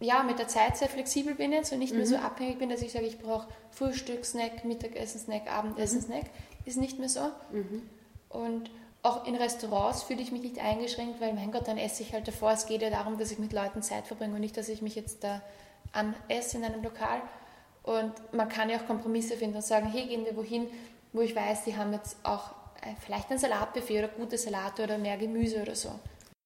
ja, 0.00 0.22
mit 0.22 0.38
der 0.38 0.48
Zeit 0.48 0.76
sehr 0.76 0.88
flexibel 0.88 1.34
bin 1.34 1.52
jetzt 1.52 1.72
und 1.72 1.80
nicht 1.80 1.92
mhm. 1.92 1.98
mehr 1.98 2.06
so 2.06 2.16
mhm. 2.16 2.24
abhängig 2.24 2.58
bin, 2.58 2.68
dass 2.68 2.82
ich 2.82 2.92
sage, 2.92 3.06
ich 3.06 3.18
brauche 3.18 3.48
Frühstück, 3.70 4.24
Snack, 4.24 4.64
Mittagessen, 4.64 5.20
Snack, 5.20 5.50
Abendessen, 5.50 5.98
mhm. 5.98 6.04
Snack. 6.04 6.24
Ist 6.64 6.76
nicht 6.76 6.98
mehr 6.98 7.08
so. 7.08 7.30
Mhm. 7.52 7.88
Und 8.28 8.70
auch 9.08 9.26
in 9.26 9.34
Restaurants 9.34 10.02
fühle 10.02 10.20
ich 10.20 10.32
mich 10.32 10.42
nicht 10.42 10.58
eingeschränkt, 10.58 11.20
weil 11.20 11.32
mein 11.32 11.50
Gott, 11.50 11.66
dann 11.66 11.78
esse 11.78 12.02
ich 12.02 12.12
halt 12.12 12.28
davor. 12.28 12.52
Es 12.52 12.66
geht 12.66 12.82
ja 12.82 12.90
darum, 12.90 13.18
dass 13.18 13.30
ich 13.30 13.38
mit 13.38 13.52
Leuten 13.52 13.82
Zeit 13.82 14.06
verbringe 14.06 14.34
und 14.34 14.40
nicht, 14.40 14.56
dass 14.56 14.68
ich 14.68 14.82
mich 14.82 14.94
jetzt 14.94 15.24
da 15.24 15.40
an 15.92 16.14
esse 16.28 16.58
in 16.58 16.64
einem 16.64 16.82
Lokal. 16.82 17.22
Und 17.82 18.12
man 18.32 18.48
kann 18.48 18.68
ja 18.68 18.78
auch 18.78 18.86
Kompromisse 18.86 19.36
finden 19.36 19.56
und 19.56 19.64
sagen, 19.64 19.90
hey, 19.90 20.06
gehen 20.06 20.24
wir 20.24 20.36
wohin, 20.36 20.66
wo 21.12 21.22
ich 21.22 21.34
weiß, 21.34 21.64
die 21.64 21.76
haben 21.76 21.92
jetzt 21.92 22.18
auch 22.22 22.50
äh, 22.82 22.94
vielleicht 23.00 23.30
ein 23.30 23.38
Salatbuffet 23.38 23.98
oder 23.98 24.08
gute 24.08 24.36
Salate 24.36 24.84
oder 24.84 24.98
mehr 24.98 25.16
Gemüse 25.16 25.62
oder 25.62 25.74
so. 25.74 25.90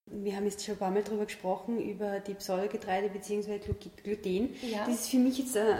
Wir 0.06 0.36
haben 0.36 0.44
jetzt 0.44 0.64
schon 0.64 0.74
ein 0.74 0.78
paar 0.78 0.90
Mal 0.90 1.02
darüber 1.02 1.24
gesprochen, 1.24 1.80
über 1.80 2.20
die 2.20 2.34
Pseudogetreide 2.34 3.08
bzw. 3.08 3.58
Gluten. 4.02 4.54
Ja. 4.62 4.84
Das 4.86 4.94
ist 4.94 5.08
für 5.08 5.16
mich 5.16 5.38
jetzt 5.38 5.56
äh, 5.56 5.74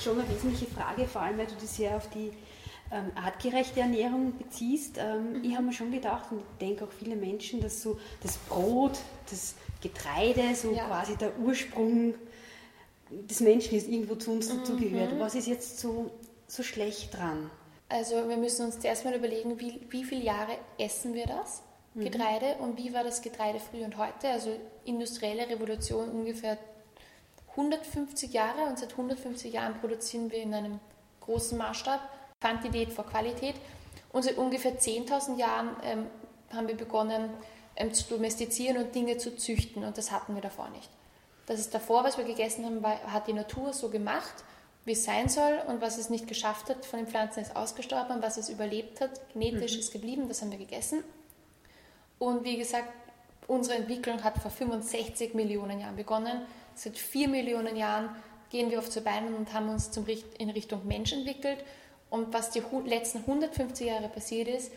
schon 0.00 0.20
eine 0.20 0.28
wesentliche 0.28 0.66
Frage, 0.66 1.06
vor 1.06 1.22
allem 1.22 1.38
weil 1.38 1.46
du 1.46 1.54
das 1.60 1.78
ja 1.78 1.96
auf 1.96 2.08
die 2.10 2.30
ähm, 2.90 3.10
artgerechte 3.14 3.80
Ernährung 3.80 4.36
beziehst. 4.36 4.96
Ähm, 4.98 5.38
mhm. 5.38 5.44
Ich 5.44 5.54
habe 5.54 5.66
mir 5.66 5.72
schon 5.72 5.90
gedacht 5.90 6.30
und 6.30 6.38
ich 6.38 6.58
denke 6.60 6.84
auch 6.84 6.92
viele 6.92 7.16
Menschen, 7.16 7.60
dass 7.60 7.82
so 7.82 7.98
das 8.22 8.38
Brot, 8.38 8.98
das 9.30 9.54
Getreide, 9.82 10.54
so 10.54 10.72
ja. 10.72 10.86
quasi 10.86 11.16
der 11.16 11.38
Ursprung 11.38 12.14
des 13.10 13.40
Menschen 13.40 13.76
ist, 13.76 13.88
irgendwo 13.88 14.14
zu 14.16 14.32
uns 14.32 14.52
mhm. 14.52 14.58
dazugehört. 14.58 15.18
Was 15.18 15.34
ist 15.34 15.48
jetzt 15.48 15.78
so, 15.78 16.10
so 16.46 16.62
schlecht 16.62 17.16
dran? 17.16 17.50
Also 17.88 18.28
wir 18.28 18.36
müssen 18.36 18.66
uns 18.66 18.80
zuerst 18.80 19.04
mal 19.04 19.14
überlegen, 19.14 19.58
wie, 19.60 19.80
wie 19.88 20.04
viele 20.04 20.22
Jahre 20.22 20.52
essen 20.78 21.14
wir 21.14 21.26
das 21.26 21.62
mhm. 21.94 22.04
Getreide 22.04 22.56
und 22.60 22.76
wie 22.78 22.92
war 22.92 23.04
das 23.04 23.22
Getreide 23.22 23.60
früher 23.60 23.84
und 23.84 23.96
heute? 23.96 24.28
Also 24.28 24.50
industrielle 24.84 25.48
Revolution 25.48 26.10
ungefähr 26.10 26.58
150 27.50 28.32
Jahre 28.32 28.62
und 28.68 28.78
seit 28.78 28.92
150 28.92 29.52
Jahren 29.52 29.74
produzieren 29.74 30.30
wir 30.30 30.42
in 30.42 30.54
einem 30.54 30.80
großen 31.20 31.58
Maßstab 31.58 32.00
Quantität 32.40 32.92
vor 32.92 33.06
Qualität. 33.06 33.56
Und 34.12 34.22
seit 34.22 34.38
ungefähr 34.38 34.78
10.000 34.78 35.38
Jahren 35.38 35.76
ähm, 35.82 36.06
haben 36.52 36.68
wir 36.68 36.76
begonnen 36.76 37.30
ähm, 37.76 37.92
zu 37.92 38.04
domestizieren 38.08 38.78
und 38.78 38.94
Dinge 38.94 39.18
zu 39.18 39.36
züchten 39.36 39.84
und 39.84 39.98
das 39.98 40.10
hatten 40.10 40.34
wir 40.34 40.42
davor 40.42 40.68
nicht. 40.70 40.88
Das 41.46 41.60
ist 41.60 41.74
davor, 41.74 42.04
was 42.04 42.18
wir 42.18 42.24
gegessen 42.24 42.64
haben, 42.64 42.84
hat 42.84 43.26
die 43.26 43.32
Natur 43.32 43.72
so 43.72 43.88
gemacht, 43.88 44.44
wie 44.84 44.92
es 44.92 45.04
sein 45.04 45.28
soll 45.28 45.60
und 45.66 45.80
was 45.80 45.98
es 45.98 46.10
nicht 46.10 46.26
geschafft 46.26 46.68
hat 46.70 46.84
von 46.84 47.00
den 47.00 47.08
Pflanzen 47.08 47.40
ist 47.40 47.56
ausgestorben 47.56 48.16
und 48.16 48.22
was 48.22 48.36
es 48.36 48.48
überlebt 48.48 49.00
hat, 49.00 49.10
genetisch 49.32 49.74
mhm. 49.74 49.80
ist 49.80 49.92
geblieben, 49.92 50.28
das 50.28 50.42
haben 50.42 50.50
wir 50.50 50.58
gegessen. 50.58 51.04
Und 52.18 52.44
wie 52.44 52.56
gesagt, 52.56 52.88
unsere 53.46 53.76
Entwicklung 53.76 54.24
hat 54.24 54.38
vor 54.38 54.50
65 54.50 55.34
Millionen 55.34 55.80
Jahren 55.80 55.96
begonnen. 55.96 56.42
Seit 56.74 56.98
4 56.98 57.28
Millionen 57.28 57.76
Jahren 57.76 58.10
gehen 58.50 58.70
wir 58.70 58.78
auf 58.78 58.90
zu 58.90 59.00
Beinen 59.00 59.34
und 59.34 59.52
haben 59.52 59.68
uns 59.68 59.90
zum, 59.90 60.06
in 60.38 60.50
Richtung 60.50 60.86
Mensch 60.86 61.12
entwickelt 61.12 61.58
und 62.10 62.32
was 62.32 62.50
die 62.50 62.62
letzten 62.86 63.18
150 63.18 63.86
Jahre 63.86 64.08
passiert 64.08 64.48
ist, 64.48 64.72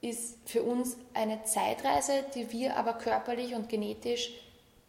ist 0.00 0.38
für 0.46 0.62
uns 0.62 0.96
eine 1.12 1.44
Zeitreise, 1.44 2.24
die 2.34 2.50
wir 2.52 2.76
aber 2.76 2.94
körperlich 2.94 3.54
und 3.54 3.68
genetisch 3.68 4.32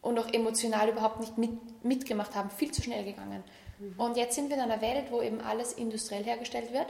und 0.02 0.18
auch 0.18 0.32
emotional 0.34 0.90
überhaupt 0.90 1.20
nicht 1.20 1.38
mit, 1.38 1.84
mitgemacht 1.84 2.34
haben, 2.36 2.50
viel 2.50 2.72
zu 2.72 2.82
schnell 2.82 3.04
gegangen. 3.04 3.44
Mhm. 3.80 4.00
Und 4.00 4.18
jetzt 4.18 4.36
sind 4.36 4.50
wir 4.50 4.58
in 4.58 4.64
einer 4.64 4.82
Welt, 4.82 5.12
wo 5.12 5.22
eben 5.22 5.42
alles 5.42 5.74
industriell 5.74 6.24
hergestellt 6.24 6.72
wird 6.72 6.88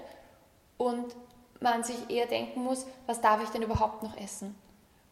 und 0.78 1.16
man 1.60 1.84
sich 1.84 2.10
eher 2.10 2.28
denken 2.28 2.64
muss, 2.64 2.86
was 3.08 3.22
darf 3.22 3.44
ich 3.44 3.50
denn 3.50 3.62
überhaupt 3.64 4.04
noch 4.04 4.18
essen? 4.18 4.56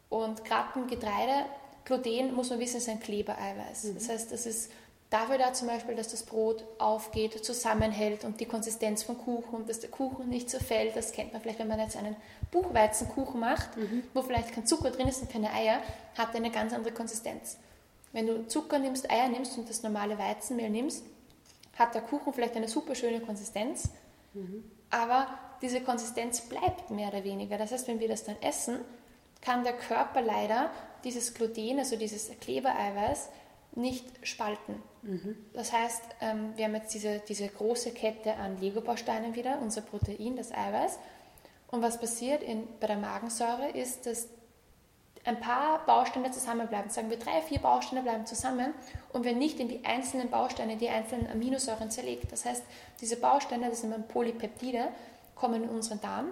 Und 0.09 0.43
gerade 0.45 0.69
beim 0.73 0.87
Getreide, 0.87 1.45
Gluten, 1.85 2.33
muss 2.33 2.49
man 2.49 2.59
wissen, 2.59 2.77
ist 2.77 2.89
ein 2.89 2.99
Klebereiweiß. 2.99 3.85
Mhm. 3.85 3.93
Das 3.95 4.09
heißt, 4.09 4.31
das 4.31 4.45
ist 4.45 4.71
dafür 5.09 5.37
da 5.37 5.53
zum 5.53 5.67
Beispiel, 5.67 5.95
dass 5.95 6.09
das 6.09 6.23
Brot 6.23 6.63
aufgeht, 6.77 7.43
zusammenhält 7.43 8.23
und 8.25 8.39
die 8.39 8.45
Konsistenz 8.45 9.03
vom 9.03 9.17
Kuchen, 9.17 9.65
dass 9.65 9.79
der 9.79 9.89
Kuchen 9.89 10.29
nicht 10.29 10.49
zerfällt. 10.49 10.95
Das 10.95 11.11
kennt 11.11 11.33
man 11.33 11.41
vielleicht, 11.41 11.59
wenn 11.59 11.67
man 11.67 11.79
jetzt 11.79 11.97
einen 11.97 12.15
Buchweizenkuchen 12.51 13.39
macht, 13.39 13.75
mhm. 13.75 14.03
wo 14.13 14.21
vielleicht 14.21 14.53
kein 14.53 14.65
Zucker 14.65 14.91
drin 14.91 15.07
ist 15.07 15.21
und 15.21 15.31
keine 15.31 15.51
Eier, 15.51 15.81
hat 16.17 16.35
eine 16.35 16.51
ganz 16.51 16.73
andere 16.73 16.93
Konsistenz. 16.93 17.57
Wenn 18.11 18.27
du 18.27 18.47
Zucker 18.47 18.79
nimmst, 18.79 19.09
Eier 19.09 19.29
nimmst 19.29 19.57
und 19.57 19.69
das 19.69 19.83
normale 19.83 20.17
Weizenmehl 20.17 20.69
nimmst, 20.69 21.03
hat 21.77 21.95
der 21.95 22.01
Kuchen 22.01 22.33
vielleicht 22.33 22.55
eine 22.55 22.67
super 22.67 22.93
schöne 22.93 23.19
Konsistenz, 23.21 23.89
mhm. 24.33 24.63
aber 24.89 25.27
diese 25.61 25.81
Konsistenz 25.81 26.41
bleibt 26.41 26.89
mehr 26.91 27.09
oder 27.09 27.23
weniger. 27.23 27.57
Das 27.57 27.71
heißt, 27.71 27.87
wenn 27.87 27.99
wir 27.99 28.07
das 28.07 28.23
dann 28.23 28.35
essen, 28.41 28.79
kann 29.41 29.63
der 29.63 29.73
Körper 29.73 30.21
leider 30.21 30.69
dieses 31.03 31.33
Gluten, 31.33 31.79
also 31.79 31.95
dieses 31.95 32.29
Klebereiweiß, 32.39 33.29
nicht 33.73 34.05
spalten. 34.27 34.81
Mhm. 35.01 35.37
Das 35.53 35.71
heißt, 35.71 36.01
ähm, 36.21 36.53
wir 36.55 36.65
haben 36.65 36.75
jetzt 36.75 36.93
diese, 36.93 37.19
diese 37.19 37.47
große 37.47 37.91
Kette 37.91 38.35
an 38.35 38.59
Lego-Bausteinen 38.59 39.35
wieder, 39.35 39.59
unser 39.61 39.81
Protein, 39.81 40.35
das 40.35 40.51
Eiweiß. 40.51 40.99
Und 41.67 41.81
was 41.81 41.99
passiert 41.99 42.41
in, 42.43 42.67
bei 42.79 42.87
der 42.87 42.97
Magensäure 42.97 43.69
ist, 43.69 44.05
dass 44.05 44.27
ein 45.25 45.39
paar 45.39 45.85
Bausteine 45.85 46.31
zusammenbleiben. 46.31 46.89
Sagen 46.89 47.09
wir 47.09 47.17
drei, 47.17 47.41
vier 47.41 47.59
Bausteine 47.59 48.01
bleiben 48.01 48.25
zusammen 48.25 48.73
und 49.13 49.25
wir 49.25 49.33
nicht 49.33 49.59
in 49.59 49.67
die 49.67 49.83
einzelnen 49.85 50.29
Bausteine, 50.29 50.77
die 50.77 50.89
einzelnen 50.89 51.29
Aminosäuren 51.29 51.91
zerlegt. 51.91 52.31
Das 52.31 52.45
heißt, 52.45 52.63
diese 53.01 53.17
Bausteine, 53.17 53.69
das 53.69 53.81
sind 53.81 54.07
Polypeptide, 54.07 54.89
kommen 55.35 55.63
in 55.63 55.69
unseren 55.69 56.01
Darm 56.01 56.29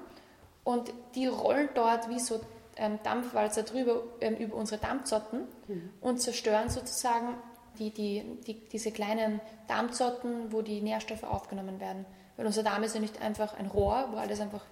und 0.63 0.91
die 1.15 1.27
rollen 1.27 1.69
dort 1.75 2.09
wie 2.09 2.19
so 2.19 2.39
ähm, 2.77 2.99
Dampfwalzer 3.03 3.63
drüber 3.63 4.03
ähm, 4.21 4.35
über 4.35 4.55
unsere 4.55 4.79
Darmzotten 4.79 5.47
mhm. 5.67 5.89
und 6.01 6.19
zerstören 6.19 6.69
sozusagen 6.69 7.35
die, 7.79 7.91
die, 7.91 8.23
die, 8.45 8.67
diese 8.69 8.91
kleinen 8.91 9.39
Darmzotten, 9.67 10.51
wo 10.51 10.61
die 10.61 10.81
Nährstoffe 10.81 11.23
aufgenommen 11.23 11.79
werden. 11.79 12.05
Weil 12.35 12.45
unser 12.45 12.63
Darm 12.63 12.83
ist 12.83 12.95
ja 12.95 13.01
nicht 13.01 13.21
einfach 13.21 13.57
ein 13.57 13.67
Rohr, 13.67 14.09
wo 14.11 14.17
alles 14.17 14.39
einfach 14.39 14.63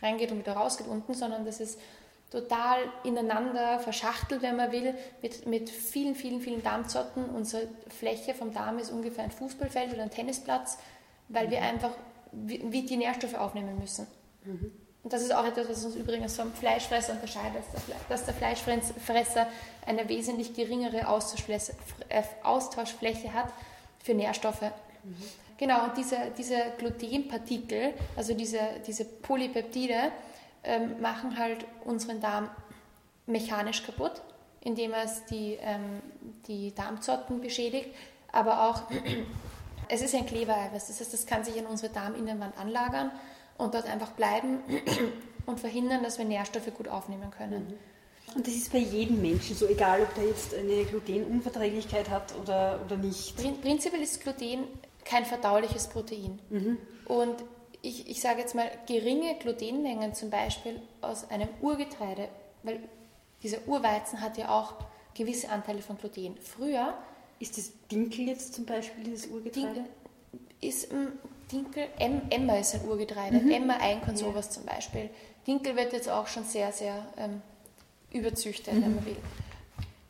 reingeht 0.00 0.32
und 0.32 0.38
wieder 0.38 0.54
rausgeht 0.54 0.88
unten, 0.88 1.14
sondern 1.14 1.44
das 1.44 1.60
ist 1.60 1.78
total 2.30 2.78
ineinander 3.04 3.78
verschachtelt, 3.78 4.42
wenn 4.42 4.56
man 4.56 4.72
will, 4.72 4.94
mit, 5.20 5.46
mit 5.46 5.70
vielen, 5.70 6.14
vielen, 6.14 6.40
vielen 6.40 6.62
Darmzotten. 6.62 7.26
Unsere 7.26 7.68
Fläche 7.88 8.34
vom 8.34 8.52
Darm 8.52 8.78
ist 8.78 8.90
ungefähr 8.90 9.24
ein 9.24 9.30
Fußballfeld 9.30 9.92
oder 9.92 10.02
ein 10.02 10.10
Tennisplatz, 10.10 10.78
weil 11.28 11.46
mhm. 11.46 11.50
wir 11.50 11.62
einfach 11.62 11.90
wie, 12.32 12.72
wie, 12.72 12.82
die 12.82 12.96
Nährstoffe 12.96 13.34
aufnehmen 13.34 13.78
müssen. 13.78 14.06
Mhm. 14.44 14.72
Und 15.04 15.12
das 15.12 15.22
ist 15.22 15.34
auch 15.34 15.44
etwas, 15.44 15.68
was 15.68 15.84
uns 15.84 15.96
übrigens 15.96 16.36
vom 16.36 16.52
Fleischfresser 16.52 17.14
unterscheidet, 17.14 17.64
dass 18.08 18.24
der 18.24 18.34
Fleischfresser 18.34 19.48
eine 19.84 20.08
wesentlich 20.08 20.54
geringere 20.54 20.98
äh, 20.98 22.22
Austauschfläche 22.44 23.32
hat 23.32 23.52
für 23.98 24.14
Nährstoffe. 24.14 24.62
Mhm. 24.62 25.16
Genau, 25.58 25.84
und 25.84 25.96
diese, 25.96 26.16
diese 26.36 26.56
Glutenpartikel, 26.78 27.94
also 28.16 28.34
diese, 28.34 28.60
diese 28.86 29.04
Polypeptide, 29.04 30.12
ähm, 30.64 31.00
machen 31.00 31.36
halt 31.36 31.66
unseren 31.84 32.20
Darm 32.20 32.48
mechanisch 33.26 33.84
kaputt, 33.84 34.22
indem 34.60 34.92
es 34.92 35.24
die, 35.26 35.58
ähm, 35.60 36.00
die 36.46 36.74
Darmzotten 36.74 37.40
beschädigt, 37.40 37.90
aber 38.30 38.68
auch 38.68 38.82
es 39.88 40.02
ist 40.02 40.14
ein 40.14 40.26
Klebereiweiß, 40.26 40.86
das 40.86 41.00
heißt, 41.00 41.12
das 41.12 41.26
kann 41.26 41.44
sich 41.44 41.56
in 41.56 41.66
unsere 41.66 41.92
Darminnenwand 41.92 42.56
anlagern 42.58 43.10
und 43.58 43.74
dort 43.74 43.86
einfach 43.86 44.12
bleiben 44.12 44.60
und 45.46 45.60
verhindern, 45.60 46.02
dass 46.02 46.18
wir 46.18 46.24
Nährstoffe 46.24 46.72
gut 46.74 46.88
aufnehmen 46.88 47.30
können. 47.30 47.68
Mhm. 47.68 48.34
Und 48.34 48.46
das 48.46 48.54
ist 48.54 48.72
bei 48.72 48.78
jedem 48.78 49.20
Menschen 49.20 49.54
so, 49.54 49.66
egal 49.66 50.02
ob 50.02 50.14
der 50.14 50.24
jetzt 50.24 50.54
eine 50.54 50.84
Glutenunverträglichkeit 50.84 52.08
hat 52.08 52.34
oder, 52.40 52.80
oder 52.86 52.96
nicht. 52.96 53.36
Prinzipiell 53.36 54.02
ist 54.02 54.22
Gluten 54.22 54.64
kein 55.04 55.24
verdauliches 55.24 55.88
Protein. 55.88 56.38
Mhm. 56.48 56.78
Und 57.06 57.34
ich, 57.82 58.08
ich 58.08 58.20
sage 58.20 58.40
jetzt 58.40 58.54
mal, 58.54 58.70
geringe 58.86 59.36
Glutenmengen 59.38 60.14
zum 60.14 60.30
Beispiel 60.30 60.80
aus 61.00 61.28
einem 61.30 61.48
Urgetreide, 61.60 62.28
weil 62.62 62.80
dieser 63.42 63.58
Urweizen 63.66 64.20
hat 64.20 64.38
ja 64.38 64.48
auch 64.48 64.74
gewisse 65.14 65.50
Anteile 65.50 65.82
von 65.82 65.98
Gluten. 65.98 66.36
Früher. 66.40 66.94
Ist 67.40 67.58
das 67.58 67.72
Dinkel 67.90 68.28
jetzt 68.28 68.54
zum 68.54 68.64
Beispiel, 68.64 69.02
dieses 69.02 69.26
Urgetreide? 69.26 69.66
Dinkel 69.66 69.84
ist 70.60 70.92
mm, 70.92 71.08
Dinkel, 71.52 71.88
Emmer 71.98 72.58
ist 72.58 72.74
ein 72.74 72.88
Urgetreide, 72.88 73.38
mhm. 73.38 73.50
Emmer, 73.50 73.80
Einkorn, 73.80 74.16
sowas 74.16 74.46
ja. 74.46 74.52
zum 74.52 74.64
Beispiel. 74.64 75.10
Dinkel 75.46 75.76
wird 75.76 75.92
jetzt 75.92 76.08
auch 76.08 76.26
schon 76.26 76.44
sehr, 76.44 76.72
sehr 76.72 77.06
ähm, 77.16 77.42
überzüchtet, 78.10 78.74
mhm. 78.74 78.82
wenn 78.82 78.94
man 78.96 79.06
will. 79.06 79.16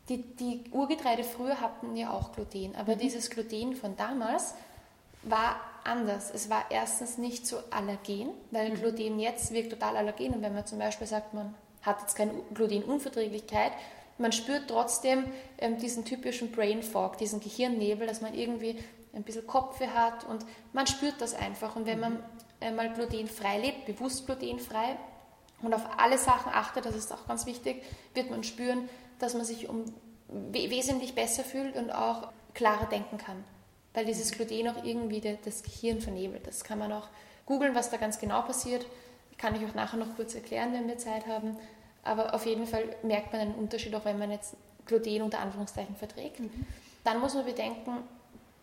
Die, 0.08 0.22
die 0.22 0.64
Urgetreide 0.72 1.24
früher 1.24 1.60
hatten 1.60 1.96
ja 1.96 2.12
auch 2.12 2.32
Gluten, 2.32 2.74
aber 2.76 2.94
mhm. 2.94 3.00
dieses 3.00 3.30
Gluten 3.30 3.74
von 3.74 3.96
damals 3.96 4.54
war 5.22 5.60
anders. 5.84 6.30
Es 6.32 6.50
war 6.50 6.64
erstens 6.70 7.18
nicht 7.18 7.46
so 7.46 7.58
allergen, 7.70 8.30
weil 8.50 8.70
mhm. 8.70 8.74
Gluten 8.74 9.18
jetzt 9.18 9.52
wirkt 9.52 9.70
total 9.70 9.96
allergen. 9.96 10.34
Und 10.34 10.42
wenn 10.42 10.54
man 10.54 10.66
zum 10.66 10.78
Beispiel 10.78 11.06
sagt, 11.06 11.34
man 11.34 11.54
hat 11.82 12.00
jetzt 12.00 12.14
keine 12.14 12.32
Glutenunverträglichkeit, 12.54 13.72
man 14.18 14.32
spürt 14.32 14.68
trotzdem 14.68 15.24
ähm, 15.58 15.78
diesen 15.78 16.04
typischen 16.04 16.52
Brain 16.52 16.82
Fog, 16.82 17.18
diesen 17.18 17.40
Gehirnnebel, 17.40 18.06
dass 18.06 18.20
man 18.20 18.34
irgendwie 18.34 18.78
ein 19.14 19.22
bisschen 19.22 19.46
Kopfweh 19.46 19.88
hat 19.88 20.24
und 20.24 20.44
man 20.72 20.86
spürt 20.86 21.20
das 21.20 21.34
einfach. 21.34 21.76
Und 21.76 21.86
wenn 21.86 22.00
man 22.00 22.22
einmal 22.60 22.92
glutenfrei 22.92 23.58
lebt, 23.58 23.86
bewusst 23.86 24.26
glutenfrei 24.26 24.96
und 25.60 25.74
auf 25.74 25.82
alle 25.98 26.18
Sachen 26.18 26.52
achtet, 26.52 26.86
das 26.86 26.96
ist 26.96 27.12
auch 27.12 27.26
ganz 27.26 27.46
wichtig, 27.46 27.82
wird 28.14 28.30
man 28.30 28.42
spüren, 28.42 28.88
dass 29.18 29.34
man 29.34 29.44
sich 29.44 29.68
um 29.68 29.84
wesentlich 30.28 31.14
besser 31.14 31.44
fühlt 31.44 31.76
und 31.76 31.90
auch 31.90 32.32
klarer 32.54 32.86
denken 32.86 33.18
kann 33.18 33.44
weil 33.94 34.04
dieses 34.04 34.32
Gluten 34.32 34.68
auch 34.68 34.84
irgendwie 34.84 35.20
das 35.20 35.62
Gehirn 35.62 36.00
vernebelt. 36.00 36.46
Das 36.46 36.64
kann 36.64 36.78
man 36.78 36.92
auch 36.92 37.08
googeln, 37.46 37.74
was 37.74 37.90
da 37.90 37.96
ganz 37.96 38.18
genau 38.18 38.42
passiert. 38.42 38.86
Kann 39.38 39.54
ich 39.54 39.68
auch 39.68 39.74
nachher 39.74 39.98
noch 39.98 40.14
kurz 40.16 40.34
erklären, 40.34 40.72
wenn 40.72 40.88
wir 40.88 40.98
Zeit 40.98 41.26
haben. 41.26 41.56
Aber 42.02 42.34
auf 42.34 42.46
jeden 42.46 42.66
Fall 42.66 42.84
merkt 43.02 43.32
man 43.32 43.42
einen 43.42 43.54
Unterschied, 43.54 43.94
auch 43.94 44.04
wenn 44.04 44.18
man 44.18 44.30
jetzt 44.30 44.56
Gluten 44.86 45.22
unter 45.22 45.40
Anführungszeichen 45.40 45.96
verträgt. 45.96 46.40
Mhm. 46.40 46.66
Dann 47.04 47.20
muss 47.20 47.34
man 47.34 47.44
bedenken, 47.44 47.98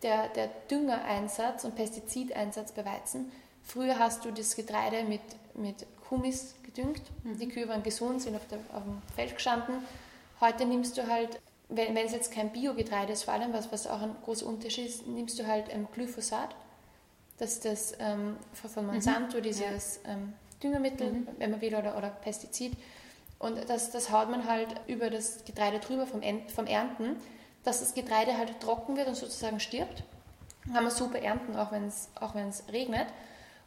der, 0.02 0.28
der 0.28 0.48
Düngereinsatz 0.70 1.64
und 1.64 1.74
Pestizideinsatz 1.76 2.72
bei 2.72 2.84
Weizen. 2.84 3.30
Früher 3.62 3.98
hast 3.98 4.24
du 4.24 4.30
das 4.30 4.56
Getreide 4.56 5.04
mit, 5.04 5.20
mit 5.54 5.86
Humis 6.10 6.54
gedüngt. 6.62 7.02
Mhm. 7.24 7.38
Die 7.38 7.48
Kühe 7.48 7.68
waren 7.68 7.82
gesund, 7.82 8.22
sind 8.22 8.36
auf, 8.36 8.46
der, 8.48 8.58
auf 8.74 8.82
dem 8.82 9.02
Feld 9.14 9.34
gestanden. 9.34 9.74
Heute 10.40 10.64
nimmst 10.64 10.96
du 10.96 11.06
halt 11.06 11.38
wenn, 11.70 11.94
wenn 11.94 12.06
es 12.06 12.12
jetzt 12.12 12.32
kein 12.32 12.50
Biogetreide 12.50 13.12
ist, 13.12 13.24
vor 13.24 13.34
allem, 13.34 13.52
was, 13.52 13.72
was 13.72 13.86
auch 13.86 14.02
ein 14.02 14.14
großer 14.24 14.46
Unterschied 14.46 14.86
ist, 14.86 15.06
nimmst 15.06 15.38
du 15.38 15.46
halt 15.46 15.66
ähm, 15.70 15.86
Glyphosat. 15.92 16.54
Das 17.38 17.52
ist 17.52 17.64
das 17.64 17.94
ähm, 18.00 18.36
von 18.52 18.86
Monsanto, 18.86 19.38
mhm. 19.38 19.42
dieses 19.42 20.00
ähm, 20.06 20.34
Düngemittel, 20.62 21.12
mhm. 21.12 21.28
wenn 21.38 21.52
man 21.52 21.60
will, 21.60 21.74
oder, 21.74 21.96
oder 21.96 22.10
Pestizid. 22.10 22.72
Und 23.38 23.70
das, 23.70 23.90
das 23.90 24.10
haut 24.10 24.30
man 24.30 24.46
halt 24.46 24.68
über 24.86 25.08
das 25.08 25.44
Getreide 25.44 25.78
drüber 25.78 26.06
vom, 26.06 26.20
vom 26.48 26.66
Ernten, 26.66 27.16
dass 27.64 27.80
das 27.80 27.94
Getreide 27.94 28.36
halt 28.36 28.60
trocken 28.60 28.96
wird 28.96 29.08
und 29.08 29.14
sozusagen 29.14 29.60
stirbt. 29.60 30.04
Dann 30.64 30.74
kann 30.74 30.84
man 30.84 30.92
super 30.92 31.20
ernten, 31.20 31.56
auch 31.56 31.72
wenn 31.72 31.86
es 31.86 32.10
auch 32.14 32.34
regnet. 32.72 33.06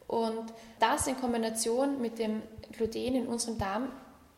Und 0.07 0.53
das 0.79 1.07
in 1.07 1.17
Kombination 1.17 2.01
mit 2.01 2.19
dem 2.19 2.41
Gluten 2.71 3.15
in 3.15 3.27
unserem 3.27 3.57
Darm 3.57 3.89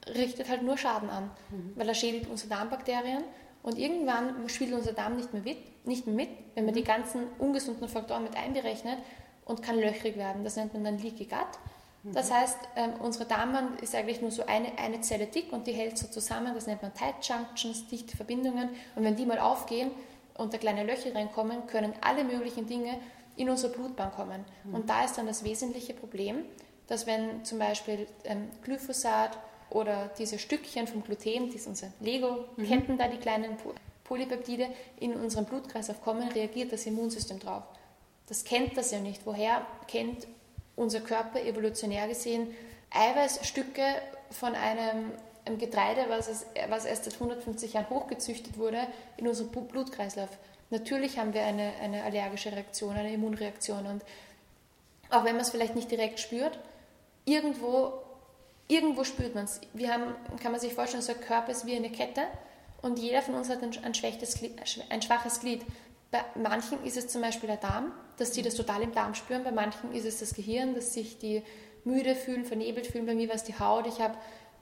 richtet 0.07 0.49
halt 0.49 0.61
nur 0.61 0.77
Schaden 0.77 1.09
an, 1.09 1.31
mhm. 1.49 1.73
weil 1.75 1.87
er 1.87 1.95
schädigt 1.95 2.29
unsere 2.29 2.49
Darmbakterien 2.49 3.23
und 3.63 3.79
irgendwann 3.79 4.47
spielt 4.47 4.73
unser 4.73 4.93
Darm 4.93 5.15
nicht 5.15 5.33
mehr 5.33 5.41
mit, 5.41 5.85
nicht 5.87 6.05
mehr 6.05 6.15
mit 6.15 6.29
wenn 6.55 6.65
man 6.65 6.73
die 6.73 6.83
ganzen 6.83 7.27
ungesunden 7.37 7.87
Faktoren 7.87 8.23
mit 8.23 8.35
einberechnet 8.35 8.97
und 9.43 9.61
kann 9.61 9.77
löchrig 9.77 10.17
werden. 10.17 10.43
Das 10.43 10.55
nennt 10.55 10.73
man 10.73 10.83
dann 10.83 10.97
Leaky 10.97 11.25
Gut. 11.25 11.59
Das 12.13 12.31
heißt, 12.31 12.57
ähm, 12.75 12.93
unsere 12.99 13.25
Darmwand 13.25 13.81
ist 13.81 13.95
eigentlich 13.95 14.21
nur 14.21 14.31
so 14.31 14.45
eine, 14.45 14.77
eine 14.77 15.01
Zelle 15.01 15.25
dick 15.25 15.51
und 15.51 15.65
die 15.65 15.71
hält 15.71 15.97
so 15.97 16.07
zusammen. 16.07 16.53
Das 16.53 16.67
nennt 16.67 16.81
man 16.81 16.93
Tight 16.93 17.15
Junctions, 17.21 17.87
dichte 17.87 18.15
Verbindungen. 18.15 18.69
Und 18.95 19.03
wenn 19.03 19.15
die 19.15 19.25
mal 19.25 19.39
aufgehen 19.39 19.91
und 20.37 20.53
da 20.53 20.57
kleine 20.57 20.83
Löcher 20.83 21.15
reinkommen, 21.15 21.65
können 21.67 21.93
alle 22.01 22.23
möglichen 22.23 22.67
Dinge 22.67 22.99
in 23.37 23.49
unsere 23.49 23.73
Blutbahn 23.73 24.11
kommen. 24.11 24.45
Mhm. 24.63 24.75
Und 24.75 24.89
da 24.89 25.03
ist 25.03 25.17
dann 25.17 25.25
das 25.25 25.43
wesentliche 25.43 25.93
Problem, 25.93 26.45
dass 26.87 27.07
wenn 27.07 27.43
zum 27.43 27.59
Beispiel 27.59 28.07
ähm, 28.23 28.49
Glyphosat 28.63 29.37
oder 29.69 30.11
diese 30.17 30.37
Stückchen 30.37 30.87
vom 30.87 31.03
Gluten, 31.03 31.49
die 31.49 31.59
unsere 31.65 31.91
Lego-Ketten 31.99 32.93
mhm. 32.93 32.97
da, 32.97 33.07
die 33.07 33.17
kleinen 33.17 33.57
Polypeptide, 34.03 34.67
in 34.99 35.15
unseren 35.15 35.45
Blutkreislauf 35.45 36.01
kommen, 36.01 36.27
reagiert 36.29 36.71
das 36.71 36.85
Immunsystem 36.85 37.39
drauf. 37.39 37.63
Das 38.27 38.43
kennt 38.43 38.77
das 38.77 38.91
ja 38.91 38.99
nicht. 38.99 39.25
Woher 39.25 39.65
kennt 39.87 40.27
unser 40.75 41.01
Körper 41.01 41.41
evolutionär 41.41 42.07
gesehen 42.07 42.53
Eiweißstücke 42.91 43.83
von 44.31 44.55
einem 44.55 45.11
ein 45.45 45.57
Getreide, 45.57 46.05
was, 46.09 46.27
es, 46.27 46.45
was 46.69 46.85
erst 46.85 47.05
seit 47.05 47.13
150 47.15 47.73
Jahren 47.73 47.89
hochgezüchtet 47.89 48.57
wurde, 48.57 48.87
in 49.17 49.27
unserem 49.27 49.49
Blutkreislauf. 49.49 50.29
Natürlich 50.71 51.19
haben 51.19 51.33
wir 51.33 51.43
eine, 51.43 51.73
eine 51.81 52.03
allergische 52.03 52.51
Reaktion, 52.51 52.95
eine 52.95 53.13
Immunreaktion 53.13 53.85
und 53.85 54.03
auch 55.11 55.23
wenn 55.23 55.33
man 55.33 55.41
es 55.41 55.51
vielleicht 55.51 55.75
nicht 55.75 55.91
direkt 55.91 56.19
spürt, 56.19 56.57
irgendwo, 57.25 57.93
irgendwo 58.67 59.03
spürt 59.03 59.35
man 59.35 59.45
es. 59.45 59.61
Wir 59.73 59.93
haben, 59.93 60.15
kann 60.41 60.51
man 60.51 60.59
sich 60.59 60.73
vorstellen, 60.73 61.03
ein 61.07 61.21
Körper 61.21 61.51
ist 61.51 61.67
wie 61.67 61.75
eine 61.75 61.91
Kette 61.91 62.23
und 62.81 62.97
jeder 62.97 63.21
von 63.21 63.35
uns 63.35 63.49
hat 63.49 63.61
ein, 63.61 63.71
ein, 63.83 63.93
ein 64.89 65.01
schwaches 65.03 65.39
Glied. 65.39 65.63
Bei 66.15 66.41
manchen 66.41 66.83
ist 66.83 66.97
es 66.97 67.07
zum 67.07 67.21
Beispiel 67.21 67.47
der 67.47 67.57
Darm, 67.57 67.91
dass 68.17 68.31
die 68.31 68.41
das 68.41 68.55
total 68.55 68.81
im 68.81 68.93
Darm 68.93 69.15
spüren, 69.15 69.43
bei 69.43 69.51
manchen 69.51 69.93
ist 69.93 70.05
es 70.05 70.19
das 70.19 70.33
Gehirn, 70.33 70.73
dass 70.73 70.93
sich 70.93 71.17
die 71.17 71.43
müde 71.83 72.15
fühlen, 72.15 72.45
vernebelt 72.45 72.87
fühlen, 72.87 73.05
bei 73.05 73.15
mir 73.15 73.27
war 73.27 73.35
es 73.35 73.43
die 73.43 73.59
Haut. 73.59 73.85
Ich 73.87 73.99
habe 73.99 74.15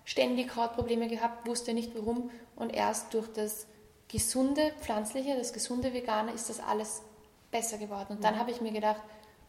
ständig 0.03 0.55
Hautprobleme 0.55 1.07
gehabt, 1.07 1.47
wusste 1.47 1.73
nicht 1.73 1.95
warum 1.95 2.31
und 2.55 2.73
erst 2.73 3.13
durch 3.13 3.27
das 3.27 3.67
gesunde 4.07 4.71
Pflanzliche, 4.81 5.35
das 5.37 5.53
gesunde 5.53 5.93
Vegane 5.93 6.31
ist 6.31 6.49
das 6.49 6.59
alles 6.59 7.03
besser 7.51 7.77
geworden. 7.77 8.13
Und 8.15 8.23
dann 8.23 8.35
mhm. 8.35 8.39
habe 8.39 8.51
ich 8.51 8.61
mir 8.61 8.71
gedacht, 8.71 9.01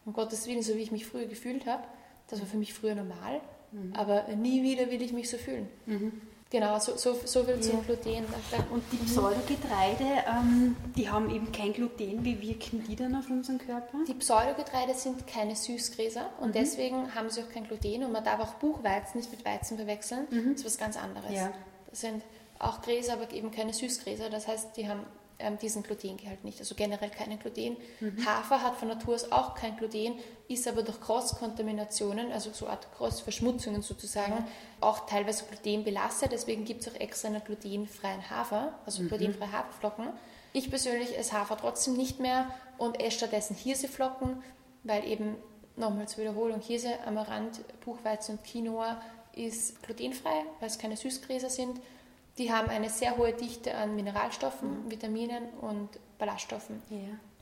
um 0.05 0.13
Gottes 0.13 0.45
Willen, 0.47 0.61
so 0.61 0.75
wie 0.75 0.81
ich 0.81 0.91
mich 0.91 1.05
früher 1.05 1.25
gefühlt 1.25 1.65
habe, 1.65 1.83
das 2.27 2.39
war 2.39 2.47
für 2.47 2.57
mich 2.57 2.73
früher 2.73 2.95
normal, 2.95 3.41
mhm. 3.71 3.93
aber 3.95 4.27
nie 4.35 4.63
wieder 4.63 4.91
will 4.91 5.01
ich 5.01 5.11
mich 5.11 5.29
so 5.29 5.37
fühlen. 5.37 5.67
Mhm. 5.85 6.21
Genau, 6.51 6.79
so, 6.79 6.95
so, 6.95 7.15
so 7.25 7.43
viel 7.43 7.55
ja. 7.55 7.61
zum 7.61 7.85
Gluten. 7.85 8.23
Und 8.71 8.83
die 8.91 8.97
Pseudogetreide, 8.97 10.23
ähm, 10.29 10.75
die 10.95 11.09
haben 11.09 11.29
eben 11.29 11.51
kein 11.51 11.73
Gluten. 11.73 12.23
Wie 12.23 12.39
wirken 12.39 12.83
die 12.87 12.95
dann 12.95 13.15
auf 13.15 13.29
unseren 13.29 13.57
Körper? 13.57 13.97
Die 14.07 14.13
Pseudogetreide 14.13 14.93
sind 14.93 15.25
keine 15.25 15.55
Süßgräser 15.55 16.29
und 16.39 16.49
mhm. 16.49 16.53
deswegen 16.53 17.15
haben 17.15 17.29
sie 17.29 17.41
auch 17.41 17.49
kein 17.49 17.67
Gluten. 17.67 18.03
Und 18.03 18.11
man 18.11 18.23
darf 18.23 18.39
auch 18.39 18.53
Buchweizen 18.55 19.19
nicht 19.19 19.31
mit 19.31 19.43
Weizen 19.43 19.77
verwechseln. 19.77 20.27
Mhm. 20.29 20.51
Das 20.51 20.61
ist 20.61 20.65
was 20.65 20.77
ganz 20.77 20.97
anderes. 20.97 21.31
Ja. 21.31 21.51
Das 21.89 22.01
sind 22.01 22.21
auch 22.59 22.81
Gräser, 22.81 23.13
aber 23.13 23.31
eben 23.31 23.51
keine 23.51 23.73
Süßgräser. 23.73 24.29
Das 24.29 24.47
heißt, 24.47 24.77
die 24.77 24.87
haben 24.87 25.01
ähm, 25.39 25.57
diesen 25.57 25.83
Glutengehalt 25.83 26.43
nicht, 26.43 26.59
also 26.59 26.75
generell 26.75 27.09
keinen 27.09 27.39
Gluten. 27.39 27.77
Mhm. 27.99 28.25
Hafer 28.25 28.61
hat 28.61 28.75
von 28.75 28.87
Natur 28.87 29.15
aus 29.15 29.31
auch 29.31 29.55
kein 29.55 29.75
Gluten, 29.77 30.13
ist 30.47 30.67
aber 30.67 30.83
durch 30.83 30.99
Cross-Kontaminationen, 31.01 32.31
also 32.31 32.51
so 32.53 32.67
Art 32.67 32.87
Cross-Verschmutzungen 32.97 33.81
sozusagen, 33.81 34.35
mhm. 34.35 34.45
auch 34.81 35.05
teilweise 35.05 35.45
glutenbelastet. 35.45 36.31
Deswegen 36.31 36.65
gibt 36.65 36.81
es 36.81 36.93
auch 36.93 36.99
extra 36.99 37.27
einen 37.29 37.43
glutenfreien 37.43 38.29
Hafer, 38.29 38.73
also 38.85 39.03
mhm. 39.03 39.09
glutenfreie 39.09 39.51
Haferflocken. 39.51 40.07
Ich 40.53 40.69
persönlich 40.69 41.17
esse 41.17 41.33
Hafer 41.33 41.57
trotzdem 41.57 41.95
nicht 41.95 42.19
mehr 42.19 42.49
und 42.77 43.01
esse 43.01 43.17
stattdessen 43.17 43.55
Hirseflocken, 43.55 44.41
weil 44.83 45.05
eben, 45.05 45.35
nochmal 45.75 46.07
zur 46.07 46.19
Wiederholung, 46.19 46.61
Hirse, 46.61 46.99
Amaranth, 47.05 47.59
Buchweizen 47.83 48.37
und 48.37 48.45
Quinoa 48.45 49.01
ist 49.33 49.83
glutenfrei, 49.83 50.45
weil 50.61 50.69
es 50.69 50.77
keine 50.77 50.95
Süßgräser 50.95 51.49
sind 51.49 51.81
die 52.37 52.51
haben 52.51 52.69
eine 52.69 52.89
sehr 52.89 53.17
hohe 53.17 53.33
Dichte 53.33 53.75
an 53.75 53.95
Mineralstoffen, 53.95 54.85
mhm. 54.85 54.91
Vitaminen 54.91 55.49
und 55.61 55.89
Ballaststoffen. 56.17 56.81
Ja. 56.89 56.97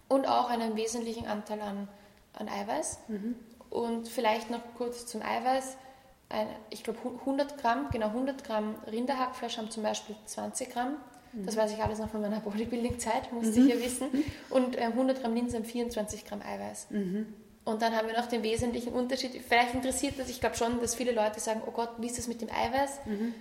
Und 0.08 0.28
auch 0.28 0.50
einen 0.50 0.76
wesentlichen 0.76 1.26
Anteil 1.26 1.62
an, 1.62 1.88
an 2.34 2.48
Eiweiß. 2.48 3.00
Mhm. 3.08 3.36
Und 3.70 4.08
vielleicht 4.08 4.52
noch 4.52 4.62
kurz 4.78 5.08
zum 5.08 5.22
Eiweiß. 5.24 5.78
Ein, 6.30 6.48
ich 6.70 6.84
glaube 6.84 7.00
100 7.22 7.58
Gramm, 7.58 7.90
genau 7.92 8.08
100 8.08 8.44
Gramm 8.44 8.76
Rinderhackfleisch 8.86 9.58
haben 9.58 9.72
zum 9.72 9.84
Beispiel 9.84 10.16
20 10.26 10.70
Gramm. 10.70 10.98
Mhm. 11.32 11.46
Das 11.46 11.58
weiß 11.58 11.72
ich 11.72 11.82
alles 11.82 11.98
noch 11.98 12.10
von 12.10 12.22
meiner 12.22 12.40
Bodybuilding-Zeit, 12.42 13.34
muss 13.34 13.48
mhm. 13.48 13.68
ich 13.68 13.74
ja 13.74 13.82
wissen. 13.82 14.10
Und 14.52 14.76
äh, 14.78 14.82
100 14.82 15.22
Gramm 15.22 15.34
Linsen 15.34 15.60
haben 15.60 15.66
24 15.66 16.26
Gramm 16.26 16.42
Eiweiß. 16.44 16.88
Mhm. 16.92 17.34
Und 17.66 17.82
dann 17.82 17.96
haben 17.96 18.08
wir 18.08 18.18
noch 18.18 18.28
den 18.28 18.44
wesentlichen 18.44 18.94
Unterschied. 18.94 19.42
Vielleicht 19.42 19.74
interessiert 19.74 20.20
das, 20.20 20.30
ich 20.30 20.40
glaube 20.40 20.56
schon, 20.56 20.82
dass 20.82 20.96
viele 20.96 21.14
Leute 21.14 21.40
sagen, 21.40 21.64
oh 21.66 21.72
Gott, 21.72 21.92
wie 21.98 22.08
ist 22.08 22.18
das 22.18 22.28
mit 22.28 22.42
dem 22.42 22.50
Eiweiß? 22.50 23.00
Mhm 23.06 23.34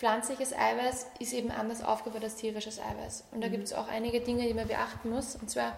pflanzliches 0.00 0.54
Eiweiß 0.54 1.08
ist 1.18 1.34
eben 1.34 1.50
anders 1.50 1.84
aufgebaut 1.84 2.24
als 2.24 2.36
tierisches 2.36 2.80
Eiweiß. 2.80 3.24
Und 3.32 3.42
da 3.42 3.48
mhm. 3.48 3.52
gibt 3.52 3.64
es 3.64 3.74
auch 3.74 3.86
einige 3.86 4.20
Dinge, 4.20 4.46
die 4.46 4.54
man 4.54 4.66
beachten 4.66 5.10
muss. 5.10 5.36
Und 5.36 5.50
zwar, 5.50 5.76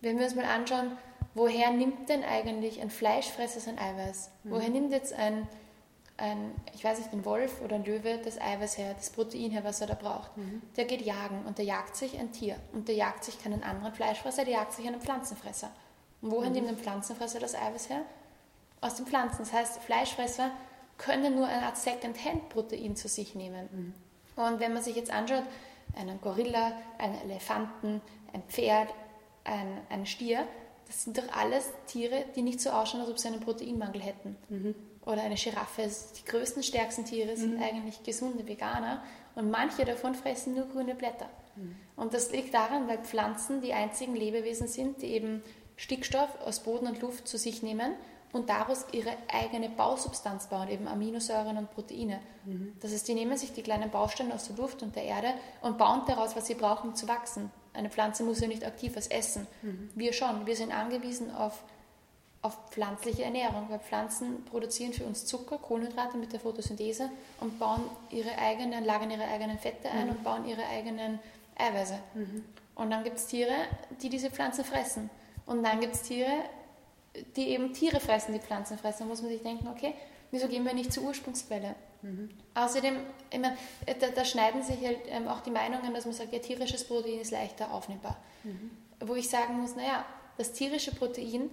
wenn 0.00 0.18
wir 0.18 0.24
uns 0.24 0.34
mal 0.34 0.44
anschauen, 0.44 0.98
woher 1.34 1.70
nimmt 1.70 2.08
denn 2.08 2.24
eigentlich 2.24 2.82
ein 2.82 2.90
Fleischfresser 2.90 3.60
sein 3.60 3.78
Eiweiß? 3.78 4.28
Mhm. 4.42 4.50
Woher 4.50 4.68
nimmt 4.70 4.90
jetzt 4.90 5.12
ein, 5.12 5.46
ein, 6.16 6.52
ich 6.74 6.82
weiß 6.82 6.98
nicht, 6.98 7.12
ein 7.12 7.24
Wolf 7.24 7.60
oder 7.62 7.76
ein 7.76 7.84
Löwe 7.84 8.18
das 8.24 8.40
Eiweiß 8.40 8.76
her, 8.76 8.92
das 8.94 9.10
Protein 9.10 9.52
her, 9.52 9.62
was 9.62 9.80
er 9.80 9.86
da 9.86 9.94
braucht? 9.94 10.36
Mhm. 10.36 10.60
Der 10.76 10.84
geht 10.84 11.02
jagen 11.02 11.44
und 11.46 11.58
der 11.58 11.64
jagt 11.64 11.94
sich 11.94 12.18
ein 12.18 12.32
Tier. 12.32 12.56
Und 12.72 12.88
der 12.88 12.96
jagt 12.96 13.22
sich 13.22 13.40
keinen 13.40 13.62
anderen 13.62 13.94
Fleischfresser, 13.94 14.44
der 14.44 14.54
jagt 14.54 14.72
sich 14.72 14.88
einen 14.88 15.00
Pflanzenfresser. 15.00 15.70
Und 16.22 16.32
woher 16.32 16.48
mhm. 16.48 16.56
nimmt 16.56 16.68
ein 16.70 16.76
Pflanzenfresser 16.76 17.38
das 17.38 17.54
Eiweiß 17.54 17.88
her? 17.88 18.00
Aus 18.80 18.96
den 18.96 19.06
Pflanzen. 19.06 19.38
Das 19.38 19.52
heißt, 19.52 19.78
Fleischfresser 19.78 20.50
können 21.04 21.34
nur 21.34 21.46
eine 21.46 21.66
Art 21.66 21.76
Second-Hand-Protein 21.76 22.96
zu 22.96 23.08
sich 23.08 23.34
nehmen. 23.34 23.68
Mhm. 23.72 24.42
Und 24.42 24.60
wenn 24.60 24.72
man 24.72 24.82
sich 24.82 24.96
jetzt 24.96 25.12
anschaut, 25.12 25.44
einen 25.96 26.20
Gorilla, 26.20 26.72
einen 26.98 27.20
Elefanten, 27.22 28.00
ein 28.32 28.42
Pferd, 28.48 28.88
ein, 29.44 29.78
ein 29.90 30.06
Stier, 30.06 30.46
das 30.86 31.04
sind 31.04 31.18
doch 31.18 31.30
alles 31.32 31.70
Tiere, 31.86 32.24
die 32.36 32.42
nicht 32.42 32.60
so 32.60 32.70
ausschauen, 32.70 33.00
als 33.00 33.10
ob 33.10 33.18
sie 33.18 33.28
einen 33.28 33.40
Proteinmangel 33.40 34.00
hätten. 34.00 34.36
Mhm. 34.48 34.74
Oder 35.04 35.22
eine 35.22 35.34
Giraffe. 35.34 35.88
Die 36.16 36.24
größten, 36.24 36.62
stärksten 36.62 37.04
Tiere 37.04 37.36
sind 37.36 37.56
mhm. 37.56 37.62
eigentlich 37.62 38.02
gesunde 38.02 38.46
Veganer 38.46 39.02
und 39.34 39.50
manche 39.50 39.84
davon 39.84 40.14
fressen 40.14 40.54
nur 40.54 40.66
grüne 40.66 40.94
Blätter. 40.94 41.28
Mhm. 41.56 41.76
Und 41.96 42.14
das 42.14 42.30
liegt 42.30 42.54
daran, 42.54 42.88
weil 42.88 42.98
Pflanzen 42.98 43.60
die 43.60 43.72
einzigen 43.72 44.14
Lebewesen 44.14 44.68
sind, 44.68 45.02
die 45.02 45.08
eben 45.08 45.42
Stickstoff 45.76 46.40
aus 46.44 46.60
Boden 46.60 46.86
und 46.86 47.00
Luft 47.00 47.26
zu 47.26 47.38
sich 47.38 47.62
nehmen 47.62 47.94
und 48.32 48.48
daraus 48.48 48.86
ihre 48.92 49.12
eigene 49.28 49.68
Bausubstanz 49.68 50.46
bauen, 50.46 50.68
eben 50.68 50.88
Aminosäuren 50.88 51.56
und 51.58 51.70
Proteine. 51.70 52.20
Mhm. 52.44 52.72
Das 52.80 52.92
heißt, 52.92 53.06
die 53.06 53.14
nehmen 53.14 53.36
sich 53.36 53.52
die 53.52 53.62
kleinen 53.62 53.90
Bausteine 53.90 54.34
aus 54.34 54.48
der 54.48 54.56
Luft 54.56 54.82
und 54.82 54.96
der 54.96 55.04
Erde 55.04 55.34
und 55.60 55.76
bauen 55.78 56.02
daraus, 56.06 56.34
was 56.34 56.46
sie 56.46 56.54
brauchen, 56.54 56.90
um 56.90 56.94
zu 56.94 57.06
wachsen. 57.08 57.50
Eine 57.74 57.90
Pflanze 57.90 58.24
muss 58.24 58.40
ja 58.40 58.48
nicht 58.48 58.64
aktiv 58.64 58.96
was 58.96 59.06
essen. 59.06 59.46
Mhm. 59.62 59.90
Wir 59.94 60.12
schon. 60.12 60.46
Wir 60.46 60.56
sind 60.56 60.72
angewiesen 60.72 61.34
auf, 61.34 61.62
auf 62.40 62.56
pflanzliche 62.70 63.24
Ernährung, 63.24 63.66
weil 63.68 63.80
Pflanzen 63.80 64.44
produzieren 64.46 64.94
für 64.94 65.04
uns 65.04 65.26
Zucker, 65.26 65.58
Kohlenhydrate 65.58 66.16
mit 66.16 66.32
der 66.32 66.40
Photosynthese 66.40 67.10
und 67.40 67.58
bauen 67.58 67.82
ihre 68.10 68.36
eigenen, 68.38 68.84
lagern 68.84 69.10
ihre 69.10 69.24
eigenen 69.24 69.58
Fette 69.58 69.90
ein 69.90 70.06
mhm. 70.06 70.12
und 70.12 70.24
bauen 70.24 70.46
ihre 70.46 70.64
eigenen 70.66 71.18
Eiweiße. 71.56 71.98
Mhm. 72.14 72.44
Und 72.74 72.90
dann 72.90 73.04
gibt 73.04 73.18
es 73.18 73.26
Tiere, 73.26 73.54
die 74.00 74.08
diese 74.08 74.30
Pflanzen 74.30 74.64
fressen. 74.64 75.10
Und 75.44 75.62
dann 75.62 75.80
gibt 75.80 75.94
es 75.94 76.02
Tiere, 76.02 76.32
die 77.36 77.48
eben 77.48 77.72
Tiere 77.72 78.00
fressen, 78.00 78.32
die 78.32 78.40
Pflanzen 78.40 78.78
fressen. 78.78 79.00
Da 79.00 79.04
muss 79.06 79.22
man 79.22 79.30
sich 79.30 79.42
denken, 79.42 79.68
okay, 79.68 79.94
wieso 80.30 80.48
gehen 80.48 80.64
wir 80.64 80.74
nicht 80.74 80.92
zur 80.92 81.04
Ursprungsquelle? 81.04 81.74
Mhm. 82.02 82.30
Außerdem, 82.54 82.96
ich 83.30 83.38
meine, 83.38 83.56
da, 84.00 84.08
da, 84.08 84.24
schneiden 84.24 84.62
sich 84.62 84.84
halt 84.84 85.00
ähm, 85.08 85.28
auch 85.28 85.40
die 85.40 85.50
Meinungen, 85.50 85.94
dass 85.94 86.04
man 86.04 86.14
sagt, 86.14 86.32
ja, 86.32 86.38
tierisches 86.38 86.84
Protein 86.84 87.20
ist 87.20 87.30
leichter 87.30 87.72
aufnehmbar. 87.72 88.16
Mhm. 88.44 88.70
Wo 89.00 89.14
ich 89.14 89.28
sagen 89.28 89.60
muss, 89.60 89.76
naja, 89.76 90.04
das 90.38 90.52
tierische 90.52 90.92
Protein 90.92 91.50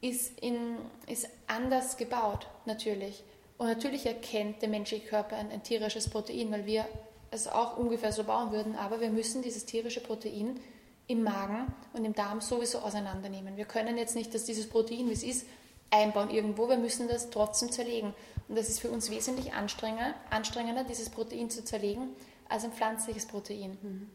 ist, 0.00 0.38
in, 0.40 0.76
ist 1.06 1.28
anders 1.46 1.96
gebaut, 1.96 2.46
natürlich. 2.66 3.22
Und 3.58 3.68
natürlich 3.68 4.06
erkennt 4.06 4.62
der 4.62 4.68
menschliche 4.68 5.06
Körper 5.06 5.36
ein, 5.36 5.50
ein 5.50 5.62
tierisches 5.62 6.08
Protein, 6.08 6.50
weil 6.50 6.66
wir 6.66 6.86
es 7.30 7.48
auch 7.48 7.76
ungefähr 7.76 8.12
so 8.12 8.24
bauen 8.24 8.52
würden, 8.52 8.76
aber 8.76 9.00
wir 9.00 9.10
müssen 9.10 9.42
dieses 9.42 9.64
tierische 9.64 10.00
Protein 10.00 10.60
im 11.06 11.22
Magen 11.22 11.72
und 11.92 12.04
im 12.04 12.14
Darm 12.14 12.40
sowieso 12.40 12.78
auseinandernehmen. 12.78 13.56
Wir 13.56 13.66
können 13.66 13.98
jetzt 13.98 14.16
nicht, 14.16 14.34
dass 14.34 14.44
dieses 14.44 14.68
Protein, 14.68 15.08
wie 15.08 15.12
es 15.12 15.22
ist, 15.22 15.46
einbauen 15.90 16.30
irgendwo, 16.30 16.68
wir 16.68 16.78
müssen 16.78 17.08
das 17.08 17.30
trotzdem 17.30 17.70
zerlegen. 17.70 18.14
Und 18.48 18.56
das 18.56 18.68
ist 18.68 18.80
für 18.80 18.90
uns 18.90 19.10
wesentlich 19.10 19.52
anstrengender, 19.52 20.14
anstrengender 20.30 20.84
dieses 20.84 21.10
Protein 21.10 21.50
zu 21.50 21.64
zerlegen, 21.64 22.10
als 22.48 22.64
ein 22.64 22.72
pflanzliches 22.72 23.26
Protein. 23.26 23.78
Mhm. 23.82 24.10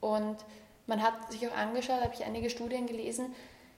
Und 0.00 0.36
man 0.86 1.02
hat 1.02 1.30
sich 1.32 1.46
auch 1.48 1.56
angeschaut, 1.56 2.00
habe 2.00 2.14
ich 2.14 2.24
einige 2.24 2.50
Studien 2.50 2.86
gelesen, 2.86 3.34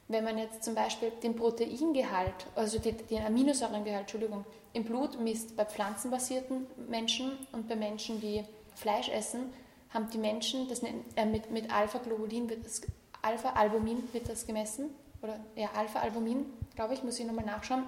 wenn 0.08 0.24
man 0.24 0.36
jetzt 0.36 0.62
zum 0.64 0.74
Beispiel 0.74 1.10
den 1.22 1.36
Proteingehalt, 1.36 2.46
also 2.54 2.78
den 2.78 3.24
Aminosäurengehalt, 3.24 4.02
Entschuldigung, 4.02 4.44
im 4.72 4.84
Blut 4.84 5.18
misst 5.20 5.56
bei 5.56 5.64
pflanzenbasierten 5.64 6.66
Menschen 6.88 7.32
und 7.52 7.68
bei 7.68 7.76
Menschen, 7.76 8.20
die 8.20 8.44
Fleisch 8.74 9.08
essen, 9.08 9.52
haben 9.94 10.10
die 10.10 10.18
Menschen, 10.18 10.68
das 10.68 10.82
äh, 10.82 11.24
mit, 11.24 11.50
mit 11.50 11.72
Alpha-Globulin 11.72 12.50
wird 12.50 12.66
das, 12.66 12.82
Alpha-Albumin 13.22 14.08
wird 14.12 14.28
das 14.28 14.46
gemessen, 14.46 14.90
oder 15.22 15.38
ja, 15.56 15.70
Alpha-Albumin, 15.74 16.44
glaube 16.74 16.92
ich, 16.92 17.02
muss 17.02 17.18
ich 17.18 17.26
nochmal 17.26 17.46
nachschauen, 17.46 17.84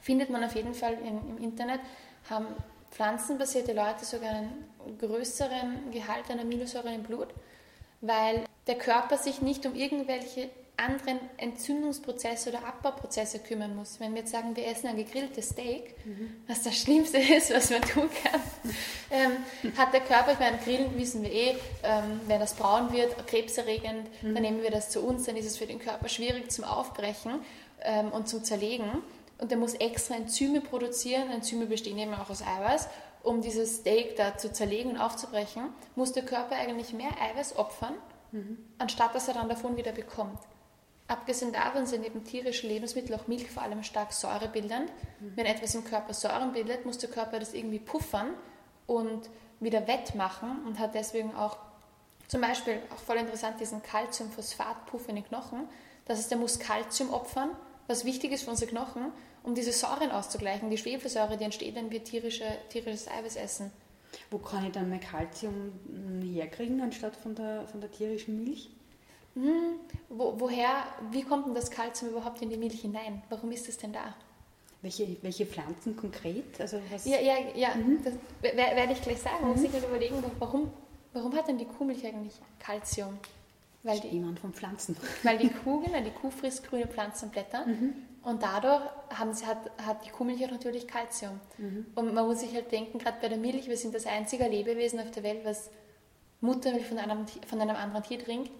findet 0.00 0.30
man 0.30 0.42
auf 0.42 0.56
jeden 0.56 0.74
Fall 0.74 0.94
in, 0.94 1.36
im 1.36 1.38
Internet, 1.38 1.80
haben 2.28 2.46
pflanzenbasierte 2.90 3.72
Leute 3.72 4.04
sogar 4.04 4.30
einen 4.30 4.98
größeren 4.98 5.90
Gehalt 5.92 6.30
an 6.30 6.40
Aminosäuren 6.40 6.94
im 6.94 7.02
Blut, 7.02 7.28
weil 8.00 8.44
der 8.66 8.76
Körper 8.76 9.16
sich 9.16 9.42
nicht 9.42 9.64
um 9.66 9.74
irgendwelche 9.74 10.50
anderen 10.82 11.20
Entzündungsprozesse 11.36 12.50
oder 12.50 12.66
Abbauprozesse 12.66 13.38
kümmern 13.38 13.74
muss. 13.74 14.00
Wenn 14.00 14.12
wir 14.12 14.20
jetzt 14.20 14.32
sagen, 14.32 14.54
wir 14.56 14.66
essen 14.66 14.88
ein 14.88 14.96
gegrilltes 14.96 15.50
Steak, 15.50 15.94
mhm. 16.04 16.42
was 16.46 16.62
das 16.62 16.76
Schlimmste 16.76 17.18
ist, 17.36 17.54
was 17.54 17.70
man 17.70 17.82
tun 17.82 18.08
kann, 18.22 18.40
ähm, 19.10 19.76
hat 19.76 19.92
der 19.92 20.00
Körper, 20.00 20.32
ich 20.32 20.38
meine, 20.38 20.58
Grillen 20.58 20.96
wissen 20.98 21.22
wir 21.22 21.32
eh, 21.32 21.56
ähm, 21.82 22.20
wenn 22.26 22.40
das 22.40 22.54
braun 22.54 22.92
wird, 22.92 23.26
krebserregend, 23.26 24.08
mhm. 24.22 24.34
dann 24.34 24.42
nehmen 24.42 24.62
wir 24.62 24.70
das 24.70 24.90
zu 24.90 25.00
uns, 25.00 25.24
dann 25.24 25.36
ist 25.36 25.46
es 25.46 25.56
für 25.56 25.66
den 25.66 25.78
Körper 25.78 26.08
schwierig 26.08 26.50
zum 26.50 26.64
Aufbrechen 26.64 27.40
ähm, 27.82 28.10
und 28.12 28.28
zum 28.28 28.44
Zerlegen. 28.44 28.90
Und 29.38 29.50
der 29.50 29.58
muss 29.58 29.74
extra 29.74 30.14
Enzyme 30.14 30.60
produzieren. 30.60 31.30
Enzyme 31.30 31.66
bestehen 31.66 31.98
eben 31.98 32.14
auch 32.14 32.30
aus 32.30 32.42
Eiweiß. 32.42 32.88
um 33.24 33.40
dieses 33.40 33.76
Steak 33.76 34.16
da 34.16 34.36
zu 34.36 34.52
zerlegen 34.52 34.92
und 34.92 34.98
aufzubrechen, 34.98 35.68
muss 35.94 36.12
der 36.12 36.24
Körper 36.24 36.56
eigentlich 36.56 36.92
mehr 36.92 37.10
Eiweiß 37.20 37.56
opfern, 37.56 37.94
mhm. 38.32 38.58
anstatt 38.78 39.14
dass 39.14 39.28
er 39.28 39.34
dann 39.34 39.48
davon 39.48 39.76
wieder 39.76 39.92
bekommt. 39.92 40.38
Abgesehen 41.12 41.52
davon 41.52 41.84
sind 41.84 42.06
eben 42.06 42.24
tierische 42.24 42.66
Lebensmittel, 42.66 43.14
auch 43.14 43.26
Milch 43.26 43.50
vor 43.50 43.62
allem 43.62 43.82
stark 43.82 44.14
säurebildend. 44.14 44.90
Mhm. 45.20 45.32
Wenn 45.36 45.44
etwas 45.44 45.74
im 45.74 45.84
Körper 45.84 46.14
Säuren 46.14 46.54
bildet, 46.54 46.86
muss 46.86 46.96
der 46.96 47.10
Körper 47.10 47.38
das 47.38 47.52
irgendwie 47.52 47.80
puffern 47.80 48.30
und 48.86 49.28
wieder 49.60 49.86
wettmachen 49.86 50.64
und 50.64 50.78
hat 50.78 50.94
deswegen 50.94 51.34
auch 51.34 51.58
zum 52.28 52.40
Beispiel, 52.40 52.78
auch 52.94 52.98
voll 52.98 53.18
interessant, 53.18 53.60
diesen 53.60 53.82
Calciumphosphatpuff 53.82 55.06
in 55.10 55.16
den 55.16 55.24
Knochen. 55.26 55.68
Das 56.06 56.16
heißt, 56.16 56.30
der 56.30 56.38
muss 56.38 56.58
Calcium 56.58 57.12
opfern, 57.12 57.50
was 57.88 58.06
wichtig 58.06 58.32
ist 58.32 58.44
für 58.44 58.50
unsere 58.50 58.70
Knochen, 58.70 59.12
um 59.42 59.54
diese 59.54 59.72
Säuren 59.72 60.12
auszugleichen, 60.12 60.70
die 60.70 60.78
Schwefelsäure, 60.78 61.36
die 61.36 61.44
entsteht, 61.44 61.74
wenn 61.74 61.90
wir 61.90 62.02
tierische, 62.02 62.46
tierisches 62.70 63.06
Eiweiß 63.06 63.36
essen. 63.36 63.70
Wo 64.30 64.38
kann 64.38 64.64
ich 64.64 64.72
dann 64.72 64.88
mehr 64.88 64.98
Kalzium 64.98 65.72
herkriegen, 66.22 66.80
anstatt 66.80 67.16
von 67.16 67.34
der, 67.34 67.66
von 67.66 67.82
der 67.82 67.90
tierischen 67.90 68.42
Milch? 68.42 68.70
Hm, 69.34 69.80
wo, 70.08 70.34
woher, 70.38 70.84
wie 71.10 71.22
kommt 71.22 71.46
denn 71.46 71.54
das 71.54 71.70
Kalzium 71.70 72.10
überhaupt 72.10 72.42
in 72.42 72.50
die 72.50 72.56
Milch 72.56 72.80
hinein? 72.80 73.22
Warum 73.30 73.50
ist 73.50 73.68
es 73.68 73.78
denn 73.78 73.92
da? 73.92 74.14
Welche, 74.82 75.16
welche 75.22 75.46
Pflanzen 75.46 75.96
konkret? 75.96 76.60
Also 76.60 76.78
was 76.90 77.06
ja, 77.06 77.20
ja, 77.20 77.34
ja 77.54 77.74
mhm. 77.74 78.02
das 78.02 78.14
werde 78.40 78.92
ich 78.92 79.00
gleich 79.00 79.20
sagen. 79.20 79.44
Mhm. 79.44 79.52
Muss 79.52 79.62
ich 79.62 79.72
mir 79.72 79.78
überlegen, 79.78 80.16
warum, 80.38 80.70
warum 81.12 81.34
hat 81.34 81.48
denn 81.48 81.56
die 81.56 81.64
Kuhmilch 81.64 82.04
eigentlich 82.04 82.34
Kalzium? 82.58 83.18
Weil 83.84 84.00
die, 84.00 84.08
jemand 84.08 84.38
von 84.38 84.52
Pflanzen. 84.52 84.96
Weil 85.22 85.38
die 85.38 85.48
Kuh, 85.48 85.80
genau, 85.80 86.00
die 86.00 86.10
Kuh 86.10 86.30
frisst 86.30 86.68
grüne 86.68 86.86
Pflanzenblätter 86.86 87.66
mhm. 87.66 87.94
und 88.22 88.42
dadurch 88.42 88.82
haben 89.10 89.34
sie, 89.34 89.44
hat, 89.44 89.70
hat 89.84 90.04
die 90.06 90.10
Kuhmilch 90.10 90.44
auch 90.44 90.50
natürlich 90.52 90.86
Kalzium. 90.86 91.40
Mhm. 91.58 91.86
Und 91.94 92.14
man 92.14 92.26
muss 92.26 92.40
sich 92.40 92.54
halt 92.54 92.70
denken, 92.70 92.98
gerade 92.98 93.16
bei 93.20 93.28
der 93.28 93.38
Milch, 93.38 93.68
wir 93.68 93.76
sind 93.76 93.94
das 93.94 94.06
einzige 94.06 94.46
Lebewesen 94.46 95.00
auf 95.00 95.10
der 95.10 95.24
Welt, 95.24 95.44
was 95.44 95.70
Muttermilch 96.40 96.86
von 96.86 96.98
einem, 96.98 97.26
von 97.46 97.60
einem 97.60 97.76
anderen 97.76 98.04
Tier 98.04 98.18
trinkt. 98.18 98.50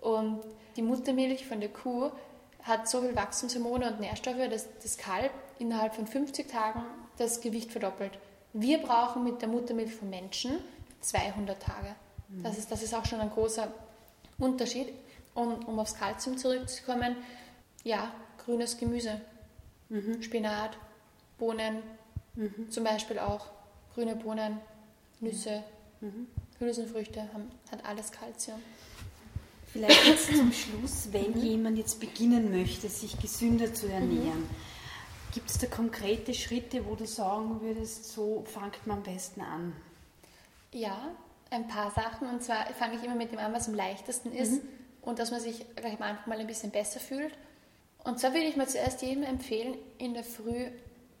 Und 0.00 0.40
die 0.76 0.82
Muttermilch 0.82 1.46
von 1.46 1.60
der 1.60 1.70
Kuh 1.70 2.10
hat 2.62 2.88
so 2.88 3.00
viel 3.00 3.16
Wachstumshormone 3.16 3.92
und 3.92 4.00
Nährstoffe, 4.00 4.48
dass 4.50 4.66
das 4.82 4.98
Kalb 4.98 5.32
innerhalb 5.58 5.94
von 5.94 6.06
50 6.06 6.48
Tagen 6.48 6.82
das 7.16 7.40
Gewicht 7.40 7.72
verdoppelt. 7.72 8.18
Wir 8.52 8.78
brauchen 8.78 9.24
mit 9.24 9.40
der 9.42 9.48
Muttermilch 9.48 9.94
von 9.94 10.10
Menschen 10.10 10.58
200 11.00 11.60
Tage. 11.60 11.94
Mhm. 12.28 12.42
Das, 12.42 12.58
ist, 12.58 12.70
das 12.70 12.82
ist 12.82 12.94
auch 12.94 13.04
schon 13.04 13.20
ein 13.20 13.30
großer 13.30 13.68
Unterschied. 14.38 14.92
Und 15.34 15.66
um 15.68 15.78
aufs 15.78 15.94
Kalzium 15.94 16.36
zurückzukommen, 16.36 17.16
ja, 17.84 18.12
grünes 18.44 18.76
Gemüse, 18.76 19.20
mhm. 19.88 20.22
Spinat, 20.22 20.76
Bohnen, 21.38 21.82
mhm. 22.34 22.70
zum 22.70 22.84
Beispiel 22.84 23.18
auch 23.18 23.46
grüne 23.94 24.16
Bohnen, 24.16 24.58
Nüsse, 25.20 25.62
mhm. 26.00 26.26
Hülsenfrüchte, 26.58 27.22
haben, 27.32 27.50
hat 27.70 27.84
alles 27.84 28.10
Kalzium. 28.10 28.60
Vielleicht 29.72 30.06
jetzt 30.06 30.34
zum 30.34 30.52
Schluss, 30.52 31.08
wenn 31.12 31.32
mhm. 31.32 31.42
jemand 31.42 31.78
jetzt 31.78 32.00
beginnen 32.00 32.50
möchte, 32.50 32.88
sich 32.88 33.18
gesünder 33.20 33.72
zu 33.74 33.86
ernähren, 33.86 34.40
mhm. 34.40 34.50
gibt 35.34 35.50
es 35.50 35.58
da 35.58 35.66
konkrete 35.66 36.34
Schritte, 36.34 36.86
wo 36.86 36.94
du 36.94 37.06
sagen 37.06 37.60
würdest, 37.60 38.12
so 38.12 38.44
fangt 38.46 38.86
man 38.86 38.98
am 38.98 39.02
besten 39.02 39.40
an? 39.40 39.74
Ja, 40.72 41.10
ein 41.50 41.68
paar 41.68 41.90
Sachen. 41.90 42.28
Und 42.28 42.42
zwar 42.42 42.66
fange 42.74 42.96
ich 42.96 43.04
immer 43.04 43.14
mit 43.14 43.32
dem 43.32 43.38
an, 43.38 43.52
was 43.52 43.68
am 43.68 43.74
leichtesten 43.74 44.32
ist 44.32 44.62
mhm. 44.62 44.68
und 45.02 45.18
dass 45.18 45.30
man 45.30 45.40
sich 45.40 45.64
gleich 45.76 45.96
am 45.96 46.02
Anfang 46.02 46.28
mal 46.28 46.38
ein 46.38 46.46
bisschen 46.46 46.70
besser 46.70 47.00
fühlt. 47.00 47.32
Und 48.04 48.18
zwar 48.18 48.32
würde 48.32 48.46
ich 48.46 48.56
mal 48.56 48.68
zuerst 48.68 49.02
jedem 49.02 49.22
empfehlen, 49.22 49.76
in 49.98 50.14
der 50.14 50.24
Früh 50.24 50.68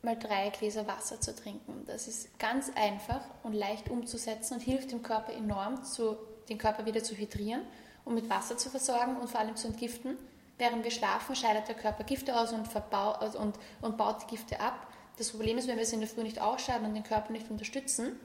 mal 0.02 0.16
drei 0.16 0.50
Gläser 0.50 0.86
Wasser 0.86 1.20
zu 1.20 1.34
trinken. 1.34 1.84
Das 1.86 2.08
ist 2.08 2.38
ganz 2.38 2.70
einfach 2.76 3.20
und 3.42 3.52
leicht 3.52 3.90
umzusetzen 3.90 4.54
und 4.54 4.60
hilft 4.60 4.92
dem 4.92 5.02
Körper 5.02 5.32
enorm, 5.32 5.84
zu, 5.84 6.16
den 6.48 6.56
Körper 6.56 6.86
wieder 6.86 7.02
zu 7.02 7.14
hydrieren 7.14 7.62
um 8.08 8.14
mit 8.14 8.28
Wasser 8.30 8.56
zu 8.56 8.70
versorgen 8.70 9.16
und 9.16 9.28
vor 9.28 9.40
allem 9.40 9.54
zu 9.54 9.68
entgiften. 9.68 10.16
Während 10.56 10.82
wir 10.82 10.90
schlafen, 10.90 11.36
scheidet 11.36 11.68
der 11.68 11.76
Körper 11.76 12.02
Gifte 12.04 12.36
aus 12.36 12.52
und, 12.52 12.66
also 12.92 13.38
und, 13.38 13.54
und 13.82 13.96
baut 13.96 14.22
die 14.22 14.34
Gifte 14.34 14.58
ab. 14.58 14.86
Das 15.18 15.30
Problem 15.30 15.58
ist, 15.58 15.68
wenn 15.68 15.76
wir 15.76 15.82
es 15.82 15.92
in 15.92 16.00
der 16.00 16.08
Früh 16.08 16.22
nicht 16.22 16.40
ausscheiden 16.40 16.86
und 16.86 16.94
den 16.94 17.04
Körper 17.04 17.32
nicht 17.32 17.50
unterstützen, 17.50 18.18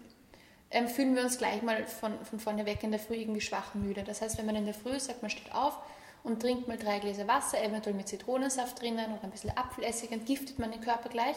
ähm, 0.72 0.88
fühlen 0.88 1.16
wir 1.16 1.24
uns 1.24 1.38
gleich 1.38 1.62
mal 1.62 1.86
von, 1.86 2.14
von 2.26 2.40
vorne 2.40 2.66
weg 2.66 2.82
in 2.82 2.92
der 2.92 3.00
Früh 3.00 3.16
irgendwie 3.16 3.42
schwach 3.42 3.76
und 3.76 3.86
müde. 3.86 4.04
Das 4.04 4.22
heißt, 4.22 4.38
wenn 4.38 4.46
man 4.46 4.56
in 4.56 4.66
der 4.66 4.74
Früh 4.74 5.00
sagt, 5.00 5.22
man 5.22 5.30
steht 5.30 5.54
auf 5.54 5.78
und 6.24 6.42
trinkt 6.42 6.68
mal 6.68 6.78
drei 6.78 7.00
Gläser 7.00 7.28
Wasser, 7.28 7.62
eventuell 7.62 7.96
mit 7.96 8.08
Zitronensaft 8.08 8.82
drinnen 8.82 9.14
oder 9.14 9.24
ein 9.24 9.32
bisschen 9.32 9.56
Apfelessig, 9.56 10.12
entgiftet 10.12 10.58
man 10.60 10.72
den 10.72 10.82
Körper 10.82 11.10
gleich 11.10 11.36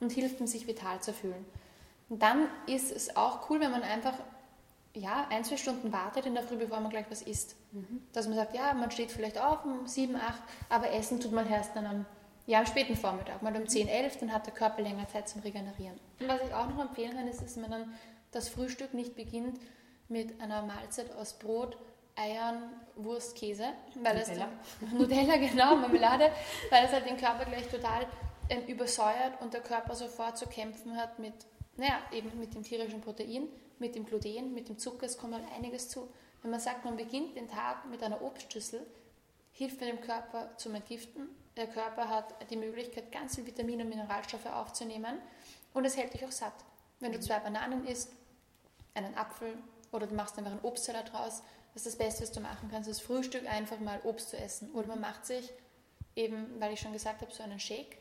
und 0.00 0.10
hilft 0.10 0.40
ihm, 0.40 0.46
sich 0.46 0.66
vital 0.66 1.00
zu 1.00 1.12
fühlen. 1.12 1.46
Und 2.08 2.22
dann 2.22 2.48
ist 2.66 2.90
es 2.90 3.16
auch 3.16 3.48
cool, 3.48 3.60
wenn 3.60 3.70
man 3.70 3.82
einfach 3.82 4.14
ja, 4.94 5.26
ein, 5.30 5.44
zwei 5.44 5.56
Stunden 5.56 5.92
wartet 5.92 6.26
in 6.26 6.34
der 6.34 6.44
Früh, 6.44 6.56
bevor 6.56 6.80
man 6.80 6.90
gleich 6.90 7.06
was 7.10 7.22
isst. 7.22 7.56
Mhm. 7.72 8.02
Dass 8.12 8.26
man 8.26 8.36
sagt, 8.36 8.54
ja, 8.54 8.72
man 8.74 8.90
steht 8.90 9.10
vielleicht 9.10 9.38
auf 9.38 9.64
um 9.64 9.86
7, 9.86 10.14
8, 10.14 10.42
aber 10.68 10.92
essen 10.92 11.20
tut 11.20 11.32
man 11.32 11.50
erst 11.50 11.74
dann 11.74 11.86
am, 11.86 12.06
ja, 12.46 12.60
am 12.60 12.66
späten 12.66 12.96
Vormittag, 12.96 13.42
mal 13.42 13.54
um 13.56 13.66
10, 13.66 13.88
11, 13.88 14.18
dann 14.18 14.32
hat 14.32 14.46
der 14.46 14.54
Körper 14.54 14.82
länger 14.82 15.08
Zeit 15.08 15.28
zum 15.28 15.42
Regenerieren. 15.42 15.98
Und 16.20 16.28
was 16.28 16.40
ich 16.42 16.54
auch 16.54 16.68
noch 16.68 16.80
empfehlen 16.80 17.16
kann, 17.16 17.26
ist, 17.26 17.42
dass 17.42 17.56
man 17.56 17.70
dann 17.70 17.94
das 18.30 18.48
Frühstück 18.48 18.94
nicht 18.94 19.16
beginnt 19.16 19.58
mit 20.08 20.40
einer 20.40 20.62
Mahlzeit 20.62 21.12
aus 21.16 21.34
Brot, 21.34 21.76
Eiern, 22.16 22.70
Wurst, 22.94 23.36
Käse. 23.36 23.64
Weil 24.00 24.18
Nutella. 24.18 24.48
Das 24.80 24.90
dann, 24.90 24.98
Nutella, 24.98 25.36
genau, 25.36 25.76
Marmelade, 25.76 26.30
weil 26.70 26.84
es 26.84 26.92
halt 26.92 27.08
den 27.08 27.16
Körper 27.16 27.44
gleich 27.46 27.66
total 27.68 28.06
ähm, 28.48 28.64
übersäuert 28.66 29.40
und 29.40 29.54
der 29.54 29.60
Körper 29.60 29.96
sofort 29.96 30.38
zu 30.38 30.46
kämpfen 30.46 30.96
hat 30.96 31.18
mit, 31.18 31.34
naja, 31.76 31.98
eben 32.12 32.38
mit 32.38 32.54
dem 32.54 32.62
tierischen 32.62 33.00
Protein 33.00 33.48
mit 33.84 33.94
dem 33.94 34.06
Gluten, 34.06 34.54
mit 34.54 34.68
dem 34.68 34.78
Zucker, 34.78 35.04
es 35.04 35.18
kommt 35.18 35.34
halt 35.34 35.44
einiges 35.54 35.90
zu. 35.90 36.08
Wenn 36.40 36.50
man 36.50 36.60
sagt, 36.60 36.84
man 36.84 36.96
beginnt 36.96 37.36
den 37.36 37.48
Tag 37.48 37.84
mit 37.90 38.02
einer 38.02 38.22
Obstschüssel, 38.22 38.86
hilft 39.52 39.80
man 39.80 39.90
dem 39.90 40.00
Körper 40.00 40.56
zum 40.56 40.74
Entgiften. 40.74 41.28
Der 41.56 41.66
Körper 41.66 42.08
hat 42.08 42.34
die 42.50 42.56
Möglichkeit, 42.56 43.12
ganz 43.12 43.34
viel 43.34 43.46
Vitamine 43.46 43.84
und 43.84 43.90
Mineralstoffe 43.90 44.46
aufzunehmen 44.46 45.18
und 45.74 45.84
es 45.84 45.96
hält 45.96 46.14
dich 46.14 46.24
auch 46.24 46.32
satt. 46.32 46.54
Wenn 46.98 47.12
du 47.12 47.20
zwei 47.20 47.38
Bananen 47.38 47.86
isst, 47.86 48.10
einen 48.94 49.14
Apfel 49.16 49.56
oder 49.92 50.06
du 50.06 50.14
machst 50.14 50.38
einfach 50.38 50.52
einen 50.52 50.64
Obstsalat 50.64 51.12
draus, 51.12 51.42
das 51.74 51.84
ist 51.84 51.94
das 51.94 52.06
Beste, 52.06 52.22
was 52.22 52.32
du 52.32 52.40
machen 52.40 52.68
kannst, 52.70 52.88
das 52.88 53.00
Frühstück 53.00 53.46
einfach 53.46 53.80
mal 53.80 54.00
Obst 54.04 54.30
zu 54.30 54.38
essen. 54.38 54.70
Oder 54.72 54.88
man 54.88 55.00
macht 55.00 55.26
sich 55.26 55.52
eben, 56.16 56.58
weil 56.60 56.72
ich 56.72 56.80
schon 56.80 56.92
gesagt 56.92 57.20
habe, 57.20 57.32
so 57.32 57.42
einen 57.42 57.58
Shake. 57.60 57.98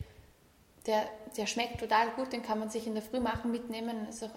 Der, 0.86 1.10
der 1.36 1.48
schmeckt 1.48 1.80
total 1.80 2.12
gut, 2.12 2.32
den 2.32 2.44
kann 2.44 2.60
man 2.60 2.70
sich 2.70 2.86
in 2.86 2.94
der 2.94 3.04
Früh 3.04 3.20
machen, 3.20 3.52
mitnehmen. 3.52 4.08
Ist 4.08 4.24
auch 4.24 4.30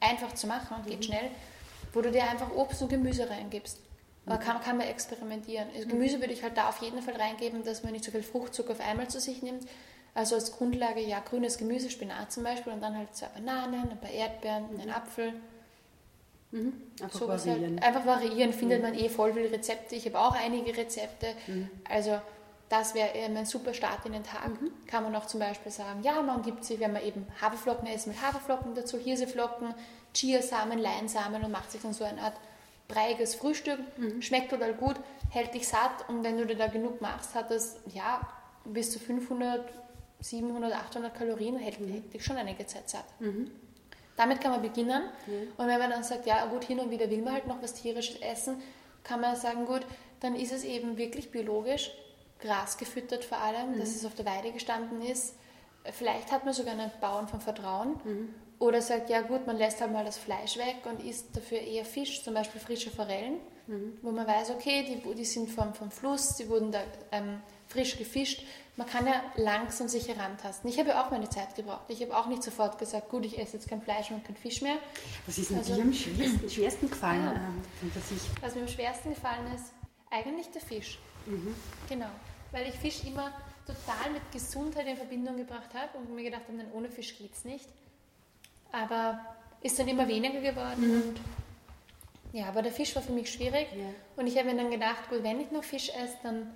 einfach 0.00 0.34
zu 0.34 0.46
machen, 0.46 0.76
geht 0.86 0.98
mhm. 0.98 1.02
schnell, 1.02 1.30
wo 1.92 2.00
du 2.00 2.10
dir 2.10 2.24
einfach 2.24 2.50
Obst 2.54 2.82
und 2.82 2.88
Gemüse 2.88 3.28
reingibst. 3.28 3.78
Da 4.26 4.36
mhm. 4.36 4.40
kann, 4.40 4.60
kann 4.60 4.76
man 4.76 4.86
experimentieren. 4.86 5.68
Also 5.74 5.88
Gemüse 5.88 6.20
würde 6.20 6.32
ich 6.32 6.42
halt 6.42 6.56
da 6.56 6.68
auf 6.68 6.80
jeden 6.82 7.02
Fall 7.02 7.16
reingeben, 7.16 7.64
dass 7.64 7.82
man 7.82 7.92
nicht 7.92 8.04
so 8.04 8.10
viel 8.10 8.22
Fruchtzucker 8.22 8.72
auf 8.72 8.80
einmal 8.80 9.08
zu 9.08 9.20
sich 9.20 9.42
nimmt. 9.42 9.66
Also 10.14 10.34
als 10.34 10.52
Grundlage 10.52 11.00
ja 11.00 11.20
grünes 11.20 11.58
Gemüse, 11.58 11.90
Spinat 11.90 12.32
zum 12.32 12.42
Beispiel 12.42 12.72
und 12.72 12.82
dann 12.82 12.96
halt 12.96 13.14
zwei 13.14 13.28
Bananen, 13.28 13.90
ein 13.90 14.00
paar 14.00 14.10
Erdbeeren, 14.10 14.72
mhm. 14.72 14.80
einen 14.80 14.90
Apfel. 14.90 15.32
Mhm. 16.50 16.72
Einfach 17.02 17.18
so 17.18 17.28
halt 17.28 17.46
variieren. 17.46 17.80
Halt. 17.80 17.84
Einfach 17.84 18.06
variieren, 18.06 18.52
findet 18.52 18.82
mhm. 18.82 18.90
man 18.90 18.98
eh 18.98 19.08
voll 19.08 19.32
viele 19.32 19.50
Rezepte. 19.50 19.94
Ich 19.94 20.06
habe 20.06 20.18
auch 20.18 20.34
einige 20.34 20.76
Rezepte. 20.76 21.34
Mhm. 21.46 21.70
Also 21.88 22.20
das 22.68 22.94
wäre 22.94 23.12
ein 23.12 23.46
super 23.46 23.72
Start 23.72 24.04
in 24.04 24.12
den 24.12 24.24
Tag. 24.24 24.60
Mhm. 24.60 24.70
Kann 24.86 25.02
man 25.02 25.16
auch 25.16 25.26
zum 25.26 25.40
Beispiel 25.40 25.72
sagen, 25.72 26.02
ja, 26.02 26.20
man 26.20 26.42
gibt 26.42 26.64
sich, 26.64 26.78
wenn 26.80 26.92
man 26.92 27.02
eben 27.02 27.26
Haferflocken 27.40 27.88
isst, 27.88 28.06
mit 28.06 28.20
Haferflocken 28.20 28.74
dazu, 28.74 28.98
Hirseflocken, 28.98 29.74
Chiasamen, 30.14 30.78
Leinsamen 30.78 31.42
und 31.44 31.50
macht 31.50 31.72
sich 31.72 31.80
dann 31.80 31.94
so 31.94 32.04
eine 32.04 32.20
Art 32.20 32.34
breiiges 32.86 33.34
Frühstück. 33.34 33.78
Mhm. 33.96 34.20
Schmeckt 34.20 34.50
total 34.50 34.74
gut, 34.74 34.96
hält 35.30 35.54
dich 35.54 35.66
satt 35.66 36.08
und 36.08 36.24
wenn 36.24 36.36
du 36.36 36.46
dir 36.46 36.56
da 36.56 36.66
genug 36.66 37.00
machst, 37.00 37.34
hat 37.34 37.50
das 37.50 37.80
ja 37.92 38.20
bis 38.64 38.92
zu 38.92 38.98
500, 38.98 39.64
700, 40.20 40.72
800 40.74 41.14
Kalorien, 41.14 41.56
hält, 41.56 41.80
mhm. 41.80 41.90
hält 41.90 42.12
dich 42.12 42.24
schon 42.24 42.36
einige 42.36 42.66
Zeit 42.66 42.88
satt. 42.88 43.04
Mhm. 43.18 43.50
Damit 44.16 44.40
kann 44.40 44.50
man 44.50 44.62
beginnen. 44.62 45.04
Und 45.56 45.68
wenn 45.68 45.78
man 45.78 45.90
dann 45.90 46.02
sagt, 46.02 46.26
ja 46.26 46.44
gut, 46.46 46.64
hin 46.64 46.80
und 46.80 46.90
wieder 46.90 47.08
will 47.08 47.22
man 47.22 47.34
halt 47.34 47.46
noch 47.46 47.62
was 47.62 47.74
tierisches 47.74 48.20
essen, 48.20 48.60
kann 49.04 49.20
man 49.20 49.36
sagen, 49.36 49.64
gut, 49.64 49.82
dann 50.18 50.34
ist 50.34 50.52
es 50.52 50.64
eben 50.64 50.98
wirklich 50.98 51.30
biologisch 51.30 51.92
Gras 52.40 52.78
gefüttert 52.78 53.24
vor 53.24 53.38
allem, 53.38 53.72
mhm. 53.72 53.80
dass 53.80 53.94
es 53.94 54.04
auf 54.04 54.14
der 54.14 54.26
Weide 54.26 54.52
gestanden 54.52 55.02
ist. 55.02 55.34
Vielleicht 55.92 56.30
hat 56.32 56.44
man 56.44 56.54
sogar 56.54 56.72
einen 56.72 56.90
Bauern 57.00 57.28
von 57.28 57.40
Vertrauen. 57.40 58.00
Mhm. 58.04 58.34
Oder 58.60 58.82
sagt, 58.82 59.08
ja 59.08 59.20
gut, 59.20 59.46
man 59.46 59.56
lässt 59.56 59.80
halt 59.80 59.92
mal 59.92 60.04
das 60.04 60.18
Fleisch 60.18 60.56
weg 60.58 60.78
und 60.84 61.04
isst 61.04 61.36
dafür 61.36 61.60
eher 61.60 61.84
Fisch, 61.84 62.24
zum 62.24 62.34
Beispiel 62.34 62.60
frische 62.60 62.90
Forellen, 62.90 63.34
mhm. 63.68 63.98
wo 64.02 64.10
man 64.10 64.26
weiß, 64.26 64.50
okay, 64.50 64.84
die, 64.84 65.14
die 65.14 65.24
sind 65.24 65.48
vom, 65.48 65.74
vom 65.74 65.92
Fluss, 65.92 66.34
die 66.34 66.48
wurden 66.48 66.72
da 66.72 66.80
ähm, 67.12 67.40
frisch 67.68 67.96
gefischt. 67.96 68.44
Man 68.76 68.88
kann 68.88 69.06
ja 69.06 69.22
langsam 69.36 69.86
sich 69.86 70.08
herantasten. 70.08 70.68
Ich 70.70 70.78
habe 70.78 70.90
ja 70.90 71.04
auch 71.04 71.10
meine 71.10 71.28
Zeit 71.28 71.54
gebraucht. 71.54 71.84
Ich 71.88 72.02
habe 72.02 72.16
auch 72.16 72.26
nicht 72.26 72.42
sofort 72.42 72.78
gesagt, 72.78 73.10
gut, 73.10 73.24
ich 73.24 73.38
esse 73.38 73.54
jetzt 73.58 73.68
kein 73.68 73.80
Fleisch 73.80 74.10
und 74.10 74.24
kein 74.24 74.36
Fisch 74.36 74.60
mehr. 74.60 74.78
Was 75.26 75.38
ist 75.38 75.50
denn 75.50 75.58
also, 75.58 75.76
dir 75.76 75.82
am 75.82 75.92
schwersten, 75.92 76.50
schwersten 76.50 76.90
gefallen? 76.90 77.24
Ja. 77.24 77.32
Äh, 77.32 78.42
Was 78.42 78.54
mir 78.56 78.62
am 78.62 78.68
schwersten 78.68 79.10
gefallen 79.10 79.52
ist, 79.54 79.72
eigentlich 80.10 80.50
der 80.50 80.62
Fisch. 80.62 80.98
Mhm. 81.26 81.54
Genau 81.88 82.10
weil 82.52 82.68
ich 82.68 82.74
Fisch 82.74 83.04
immer 83.04 83.32
total 83.66 84.10
mit 84.12 84.22
Gesundheit 84.32 84.86
in 84.86 84.96
Verbindung 84.96 85.36
gebracht 85.36 85.70
habe 85.74 85.98
und 85.98 86.14
mir 86.14 86.24
gedacht 86.24 86.42
habe, 86.48 86.56
nein, 86.56 86.68
ohne 86.72 86.88
Fisch 86.90 87.16
geht 87.18 87.34
es 87.34 87.44
nicht. 87.44 87.68
Aber 88.72 89.20
ist 89.62 89.78
dann 89.78 89.88
immer 89.88 90.06
weniger 90.08 90.40
geworden. 90.40 90.80
Mhm. 90.86 91.02
Und 91.02 91.20
ja, 92.32 92.46
aber 92.48 92.62
der 92.62 92.72
Fisch 92.72 92.94
war 92.94 93.02
für 93.02 93.12
mich 93.12 93.30
schwierig. 93.32 93.68
Ja. 93.74 93.86
Und 94.16 94.26
ich 94.26 94.36
habe 94.38 94.48
mir 94.52 94.56
dann 94.56 94.70
gedacht, 94.70 95.08
gut, 95.10 95.22
wenn 95.22 95.40
ich 95.40 95.50
noch 95.50 95.64
Fisch 95.64 95.88
esse, 95.90 96.16
dann 96.22 96.54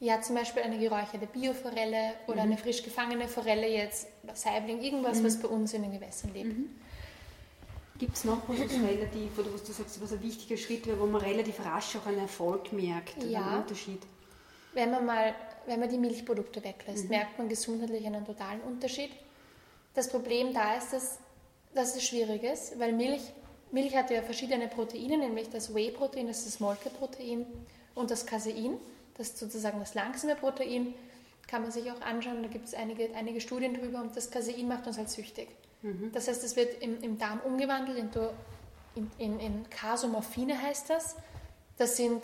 ja 0.00 0.20
zum 0.20 0.34
Beispiel 0.34 0.62
eine 0.62 0.78
geräucherte 0.78 1.26
Bioforelle 1.26 2.14
oder 2.26 2.36
Mhm. 2.44 2.52
eine 2.52 2.58
frisch 2.58 2.82
gefangene 2.82 3.28
Forelle 3.28 3.68
jetzt, 3.68 4.08
oder 4.24 4.34
Saibling, 4.34 4.80
irgendwas, 4.82 5.22
was 5.22 5.40
bei 5.40 5.46
uns 5.48 5.72
in 5.74 5.82
den 5.82 5.92
Gewässern 5.92 6.32
lebt. 6.32 6.58
Mhm. 6.58 6.70
Gibt 7.98 8.16
es 8.16 8.24
noch 8.24 8.38
was, 8.48 8.58
was 8.58 8.72
relativ, 8.72 9.38
oder 9.38 9.54
was 9.54 9.62
du 9.62 9.72
sagst, 9.72 10.02
was 10.02 10.12
ein 10.12 10.22
wichtiger 10.22 10.56
Schritt 10.56 10.86
wäre, 10.88 10.98
wo 10.98 11.06
man 11.06 11.20
relativ 11.20 11.64
rasch 11.64 11.94
auch 11.96 12.06
einen 12.06 12.18
Erfolg 12.18 12.72
merkt 12.72 13.16
oder 13.18 13.26
Ja. 13.28 13.46
einen 13.46 13.62
Unterschied? 13.62 14.02
Wenn 14.72 14.90
man 14.90 15.04
mal, 15.04 15.34
wenn 15.66 15.80
man 15.80 15.88
die 15.88 15.98
Milchprodukte 15.98 16.64
weglässt, 16.64 17.08
merkt 17.08 17.38
man 17.38 17.48
gesundheitlich 17.48 18.06
einen 18.06 18.24
totalen 18.24 18.60
Unterschied. 18.62 19.10
Das 19.94 20.08
Problem 20.08 20.54
da 20.54 20.76
ist, 20.76 20.92
dass, 20.92 21.18
dass 21.74 21.94
es 21.94 22.04
schwierig 22.04 22.42
ist, 22.42 22.78
weil 22.78 22.92
Milch, 22.92 23.22
Milch 23.70 23.94
hat 23.94 24.10
ja 24.10 24.22
verschiedene 24.22 24.68
Proteine, 24.68 25.18
nämlich 25.18 25.50
das 25.50 25.74
Whey-Protein, 25.74 26.26
das 26.26 26.38
ist 26.38 26.46
das 26.46 26.60
Molkeprotein 26.60 27.46
und 27.94 28.10
das 28.10 28.24
Casein, 28.24 28.78
das 29.16 29.28
ist 29.28 29.38
sozusagen 29.38 29.78
das 29.80 29.94
langsame 29.94 30.36
Protein. 30.36 30.94
Kann 31.46 31.62
man 31.62 31.70
sich 31.70 31.90
auch 31.90 32.00
anschauen, 32.00 32.42
da 32.42 32.48
gibt 32.48 32.66
es 32.66 32.72
einige, 32.72 33.14
einige 33.14 33.40
Studien 33.40 33.74
drüber 33.74 34.00
und 34.00 34.16
das 34.16 34.30
Casein 34.30 34.68
macht 34.68 34.86
uns 34.86 34.96
halt 34.96 35.10
süchtig. 35.10 35.48
Das 36.12 36.28
heißt, 36.28 36.44
es 36.44 36.54
wird 36.54 36.80
im, 36.80 37.02
im 37.02 37.18
Darm 37.18 37.40
umgewandelt 37.40 37.98
in, 37.98 38.10
in, 38.94 39.10
in, 39.18 39.40
in 39.40 39.70
Kasomorphine 39.70 40.62
heißt 40.62 40.88
das. 40.90 41.16
Das 41.76 41.96
sind 41.96 42.22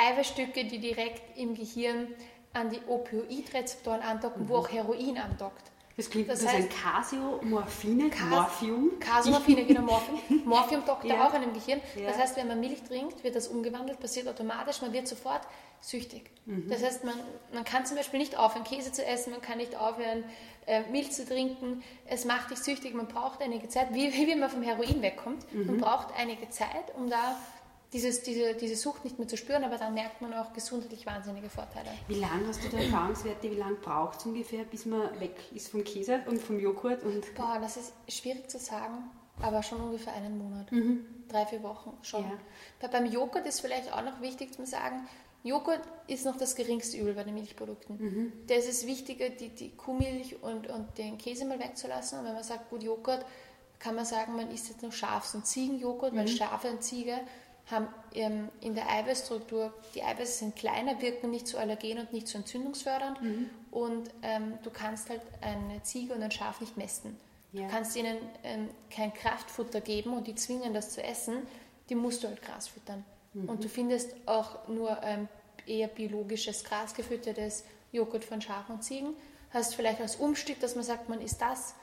Eiweißstücke, 0.00 0.64
die 0.64 0.78
direkt 0.78 1.36
im 1.36 1.54
Gehirn 1.54 2.08
an 2.52 2.70
die 2.70 2.80
Opioidrezeptoren 2.88 4.00
andocken, 4.02 4.48
wo 4.48 4.56
auch 4.56 4.68
Heroin 4.70 5.18
andockt. 5.18 5.70
Das 5.96 6.08
klingt 6.08 6.30
Das 6.30 6.40
das, 6.40 6.52
heißt- 6.52 6.68
Casio-Morphine, 6.82 8.08
Cas- 8.08 8.28
Morphium. 8.30 8.98
Kasomorphine, 9.00 9.64
genau, 9.66 9.82
Morphium. 9.82 10.20
Morphium 10.46 10.84
dockt 10.86 11.04
ja. 11.04 11.26
auch 11.26 11.34
an 11.34 11.42
dem 11.42 11.52
Gehirn. 11.52 11.80
Ja. 11.94 12.06
Das 12.08 12.16
heißt, 12.18 12.36
wenn 12.36 12.48
man 12.48 12.58
Milch 12.60 12.82
trinkt, 12.84 13.22
wird 13.22 13.36
das 13.36 13.48
umgewandelt, 13.48 14.00
passiert 14.00 14.26
automatisch, 14.26 14.80
man 14.80 14.92
wird 14.94 15.06
sofort 15.08 15.42
süchtig. 15.80 16.30
Mhm. 16.46 16.68
Das 16.70 16.82
heißt, 16.82 17.04
man, 17.04 17.14
man 17.52 17.64
kann 17.64 17.84
zum 17.84 17.96
Beispiel 17.98 18.18
nicht 18.18 18.38
aufhören, 18.38 18.64
Käse 18.64 18.92
zu 18.92 19.04
essen, 19.04 19.30
man 19.32 19.42
kann 19.42 19.58
nicht 19.58 19.76
aufhören, 19.76 20.24
äh, 20.66 20.82
Milch 20.90 21.10
zu 21.12 21.26
trinken. 21.26 21.82
Es 22.06 22.24
macht 22.24 22.50
dich 22.50 22.58
süchtig, 22.60 22.94
man 22.94 23.06
braucht 23.08 23.42
einige 23.42 23.68
Zeit, 23.68 23.92
wie, 23.92 24.12
wie 24.14 24.26
wenn 24.28 24.40
man 24.40 24.48
vom 24.48 24.62
Heroin 24.62 25.02
wegkommt. 25.02 25.52
Mhm. 25.52 25.66
Man 25.66 25.76
braucht 25.78 26.08
einige 26.18 26.48
Zeit, 26.48 26.94
um 26.96 27.10
da 27.10 27.36
dieses, 27.92 28.22
diese, 28.22 28.54
diese 28.54 28.76
Sucht 28.76 29.04
nicht 29.04 29.18
mehr 29.18 29.26
zu 29.26 29.36
spüren, 29.36 29.64
aber 29.64 29.76
dann 29.76 29.94
merkt 29.94 30.20
man 30.20 30.32
auch 30.34 30.52
gesundheitlich 30.52 31.06
wahnsinnige 31.06 31.50
Vorteile. 31.50 31.90
Wie 32.06 32.20
lange 32.20 32.46
hast 32.46 32.62
du 32.64 32.68
da 32.68 32.78
Erfahrungswerte, 32.78 33.50
wie 33.50 33.56
lange 33.56 33.76
braucht 33.76 34.20
es 34.20 34.26
ungefähr, 34.26 34.64
bis 34.64 34.86
man 34.86 35.18
weg 35.18 35.36
ist 35.54 35.68
vom 35.68 35.82
Käse 35.82 36.20
und 36.26 36.40
vom 36.40 36.60
Joghurt? 36.60 37.02
Und 37.02 37.34
Boah, 37.34 37.58
das 37.60 37.76
ist 37.76 37.92
schwierig 38.08 38.48
zu 38.48 38.58
sagen, 38.58 39.10
aber 39.42 39.62
schon 39.62 39.80
ungefähr 39.80 40.12
einen 40.12 40.38
Monat. 40.38 40.70
Drei, 41.28 41.46
vier 41.46 41.62
Wochen 41.62 41.96
schon. 42.02 42.22
Ja. 42.22 42.32
Bei, 42.80 42.88
beim 42.88 43.06
Joghurt 43.06 43.46
ist 43.46 43.60
vielleicht 43.60 43.92
auch 43.92 44.02
noch 44.02 44.20
wichtig 44.20 44.52
zu 44.52 44.64
sagen, 44.66 45.08
Joghurt 45.42 45.80
ist 46.06 46.26
noch 46.26 46.36
das 46.36 46.54
geringste 46.54 46.98
Übel 46.98 47.14
bei 47.14 47.24
den 47.24 47.34
Milchprodukten. 47.34 48.44
Da 48.46 48.54
ist 48.54 48.68
es 48.68 48.86
wichtiger, 48.86 49.30
die, 49.30 49.48
die 49.48 49.70
Kuhmilch 49.74 50.42
und, 50.42 50.68
und 50.68 50.98
den 50.98 51.16
Käse 51.16 51.46
mal 51.46 51.58
wegzulassen. 51.58 52.18
Und 52.18 52.26
wenn 52.26 52.34
man 52.34 52.44
sagt, 52.44 52.68
gut, 52.68 52.82
Joghurt, 52.82 53.24
kann 53.78 53.94
man 53.94 54.04
sagen, 54.04 54.36
man 54.36 54.50
isst 54.50 54.68
jetzt 54.68 54.82
nur 54.82 54.92
Schafs- 54.92 55.34
und 55.34 55.46
Ziegenjoghurt, 55.46 56.14
weil 56.14 56.28
Schafe 56.28 56.68
und 56.70 56.82
Ziege 56.82 57.18
haben 57.66 57.88
ähm, 58.14 58.48
in 58.60 58.74
der 58.74 58.88
Eiweißstruktur, 58.90 59.72
die 59.94 60.02
Eiweiße 60.02 60.38
sind 60.38 60.56
kleiner, 60.56 61.00
wirken 61.00 61.30
nicht 61.30 61.46
so 61.46 61.58
allergen 61.58 61.98
und 61.98 62.12
nicht 62.12 62.28
so 62.28 62.38
entzündungsfördernd. 62.38 63.18
Und 63.70 64.10
ähm, 64.22 64.58
du 64.62 64.70
kannst 64.70 65.10
halt 65.10 65.22
eine 65.40 65.82
Ziege 65.82 66.14
und 66.14 66.22
ein 66.22 66.30
Schaf 66.32 66.60
nicht 66.60 66.76
mästen. 66.76 67.16
Ja. 67.52 67.62
Du 67.62 67.68
kannst 67.72 67.96
ihnen 67.96 68.16
ähm, 68.42 68.68
kein 68.90 69.12
Kraftfutter 69.14 69.80
geben 69.80 70.12
und 70.12 70.26
die 70.26 70.34
zwingen, 70.34 70.74
das 70.74 70.90
zu 70.90 71.02
essen. 71.02 71.46
Die 71.88 71.94
musst 71.94 72.22
du 72.22 72.28
halt 72.28 72.42
Gras 72.42 72.68
füttern. 72.68 73.04
Und 73.46 73.62
du 73.62 73.68
findest 73.68 74.14
auch 74.26 74.66
nur 74.66 74.98
ähm, 75.04 75.28
eher 75.66 75.86
biologisches, 75.86 76.64
grasgefüttertes 76.64 77.64
Joghurt 77.92 78.24
von 78.24 78.40
Schafen 78.40 78.76
und 78.76 78.82
Ziegen. 78.82 79.14
Hast 79.50 79.74
vielleicht 79.74 80.00
als 80.00 80.16
Umstieg, 80.16 80.60
dass 80.60 80.74
man 80.74 80.84
sagt, 80.84 81.08
man 81.08 81.20
isst 81.20 81.40
das. 81.40 81.74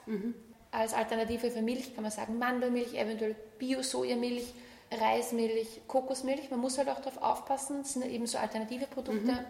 Als 0.70 0.92
Alternative 0.92 1.50
für 1.50 1.62
Milch 1.62 1.94
kann 1.94 2.02
man 2.02 2.10
sagen 2.12 2.38
Mandelmilch, 2.38 2.94
eventuell 2.94 3.34
Bio-Sojamilch, 3.58 4.52
Reismilch, 4.90 5.80
Kokosmilch. 5.86 6.50
Man 6.50 6.60
muss 6.60 6.78
halt 6.78 6.88
auch 6.88 7.00
darauf 7.00 7.22
aufpassen, 7.22 7.82
das 7.82 7.92
sind 7.94 8.04
eben 8.06 8.26
so 8.26 8.38
alternative 8.38 8.86
Produkte, 8.86 9.44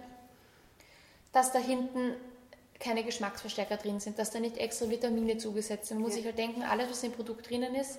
dass 1.33 1.53
da 1.53 1.59
hinten 1.59 2.15
keine 2.81 3.03
Geschmacksverstärker 3.05 3.77
drin 3.77 4.01
sind, 4.01 4.19
dass 4.19 4.31
da 4.31 4.39
nicht 4.41 4.57
extra 4.57 4.89
Vitamine 4.89 5.37
zugesetzt 5.39 5.89
sind. 5.89 5.99
Man 5.99 6.05
muss 6.05 6.13
Ja. 6.13 6.19
sich 6.19 6.27
halt 6.27 6.39
denken, 6.39 6.63
alles, 6.63 6.91
was 6.91 7.03
im 7.03 7.13
Produkt 7.13 7.49
drinnen 7.51 7.75
ist, 7.75 7.99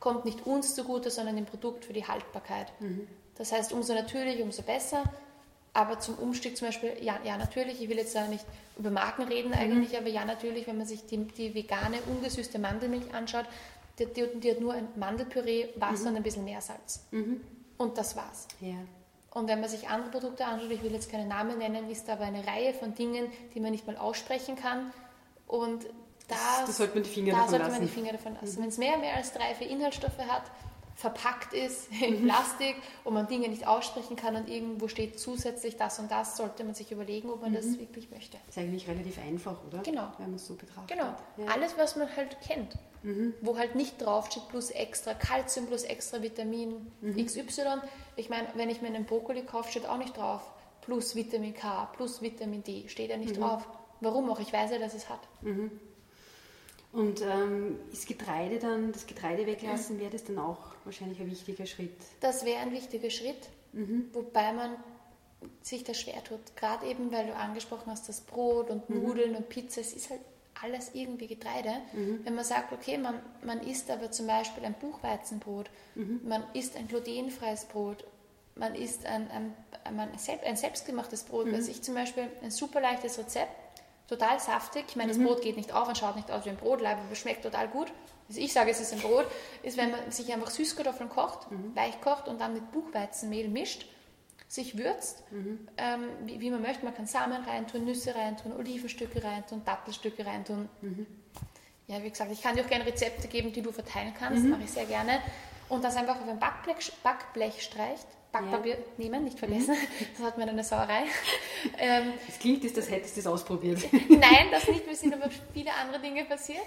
kommt 0.00 0.24
nicht 0.24 0.46
uns 0.46 0.74
zugute, 0.74 1.10
sondern 1.10 1.36
dem 1.36 1.46
Produkt 1.46 1.84
für 1.84 1.92
die 1.92 2.06
Haltbarkeit. 2.06 2.68
Das 3.36 3.52
heißt, 3.52 3.72
umso 3.72 3.94
natürlicher, 3.94 4.42
umso 4.42 4.62
besser. 4.62 5.02
Aber 5.76 5.98
zum 5.98 6.14
Umstieg 6.18 6.56
zum 6.56 6.68
Beispiel, 6.68 6.92
ja, 7.00 7.18
ja 7.24 7.36
natürlich, 7.36 7.82
ich 7.82 7.88
will 7.88 7.96
jetzt 7.96 8.14
da 8.14 8.26
nicht 8.28 8.44
über 8.78 8.90
Marken 8.90 9.24
reden 9.24 9.52
eigentlich, 9.52 9.96
aber 9.98 10.08
ja 10.08 10.24
natürlich, 10.24 10.66
wenn 10.68 10.78
man 10.78 10.86
sich 10.86 11.04
die, 11.06 11.16
die 11.26 11.52
vegane, 11.54 11.98
ungesüßte 12.06 12.58
Mandelmilch 12.60 13.12
anschaut, 13.12 13.46
die, 13.98 14.06
die, 14.06 14.40
die 14.40 14.50
hat 14.50 14.60
nur 14.60 14.72
ein 14.74 14.88
Mandelpüree, 14.96 15.68
Wasser 15.76 16.08
und 16.10 16.16
ein 16.16 16.22
bisschen 16.22 16.44
Meersalz. 16.44 17.06
Und 17.78 17.98
das 17.98 18.16
war's. 18.16 18.46
ja. 18.60 18.74
Und 19.32 19.48
wenn 19.48 19.58
man 19.60 19.68
sich 19.68 19.88
andere 19.88 20.12
Produkte 20.12 20.44
anschaut, 20.46 20.70
ich 20.70 20.80
will 20.84 20.92
jetzt 20.92 21.10
keine 21.10 21.26
Namen 21.26 21.58
nennen, 21.58 21.90
ist 21.90 22.08
aber 22.08 22.22
eine 22.22 22.46
Reihe 22.46 22.72
von 22.72 22.94
Dingen, 22.94 23.26
die 23.52 23.58
man 23.58 23.72
nicht 23.72 23.84
mal 23.84 23.96
aussprechen 23.96 24.54
kann. 24.54 24.92
Und 25.48 25.84
da, 26.28 26.36
Das- 26.60 26.66
da 26.66 26.72
sollte 26.72 26.94
man 26.94 27.02
die 27.02 27.10
Finger 27.10 27.32
da 27.32 27.36
davon 27.38 27.50
sollte 27.50 27.64
lassen. 27.66 27.82
Mhm. 27.82 27.86
die 27.88 27.92
Finger 27.92 28.12
davon 28.12 28.34
lassen. 28.40 28.62
Wenn 28.62 28.68
es 28.68 28.78
mehr, 28.78 28.96
mehr 28.96 29.16
als 29.16 29.32
drei, 29.32 29.52
vier 29.56 29.68
Inhaltsstoffe 29.68 30.18
hat, 30.18 30.44
verpackt 30.94 31.52
ist 31.52 31.88
in 32.00 32.22
Mhm. 32.22 32.28
Plastik 32.28 32.76
und 33.02 33.14
man 33.14 33.26
Dinge 33.26 33.48
nicht 33.48 33.66
aussprechen 33.66 34.14
kann 34.14 34.36
und 34.36 34.48
irgendwo 34.48 34.86
steht 34.86 35.18
zusätzlich 35.18 35.76
das 35.76 35.98
und 35.98 36.12
das, 36.12 36.36
sollte 36.36 36.62
man 36.62 36.74
sich 36.76 36.92
überlegen, 36.92 37.28
ob 37.28 37.42
man 37.42 37.50
Mhm. 37.50 37.56
das 37.56 37.76
wirklich 37.80 38.10
möchte. 38.10 38.36
Ist 38.48 38.56
eigentlich 38.56 38.86
relativ 38.86 39.18
einfach, 39.18 39.56
oder? 39.66 39.78
Genau. 39.82 40.12
Wenn 40.18 40.26
man 40.28 40.36
es 40.36 40.46
so 40.46 40.54
betrachtet. 40.54 40.96
Genau, 40.96 41.12
Ja. 41.38 41.52
alles, 41.52 41.76
was 41.76 41.96
man 41.96 42.06
halt 42.16 42.40
kennt. 42.40 42.74
Wo 43.42 43.58
halt 43.58 43.74
nicht 43.74 44.00
draufsteht, 44.00 44.48
plus 44.48 44.70
extra 44.70 45.12
Kalzium, 45.14 45.66
plus 45.66 45.82
extra 45.84 46.22
Vitamin 46.22 46.90
XY. 47.26 47.80
Ich 48.16 48.30
meine, 48.30 48.48
wenn 48.54 48.70
ich 48.70 48.80
mir 48.80 48.88
einen 48.88 49.04
Brokkoli 49.04 49.42
kaufe, 49.42 49.70
steht 49.70 49.86
auch 49.86 49.98
nicht 49.98 50.16
drauf, 50.16 50.42
plus 50.80 51.14
Vitamin 51.14 51.54
K, 51.54 51.86
plus 51.96 52.22
Vitamin 52.22 52.62
D, 52.62 52.88
steht 52.88 53.10
ja 53.10 53.16
nicht 53.16 53.38
drauf. 53.38 53.68
Warum 54.00 54.30
auch? 54.30 54.40
Ich 54.40 54.52
weiß 54.52 54.70
ja, 54.70 54.78
dass 54.78 54.94
es 54.94 55.08
hat. 55.08 55.20
Und 56.92 57.22
ähm, 57.22 57.78
ist 57.92 58.06
Getreide 58.06 58.58
dann, 58.58 58.92
das 58.92 59.06
Getreide 59.06 59.46
weglassen, 59.46 59.98
wäre 59.98 60.10
das 60.10 60.24
dann 60.24 60.38
auch 60.38 60.58
wahrscheinlich 60.84 61.20
ein 61.20 61.30
wichtiger 61.30 61.66
Schritt. 61.66 61.96
Das 62.20 62.44
wäre 62.44 62.60
ein 62.60 62.72
wichtiger 62.72 63.10
Schritt, 63.10 63.48
wobei 64.12 64.52
man 64.52 64.76
sich 65.60 65.84
das 65.84 66.00
schwer 66.00 66.22
tut. 66.24 66.56
Gerade 66.56 66.86
eben, 66.86 67.10
weil 67.12 67.26
du 67.26 67.34
angesprochen 67.34 67.90
hast, 67.90 68.08
das 68.08 68.20
Brot 68.20 68.70
und 68.70 68.88
Nudeln 68.88 69.34
und 69.36 69.48
Pizza, 69.48 69.80
es 69.80 69.92
ist 69.92 70.10
halt 70.10 70.20
alles 70.62 70.90
irgendwie 70.94 71.26
Getreide. 71.26 71.72
Wenn 72.24 72.34
man 72.34 72.44
sagt, 72.44 72.72
okay, 72.72 72.98
man, 72.98 73.20
man 73.42 73.60
isst 73.60 73.90
aber 73.90 74.10
zum 74.10 74.26
Beispiel 74.26 74.64
ein 74.64 74.74
Buchweizenbrot, 74.74 75.70
man 76.24 76.42
isst 76.54 76.76
ein 76.76 76.88
glutenfreies 76.88 77.66
Brot, 77.66 78.04
man 78.56 78.74
isst 78.74 79.04
ein, 79.06 79.28
ein, 79.30 79.54
selbst, 80.18 80.46
ein 80.46 80.56
selbstgemachtes 80.56 81.24
Brot, 81.24 81.46
was 81.52 81.68
ich 81.68 81.82
zum 81.82 81.94
Beispiel, 81.94 82.28
ein 82.42 82.50
super 82.50 82.80
leichtes 82.80 83.18
Rezept, 83.18 83.50
total 84.08 84.38
saftig. 84.38 84.84
Ich 84.88 84.96
meine, 84.96 85.12
das 85.12 85.18
Brot 85.22 85.42
geht 85.42 85.56
nicht 85.56 85.72
auf 85.72 85.88
und 85.88 85.98
schaut 85.98 86.16
nicht 86.16 86.30
aus 86.30 86.44
wie 86.44 86.50
ein 86.50 86.56
Brotleib, 86.56 86.98
aber 86.98 87.14
schmeckt 87.14 87.42
total 87.42 87.68
gut. 87.68 87.92
Also 88.28 88.40
ich 88.40 88.52
sage, 88.52 88.70
es 88.70 88.80
ist 88.80 88.92
ein 88.92 89.00
Brot, 89.00 89.26
ist, 89.62 89.76
wenn 89.76 89.90
man 89.90 90.10
sich 90.10 90.32
einfach 90.32 90.50
Süßkartoffeln 90.50 91.10
kocht, 91.10 91.46
weich 91.74 92.00
kocht 92.00 92.28
und 92.28 92.40
dann 92.40 92.54
mit 92.54 92.70
Buchweizenmehl 92.72 93.48
mischt, 93.48 93.86
sich 94.48 94.78
würzt, 94.78 95.24
ähm, 95.76 96.08
wie, 96.24 96.40
wie 96.40 96.50
man 96.50 96.62
möchte. 96.62 96.84
Man 96.84 96.94
kann 96.94 97.06
Samen 97.06 97.42
reintun, 97.44 97.84
Nüsse 97.84 98.14
reintun, 98.14 98.52
Olivenstücke 98.52 99.22
reintun, 99.22 99.64
Dattelstücke 99.64 100.24
reintun. 100.24 100.68
Ja, 101.86 102.02
wie 102.02 102.10
gesagt, 102.10 102.30
ich 102.32 102.40
kann 102.40 102.54
dir 102.54 102.64
auch 102.64 102.68
gerne 102.68 102.86
Rezepte 102.86 103.28
geben, 103.28 103.52
die 103.52 103.62
du 103.62 103.72
verteilen 103.72 104.14
kannst, 104.18 104.44
mache 104.44 104.62
ich 104.62 104.70
sehr 104.70 104.86
gerne. 104.86 105.20
Und 105.68 105.82
das 105.82 105.96
einfach 105.96 106.20
auf 106.20 106.28
ein 106.28 106.38
Backblech, 106.38 106.92
Backblech 107.02 107.62
streicht. 107.62 108.06
Backpapier 108.32 108.78
nehmen, 108.96 109.22
nicht 109.22 109.38
vergessen, 109.38 109.76
das 110.16 110.26
hat 110.26 110.36
mir 110.36 110.48
eine 110.48 110.64
Sauerei. 110.64 111.04
ähm, 111.78 112.14
Es 112.28 112.36
klingt, 112.40 112.64
ist, 112.64 112.76
als 112.76 112.90
hättest 112.90 113.16
du 113.16 113.20
das 113.22 113.32
ausprobiert. 113.32 113.80
Nein, 114.08 114.48
das 114.50 114.66
nicht. 114.66 114.84
Mir 114.86 114.96
sind 114.96 115.14
aber 115.14 115.30
viele 115.52 115.72
andere 115.72 116.00
Dinge 116.00 116.24
passiert. 116.24 116.64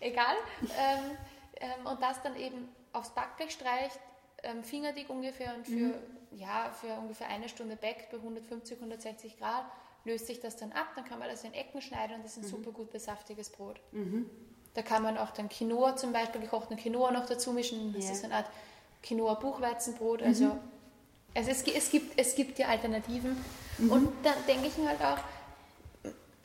Egal. 0.00 0.34
Ähm, 0.62 1.16
ähm, 1.60 1.86
und 1.86 2.02
das 2.02 2.20
dann 2.22 2.34
eben 2.36 2.68
aufs 2.92 3.10
Backblech 3.10 3.52
streicht, 3.52 4.00
ähm, 4.42 4.64
fingerdick 4.64 5.08
ungefähr 5.08 5.54
und 5.54 5.64
für, 5.64 5.94
ja, 6.38 6.70
für 6.80 6.92
ungefähr 6.98 7.28
eine 7.28 7.48
Stunde 7.48 7.76
backt 7.76 8.10
bei 8.10 8.18
150, 8.18 8.76
160 8.78 9.38
Grad, 9.38 9.64
löst 10.04 10.26
sich 10.26 10.40
das 10.40 10.56
dann 10.56 10.72
ab. 10.72 10.86
Dann 10.94 11.04
kann 11.04 11.18
man 11.18 11.28
das 11.28 11.44
in 11.44 11.54
Ecken 11.54 11.80
schneiden 11.80 12.16
und 12.16 12.24
das 12.24 12.36
ist 12.36 12.44
ein 12.44 12.48
super 12.48 12.70
gut 12.72 12.90
besaftiges 12.90 13.50
Brot. 13.50 13.80
Da 14.74 14.82
kann 14.82 15.02
man 15.02 15.16
auch 15.16 15.30
dann 15.30 15.48
Quinoa 15.48 15.96
zum 15.96 16.12
Beispiel, 16.12 16.40
gekochten 16.40 16.76
Quinoa 16.76 17.10
noch 17.10 17.26
dazu 17.26 17.52
mischen. 17.52 17.92
Das 17.94 18.04
Ja. 18.04 18.12
ist 18.12 18.24
eine 18.24 18.34
Art 18.34 18.50
Quinoa-Buchweizenbrot. 19.02 20.22
Also, 20.22 20.58
also 21.34 21.50
es, 21.50 21.62
es, 21.62 21.90
gibt, 21.90 22.18
es 22.18 22.34
gibt 22.34 22.58
die 22.58 22.64
Alternativen. 22.64 23.36
Und 23.78 24.12
dann 24.22 24.34
denke 24.46 24.66
ich 24.66 24.76
mir 24.78 24.88
halt 24.88 25.02
auch, 25.02 25.18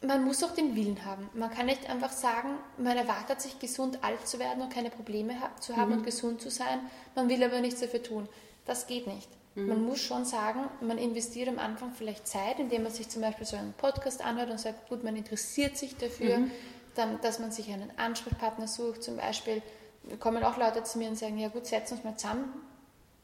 man 0.03 0.23
muss 0.23 0.43
auch 0.43 0.53
den 0.55 0.75
Willen 0.75 1.05
haben. 1.05 1.29
Man 1.33 1.51
kann 1.51 1.67
nicht 1.67 1.89
einfach 1.89 2.11
sagen, 2.11 2.57
man 2.77 2.97
erwartet 2.97 3.39
sich 3.41 3.59
gesund 3.59 4.03
alt 4.03 4.27
zu 4.27 4.39
werden 4.39 4.63
und 4.63 4.73
keine 4.73 4.89
Probleme 4.89 5.35
zu 5.59 5.77
haben 5.77 5.91
mhm. 5.91 5.97
und 5.99 6.03
gesund 6.05 6.41
zu 6.41 6.49
sein, 6.49 6.79
man 7.15 7.29
will 7.29 7.43
aber 7.43 7.61
nichts 7.61 7.81
dafür 7.81 8.01
tun. 8.01 8.27
Das 8.65 8.87
geht 8.87 9.07
nicht. 9.07 9.29
Mhm. 9.55 9.67
Man 9.67 9.85
muss 9.85 9.99
schon 9.99 10.25
sagen, 10.25 10.61
man 10.81 10.97
investiert 10.97 11.49
am 11.49 11.59
Anfang 11.59 11.91
vielleicht 11.93 12.27
Zeit, 12.27 12.59
indem 12.59 12.83
man 12.83 12.91
sich 12.91 13.09
zum 13.09 13.21
Beispiel 13.21 13.45
so 13.45 13.57
einen 13.57 13.73
Podcast 13.73 14.23
anhört 14.23 14.49
und 14.49 14.59
sagt, 14.59 14.89
gut, 14.89 15.03
man 15.03 15.15
interessiert 15.15 15.77
sich 15.77 15.97
dafür, 15.97 16.39
mhm. 16.39 16.51
dann, 16.95 17.19
dass 17.21 17.39
man 17.39 17.51
sich 17.51 17.71
einen 17.71 17.91
Ansprechpartner 17.97 18.67
sucht. 18.67 19.03
Zum 19.03 19.17
Beispiel 19.17 19.61
kommen 20.19 20.43
auch 20.43 20.57
Leute 20.57 20.83
zu 20.83 20.97
mir 20.97 21.09
und 21.09 21.17
sagen, 21.17 21.37
ja 21.37 21.49
gut, 21.49 21.65
setzen 21.65 21.95
uns 21.95 22.03
mal 22.03 22.15
zusammen, 22.15 22.45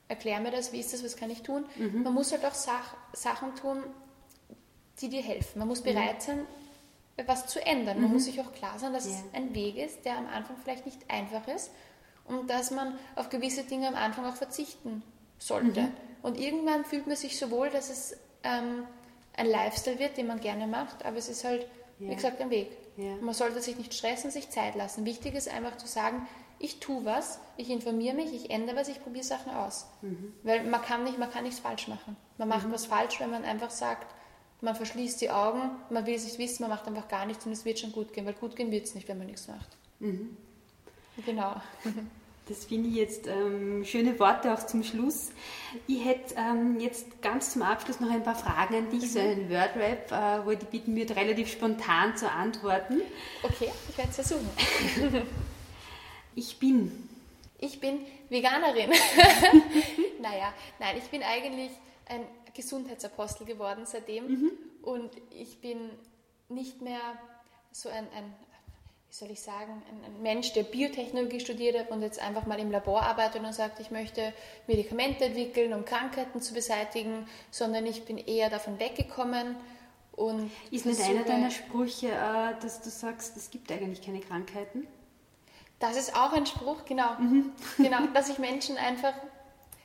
erklär 0.07 0.39
mir 0.39 0.51
das, 0.51 0.73
wie 0.73 0.79
ist 0.79 0.93
das, 0.93 1.03
was 1.03 1.15
kann 1.15 1.29
ich 1.29 1.43
tun. 1.43 1.65
Mhm. 1.77 2.03
Man 2.03 2.13
muss 2.13 2.31
halt 2.31 2.45
auch 2.45 2.53
Sach 2.53 2.95
Sachen 3.13 3.55
tun, 3.55 3.83
die 5.01 5.09
dir 5.09 5.21
helfen. 5.21 5.59
Man 5.59 5.67
muss 5.67 5.81
bereit 5.81 6.21
sein, 6.21 6.45
was 7.25 7.47
zu 7.47 7.65
ändern. 7.65 7.99
Man 7.99 8.09
mhm. 8.09 8.13
muss 8.13 8.25
sich 8.25 8.39
auch 8.41 8.51
klar 8.53 8.77
sein, 8.79 8.93
dass 8.93 9.05
yeah. 9.05 9.15
es 9.15 9.33
ein 9.33 9.55
Weg 9.55 9.77
ist, 9.77 10.05
der 10.05 10.17
am 10.17 10.27
Anfang 10.27 10.57
vielleicht 10.61 10.85
nicht 10.85 11.09
einfach 11.09 11.47
ist 11.47 11.71
und 12.25 12.49
dass 12.49 12.71
man 12.71 12.97
auf 13.15 13.29
gewisse 13.29 13.63
Dinge 13.63 13.87
am 13.87 13.95
Anfang 13.95 14.25
auch 14.25 14.35
verzichten 14.35 15.03
sollte. 15.39 15.81
Mhm. 15.81 15.91
Und 16.27 16.37
irgendwann 16.37 16.83
fühlt 16.83 17.07
man 17.07 17.15
sich 17.15 17.39
so 17.39 17.51
wohl, 17.51 17.69
dass 17.69 17.89
es 17.89 18.17
ähm, 18.43 18.83
ein 19.37 19.45
Lifestyle 19.45 19.97
wird, 19.97 20.17
den 20.17 20.27
man 20.27 20.41
gerne 20.41 20.67
macht, 20.67 21.05
aber 21.05 21.15
es 21.15 21.29
ist 21.29 21.45
halt, 21.45 21.61
yeah. 22.01 22.11
wie 22.11 22.15
gesagt, 22.15 22.41
ein 22.41 22.49
Weg. 22.49 22.69
Yeah. 22.97 23.15
Man 23.21 23.33
sollte 23.33 23.61
sich 23.61 23.77
nicht 23.77 23.93
stressen, 23.93 24.29
sich 24.29 24.49
Zeit 24.49 24.75
lassen. 24.75 25.05
Wichtig 25.05 25.35
ist 25.35 25.47
einfach 25.47 25.77
zu 25.77 25.87
sagen, 25.87 26.27
ich 26.59 26.81
tue 26.81 27.05
was, 27.05 27.39
ich 27.55 27.69
informiere 27.69 28.13
mich, 28.13 28.33
ich 28.33 28.49
ändere 28.49 28.75
was, 28.75 28.89
ich 28.89 29.01
probiere 29.01 29.23
Sachen 29.23 29.53
aus. 29.53 29.87
Mhm. 30.01 30.33
Weil 30.43 30.65
man 30.65 30.81
kann, 30.81 31.05
nicht, 31.05 31.17
man 31.17 31.31
kann 31.31 31.45
nichts 31.45 31.61
falsch 31.61 31.87
machen. 31.87 32.17
Man 32.37 32.49
macht 32.49 32.67
mhm. 32.67 32.73
was 32.73 32.87
falsch, 32.87 33.21
wenn 33.21 33.29
man 33.29 33.45
einfach 33.45 33.69
sagt, 33.69 34.13
man 34.59 34.75
verschließt 34.75 35.21
die 35.21 35.29
Augen, 35.29 35.61
man 35.89 36.05
will 36.05 36.15
es 36.15 36.25
nicht 36.25 36.39
wissen, 36.39 36.63
man 36.63 36.71
macht 36.71 36.87
einfach 36.87 37.07
gar 37.07 37.25
nichts 37.25 37.45
und 37.45 37.53
es 37.53 37.63
wird 37.63 37.79
schon 37.79 37.93
gut 37.93 38.11
gehen, 38.11 38.25
weil 38.25 38.33
gut 38.33 38.57
gehen 38.57 38.69
wird 38.69 38.83
es 38.83 38.95
nicht, 38.95 39.07
wenn 39.07 39.17
man 39.17 39.27
nichts 39.27 39.47
macht. 39.47 39.77
Mhm. 39.99 40.35
Genau. 41.25 41.55
Das 42.47 42.65
finde 42.65 42.89
ich 42.89 42.95
jetzt 42.95 43.27
ähm, 43.27 43.83
schöne 43.83 44.17
Worte 44.19 44.53
auch 44.53 44.65
zum 44.65 44.83
Schluss. 44.83 45.31
Ich 45.85 46.03
hätte 46.05 46.35
ähm, 46.37 46.79
jetzt 46.79 47.21
ganz 47.21 47.53
zum 47.53 47.61
Abschluss 47.61 47.99
noch 47.99 48.09
ein 48.09 48.23
paar 48.23 48.35
Fragen 48.35 48.75
an 48.75 48.89
dich, 48.89 49.01
mhm. 49.01 49.07
so 49.07 49.19
einen 49.19 49.49
Wordrap, 49.49 50.11
äh, 50.11 50.45
wo 50.45 50.51
ich 50.51 50.59
dich 50.59 50.69
bitten 50.69 50.95
würde, 50.95 51.15
relativ 51.15 51.51
spontan 51.51 52.15
zu 52.15 52.29
antworten. 52.31 53.01
Okay, 53.43 53.71
ich 53.89 53.97
werde 53.97 54.09
es 54.11 54.15
versuchen. 54.15 54.49
ich 56.35 56.57
bin. 56.57 57.09
Ich 57.59 57.79
bin 57.79 58.05
Veganerin. 58.29 58.91
naja, 60.21 60.53
nein, 60.79 60.97
ich 60.97 61.09
bin 61.09 61.23
eigentlich 61.23 61.71
ein 62.05 62.21
Gesundheitsapostel 62.53 63.45
geworden 63.45 63.85
seitdem. 63.85 64.27
Mhm. 64.27 64.51
Und 64.83 65.11
ich 65.31 65.59
bin 65.59 65.89
nicht 66.49 66.81
mehr 66.81 67.01
so 67.71 67.89
ein, 67.89 68.07
ein 68.15 68.33
wie 69.09 69.15
soll 69.15 69.31
ich 69.31 69.41
sagen, 69.41 69.81
ein, 69.89 70.21
Mensch, 70.21 70.53
der 70.53 70.63
Biotechnologie 70.63 71.39
studiert 71.39 71.77
hat 71.77 71.91
und 71.91 72.01
jetzt 72.01 72.19
einfach 72.19 72.45
mal 72.45 72.59
im 72.59 72.71
Labor 72.71 73.01
arbeitet 73.01 73.43
und 73.43 73.53
sagt, 73.53 73.79
ich 73.79 73.91
möchte 73.91 74.33
Medikamente 74.67 75.25
entwickeln, 75.25 75.73
um 75.73 75.85
Krankheiten 75.85 76.41
zu 76.41 76.53
beseitigen, 76.53 77.27
sondern 77.49 77.85
ich 77.85 78.05
bin 78.05 78.17
eher 78.17 78.49
davon 78.49 78.79
weggekommen. 78.79 79.55
Und 80.11 80.51
Ist 80.71 80.85
nicht 80.85 81.01
einer 81.01 81.23
deiner 81.23 81.51
Sprüche, 81.51 82.07
äh, 82.07 82.61
dass 82.61 82.81
du 82.81 82.89
sagst, 82.89 83.37
es 83.37 83.51
gibt 83.51 83.71
eigentlich 83.71 84.01
keine 84.01 84.19
Krankheiten? 84.19 84.87
Das 85.79 85.95
ist 85.95 86.15
auch 86.15 86.33
ein 86.33 86.47
Spruch, 86.47 86.85
genau. 86.85 87.13
Mhm. 87.19 87.51
genau, 87.77 87.99
dass 88.13 88.29
ich 88.29 88.39
Menschen 88.39 88.77
einfach 88.77 89.13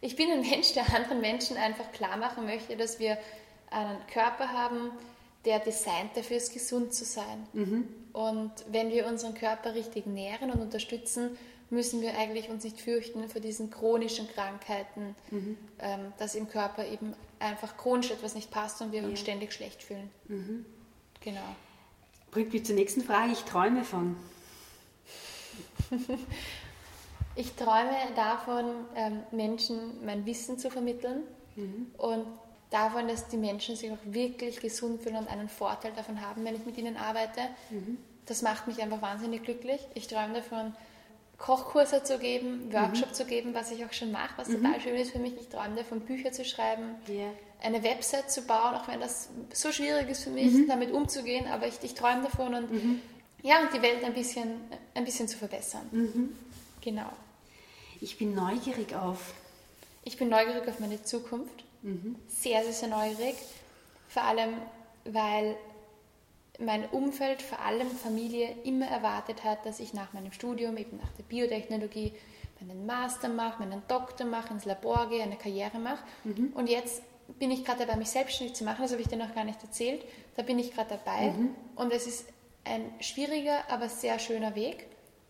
ich 0.05 0.17
bin 0.17 0.31
ein 0.33 0.41
Mensch, 0.41 0.73
der 0.73 0.93
anderen 0.95 1.21
Menschen 1.21 1.57
einfach 1.57 1.91
klar 1.93 2.17
machen 2.17 2.45
möchte, 2.45 2.77
dass 2.77 2.99
wir 2.99 3.17
einen 3.71 4.05
Körper 4.13 4.53
haben, 4.53 4.91
der 5.45 5.59
designt 5.59 6.17
dafür 6.17 6.37
ist, 6.37 6.53
gesund 6.53 6.95
zu 6.95 7.05
sein. 7.05 7.47
Mhm. 7.53 7.89
Und 8.13 8.53
wenn 8.71 8.91
wir 8.91 9.07
unseren 9.07 9.35
Körper 9.35 9.75
richtig 9.75 10.07
nähren 10.07 10.51
und 10.51 10.61
unterstützen, 10.61 11.37
müssen 11.71 12.03
wir 12.03 12.17
eigentlich 12.19 12.51
uns 12.51 12.65
nicht 12.65 12.81
fürchten 12.81 13.29
vor 13.29 13.41
diesen 13.41 13.71
chronischen 13.71 14.29
Krankheiten, 14.29 15.17
mhm. 15.31 15.57
ähm, 15.79 16.13
dass 16.19 16.35
im 16.35 16.49
Körper 16.49 16.87
eben 16.87 17.15
einfach 17.39 17.77
chronisch 17.77 18.11
etwas 18.11 18.35
nicht 18.35 18.51
passt 18.51 18.83
und 18.83 18.93
wir 18.93 19.01
ja. 19.01 19.09
uns 19.09 19.21
ständig 19.21 19.53
schlecht 19.53 19.83
fühlen. 19.83 20.11
Mhm. 20.29 20.67
Genau. 21.21 21.57
Bringt 22.31 22.53
mich 22.53 22.67
zur 22.67 22.75
nächsten 22.75 23.03
Frage. 23.03 23.33
Ich 23.33 23.43
träume 23.43 23.85
von. 23.85 24.17
Ich 27.35 27.53
träume 27.53 27.97
davon, 28.15 28.67
ähm, 28.95 29.21
Menschen 29.31 30.05
mein 30.05 30.27
Wissen 30.27 30.59
zu 30.59 30.71
vermitteln 30.71 31.23
mhm. 31.57 31.87
und 31.97 32.27
davon, 32.73 33.09
dass 33.09 33.29
die 33.29 33.37
Menschen 33.37 33.77
sich 33.77 33.91
auch 33.91 33.99
wirklich 34.05 34.61
gesund 34.61 35.03
fühlen 35.03 35.17
und 35.17 35.29
einen 35.29 35.49
Vorteil 35.49 35.93
davon 35.93 36.21
haben, 36.21 36.45
wenn 36.45 36.55
ich 36.55 36.65
mit 36.65 36.79
ihnen 36.79 36.97
arbeite. 36.97 37.41
Mhm. 37.71 37.99
Das 38.27 38.43
macht 38.43 38.67
mich 38.67 38.81
einfach 38.81 39.03
wahnsinnig 39.03 39.43
glücklich. 39.45 39.81
Ich 39.95 40.07
träume 40.07 40.35
davon, 40.35 40.75
Kochkurse 41.39 42.05
zu 42.05 42.19
geben, 42.19 42.73
Workshop 42.73 43.09
mhm. 43.09 43.15
zu 43.15 43.25
geben, 43.25 43.53
was 43.53 43.73
ich 43.73 43.85
auch 43.85 43.93
schon 43.93 44.13
mache, 44.13 44.35
was 44.37 44.49
mhm. 44.49 44.63
total 44.63 44.81
schön 44.81 44.97
ist 44.97 45.11
für 45.11 45.19
mich. 45.19 45.35
Ich 45.41 45.49
träume 45.49 45.75
davon, 45.75 46.01
Bücher 46.01 46.31
zu 46.31 46.45
schreiben, 46.45 46.95
yeah. 47.09 47.31
eine 47.61 47.83
Website 47.83 48.31
zu 48.31 48.43
bauen, 48.43 48.75
auch 48.77 48.87
wenn 48.87 49.01
das 49.01 49.29
so 49.53 49.73
schwierig 49.73 50.09
ist 50.09 50.23
für 50.23 50.31
mich, 50.31 50.53
mhm. 50.53 50.69
damit 50.69 50.93
umzugehen, 50.93 51.49
aber 51.49 51.67
ich, 51.67 51.75
ich 51.83 51.95
träume 51.95 52.23
davon 52.23 52.55
und 52.55 52.73
mhm. 52.73 53.03
ja, 53.43 53.61
und 53.61 53.75
die 53.75 53.83
Welt 53.83 54.05
ein 54.05 54.15
bisschen, 54.15 54.61
ein 54.95 55.05
bisschen 55.05 55.27
zu 55.27 55.37
verbessern. 55.37 55.89
Mhm. 55.91 56.37
Genau. 56.81 57.11
Ich 58.01 58.19
bin 58.19 58.35
neugierig 58.35 58.95
auf. 58.95 59.35
Ich 60.05 60.17
bin 60.17 60.29
neugierig 60.29 60.69
auf 60.69 60.79
meine 60.79 61.03
Zukunft. 61.03 61.62
Mhm. 61.83 62.17
Sehr, 62.29 62.63
sehr, 62.63 62.73
sehr 62.73 62.89
neugierig. 62.89 63.37
Vor 64.09 64.23
allem, 64.23 64.55
weil 65.05 65.57
mein 66.59 66.89
Umfeld, 66.91 67.43
vor 67.43 67.61
allem 67.61 67.91
Familie, 67.91 68.55
immer 68.65 68.87
erwartet 68.87 69.45
hat, 69.45 69.65
dass 69.67 69.81
ich 69.81 69.95
nach 69.95 70.13
meinem 70.13 70.33
Studium, 70.33 70.77
eben 70.77 70.99
nach 70.99 71.13
der 71.13 71.25
Biotechnologie, 71.25 72.13
meinen 72.61 72.87
Master 72.87 73.29
mache, 73.29 73.61
meinen 73.61 73.83
Doktor 73.89 74.27
mache, 74.27 74.53
ins 74.53 74.65
Labor 74.65 75.09
gehe, 75.09 75.23
eine 75.23 75.37
Karriere 75.37 75.79
mache. 75.79 76.05
Mhm. 76.25 76.53
Und 76.55 76.69
jetzt 76.69 77.03
bin 77.39 77.51
ich 77.51 77.65
gerade 77.65 77.81
dabei, 77.81 77.97
mich 77.97 78.11
selbstständig 78.11 78.55
zu 78.55 78.65
machen. 78.65 78.83
Das 78.83 78.93
habe 78.93 79.03
ich 79.03 79.09
dir 79.09 79.17
noch 79.17 79.35
gar 79.35 79.45
nicht 79.45 79.63
erzählt. 79.63 80.05
Da 80.37 80.43
bin 80.43 80.59
ich 80.59 80.73
gerade 80.73 80.91
dabei. 80.91 81.31
Mhm. 81.31 81.55
Und 81.75 81.93
es 81.93 82.07
ist 82.07 82.27
ein 82.65 82.93
schwieriger, 83.01 83.69
aber 83.69 83.89
sehr 83.89 84.19
schöner 84.19 84.55
Weg. 84.55 84.87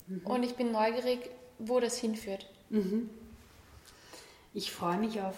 Mhm. 0.07 0.27
Und 0.27 0.43
ich 0.43 0.57
bin 0.57 0.73
neugierig, 0.73 1.31
wo 1.59 1.81
das 1.81 1.97
hinführt. 1.99 2.47
Mhm. 2.71 3.09
Ich 4.55 4.73
freue 4.73 4.99
mich 4.99 5.21
auf. 5.21 5.37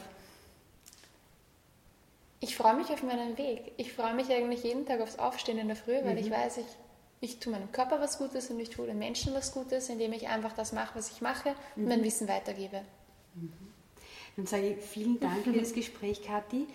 Ich 2.45 2.57
freue 2.57 2.75
mich 2.75 2.91
auf 2.91 3.03
meinen 3.03 3.39
Weg. 3.39 3.73
Ich 3.79 3.95
freue 3.95 4.13
mich 4.13 4.31
eigentlich 4.31 4.65
jeden 4.65 4.85
Tag 4.85 5.01
aufs 5.01 5.19
Aufstehen 5.19 5.57
in 5.57 5.67
der 5.67 5.77
Früh, 5.77 5.95
weil 6.05 6.13
mhm. 6.13 6.19
ich 6.19 6.31
weiß, 6.31 6.59
ich, 6.59 6.67
ich 7.23 7.39
tue 7.39 7.51
meinem 7.51 7.73
Körper 7.73 8.03
was 8.03 8.19
Gutes 8.19 8.51
und 8.51 8.61
ich 8.61 8.69
tue 8.69 8.87
den 8.87 8.99
Menschen 8.99 9.33
was 9.33 9.53
Gutes, 9.53 9.89
indem 9.89 10.13
ich 10.13 10.29
einfach 10.29 10.53
das 10.53 10.75
mache, 10.75 10.99
was 10.99 11.11
ich 11.11 11.23
mache 11.23 11.55
und 11.75 11.89
mein 11.89 12.01
mhm. 12.01 12.05
Wissen 12.05 12.29
weitergebe. 12.29 12.83
Mhm. 13.35 13.51
Dann 14.37 14.47
sage 14.47 14.75
ich 14.75 14.85
vielen 14.85 15.19
Dank 15.21 15.45
für 15.45 15.53
das 15.53 15.73
Gespräch, 15.75 16.23
Kathi. 16.23 16.67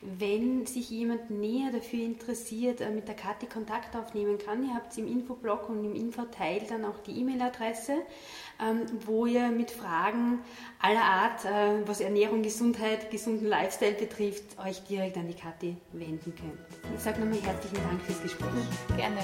Wenn 0.00 0.64
sich 0.64 0.90
jemand 0.90 1.28
näher 1.30 1.72
dafür 1.72 2.04
interessiert, 2.04 2.80
äh, 2.80 2.90
mit 2.90 3.08
der 3.08 3.16
Kathi 3.16 3.46
Kontakt 3.46 3.96
aufnehmen 3.96 4.38
kann, 4.38 4.62
ihr 4.62 4.74
habt 4.74 4.96
im 4.96 5.08
Infoblog 5.08 5.68
und 5.68 5.84
im 5.84 5.96
Infoteil 5.96 6.60
dann 6.68 6.84
auch 6.84 7.00
die 7.00 7.18
E-Mail-Adresse, 7.20 7.96
wo 9.06 9.26
ihr 9.26 9.48
mit 9.48 9.70
Fragen 9.70 10.40
aller 10.80 11.04
Art, 11.04 11.44
äh, 11.44 11.86
was 11.86 12.00
Ernährung, 12.00 12.42
Gesundheit, 12.42 13.10
gesunden 13.10 13.46
Lifestyle 13.48 13.94
betrifft, 13.94 14.58
euch 14.64 14.82
direkt 14.84 15.16
an 15.16 15.28
die 15.28 15.34
Kathi 15.34 15.76
wenden 15.92 16.34
könnt. 16.34 16.94
Ich 16.94 17.02
sage 17.02 17.20
nochmal 17.20 17.40
herzlichen 17.40 17.82
Dank 17.82 18.00
fürs 18.02 18.22
Gespräch. 18.22 18.50
Gerne. 18.96 19.18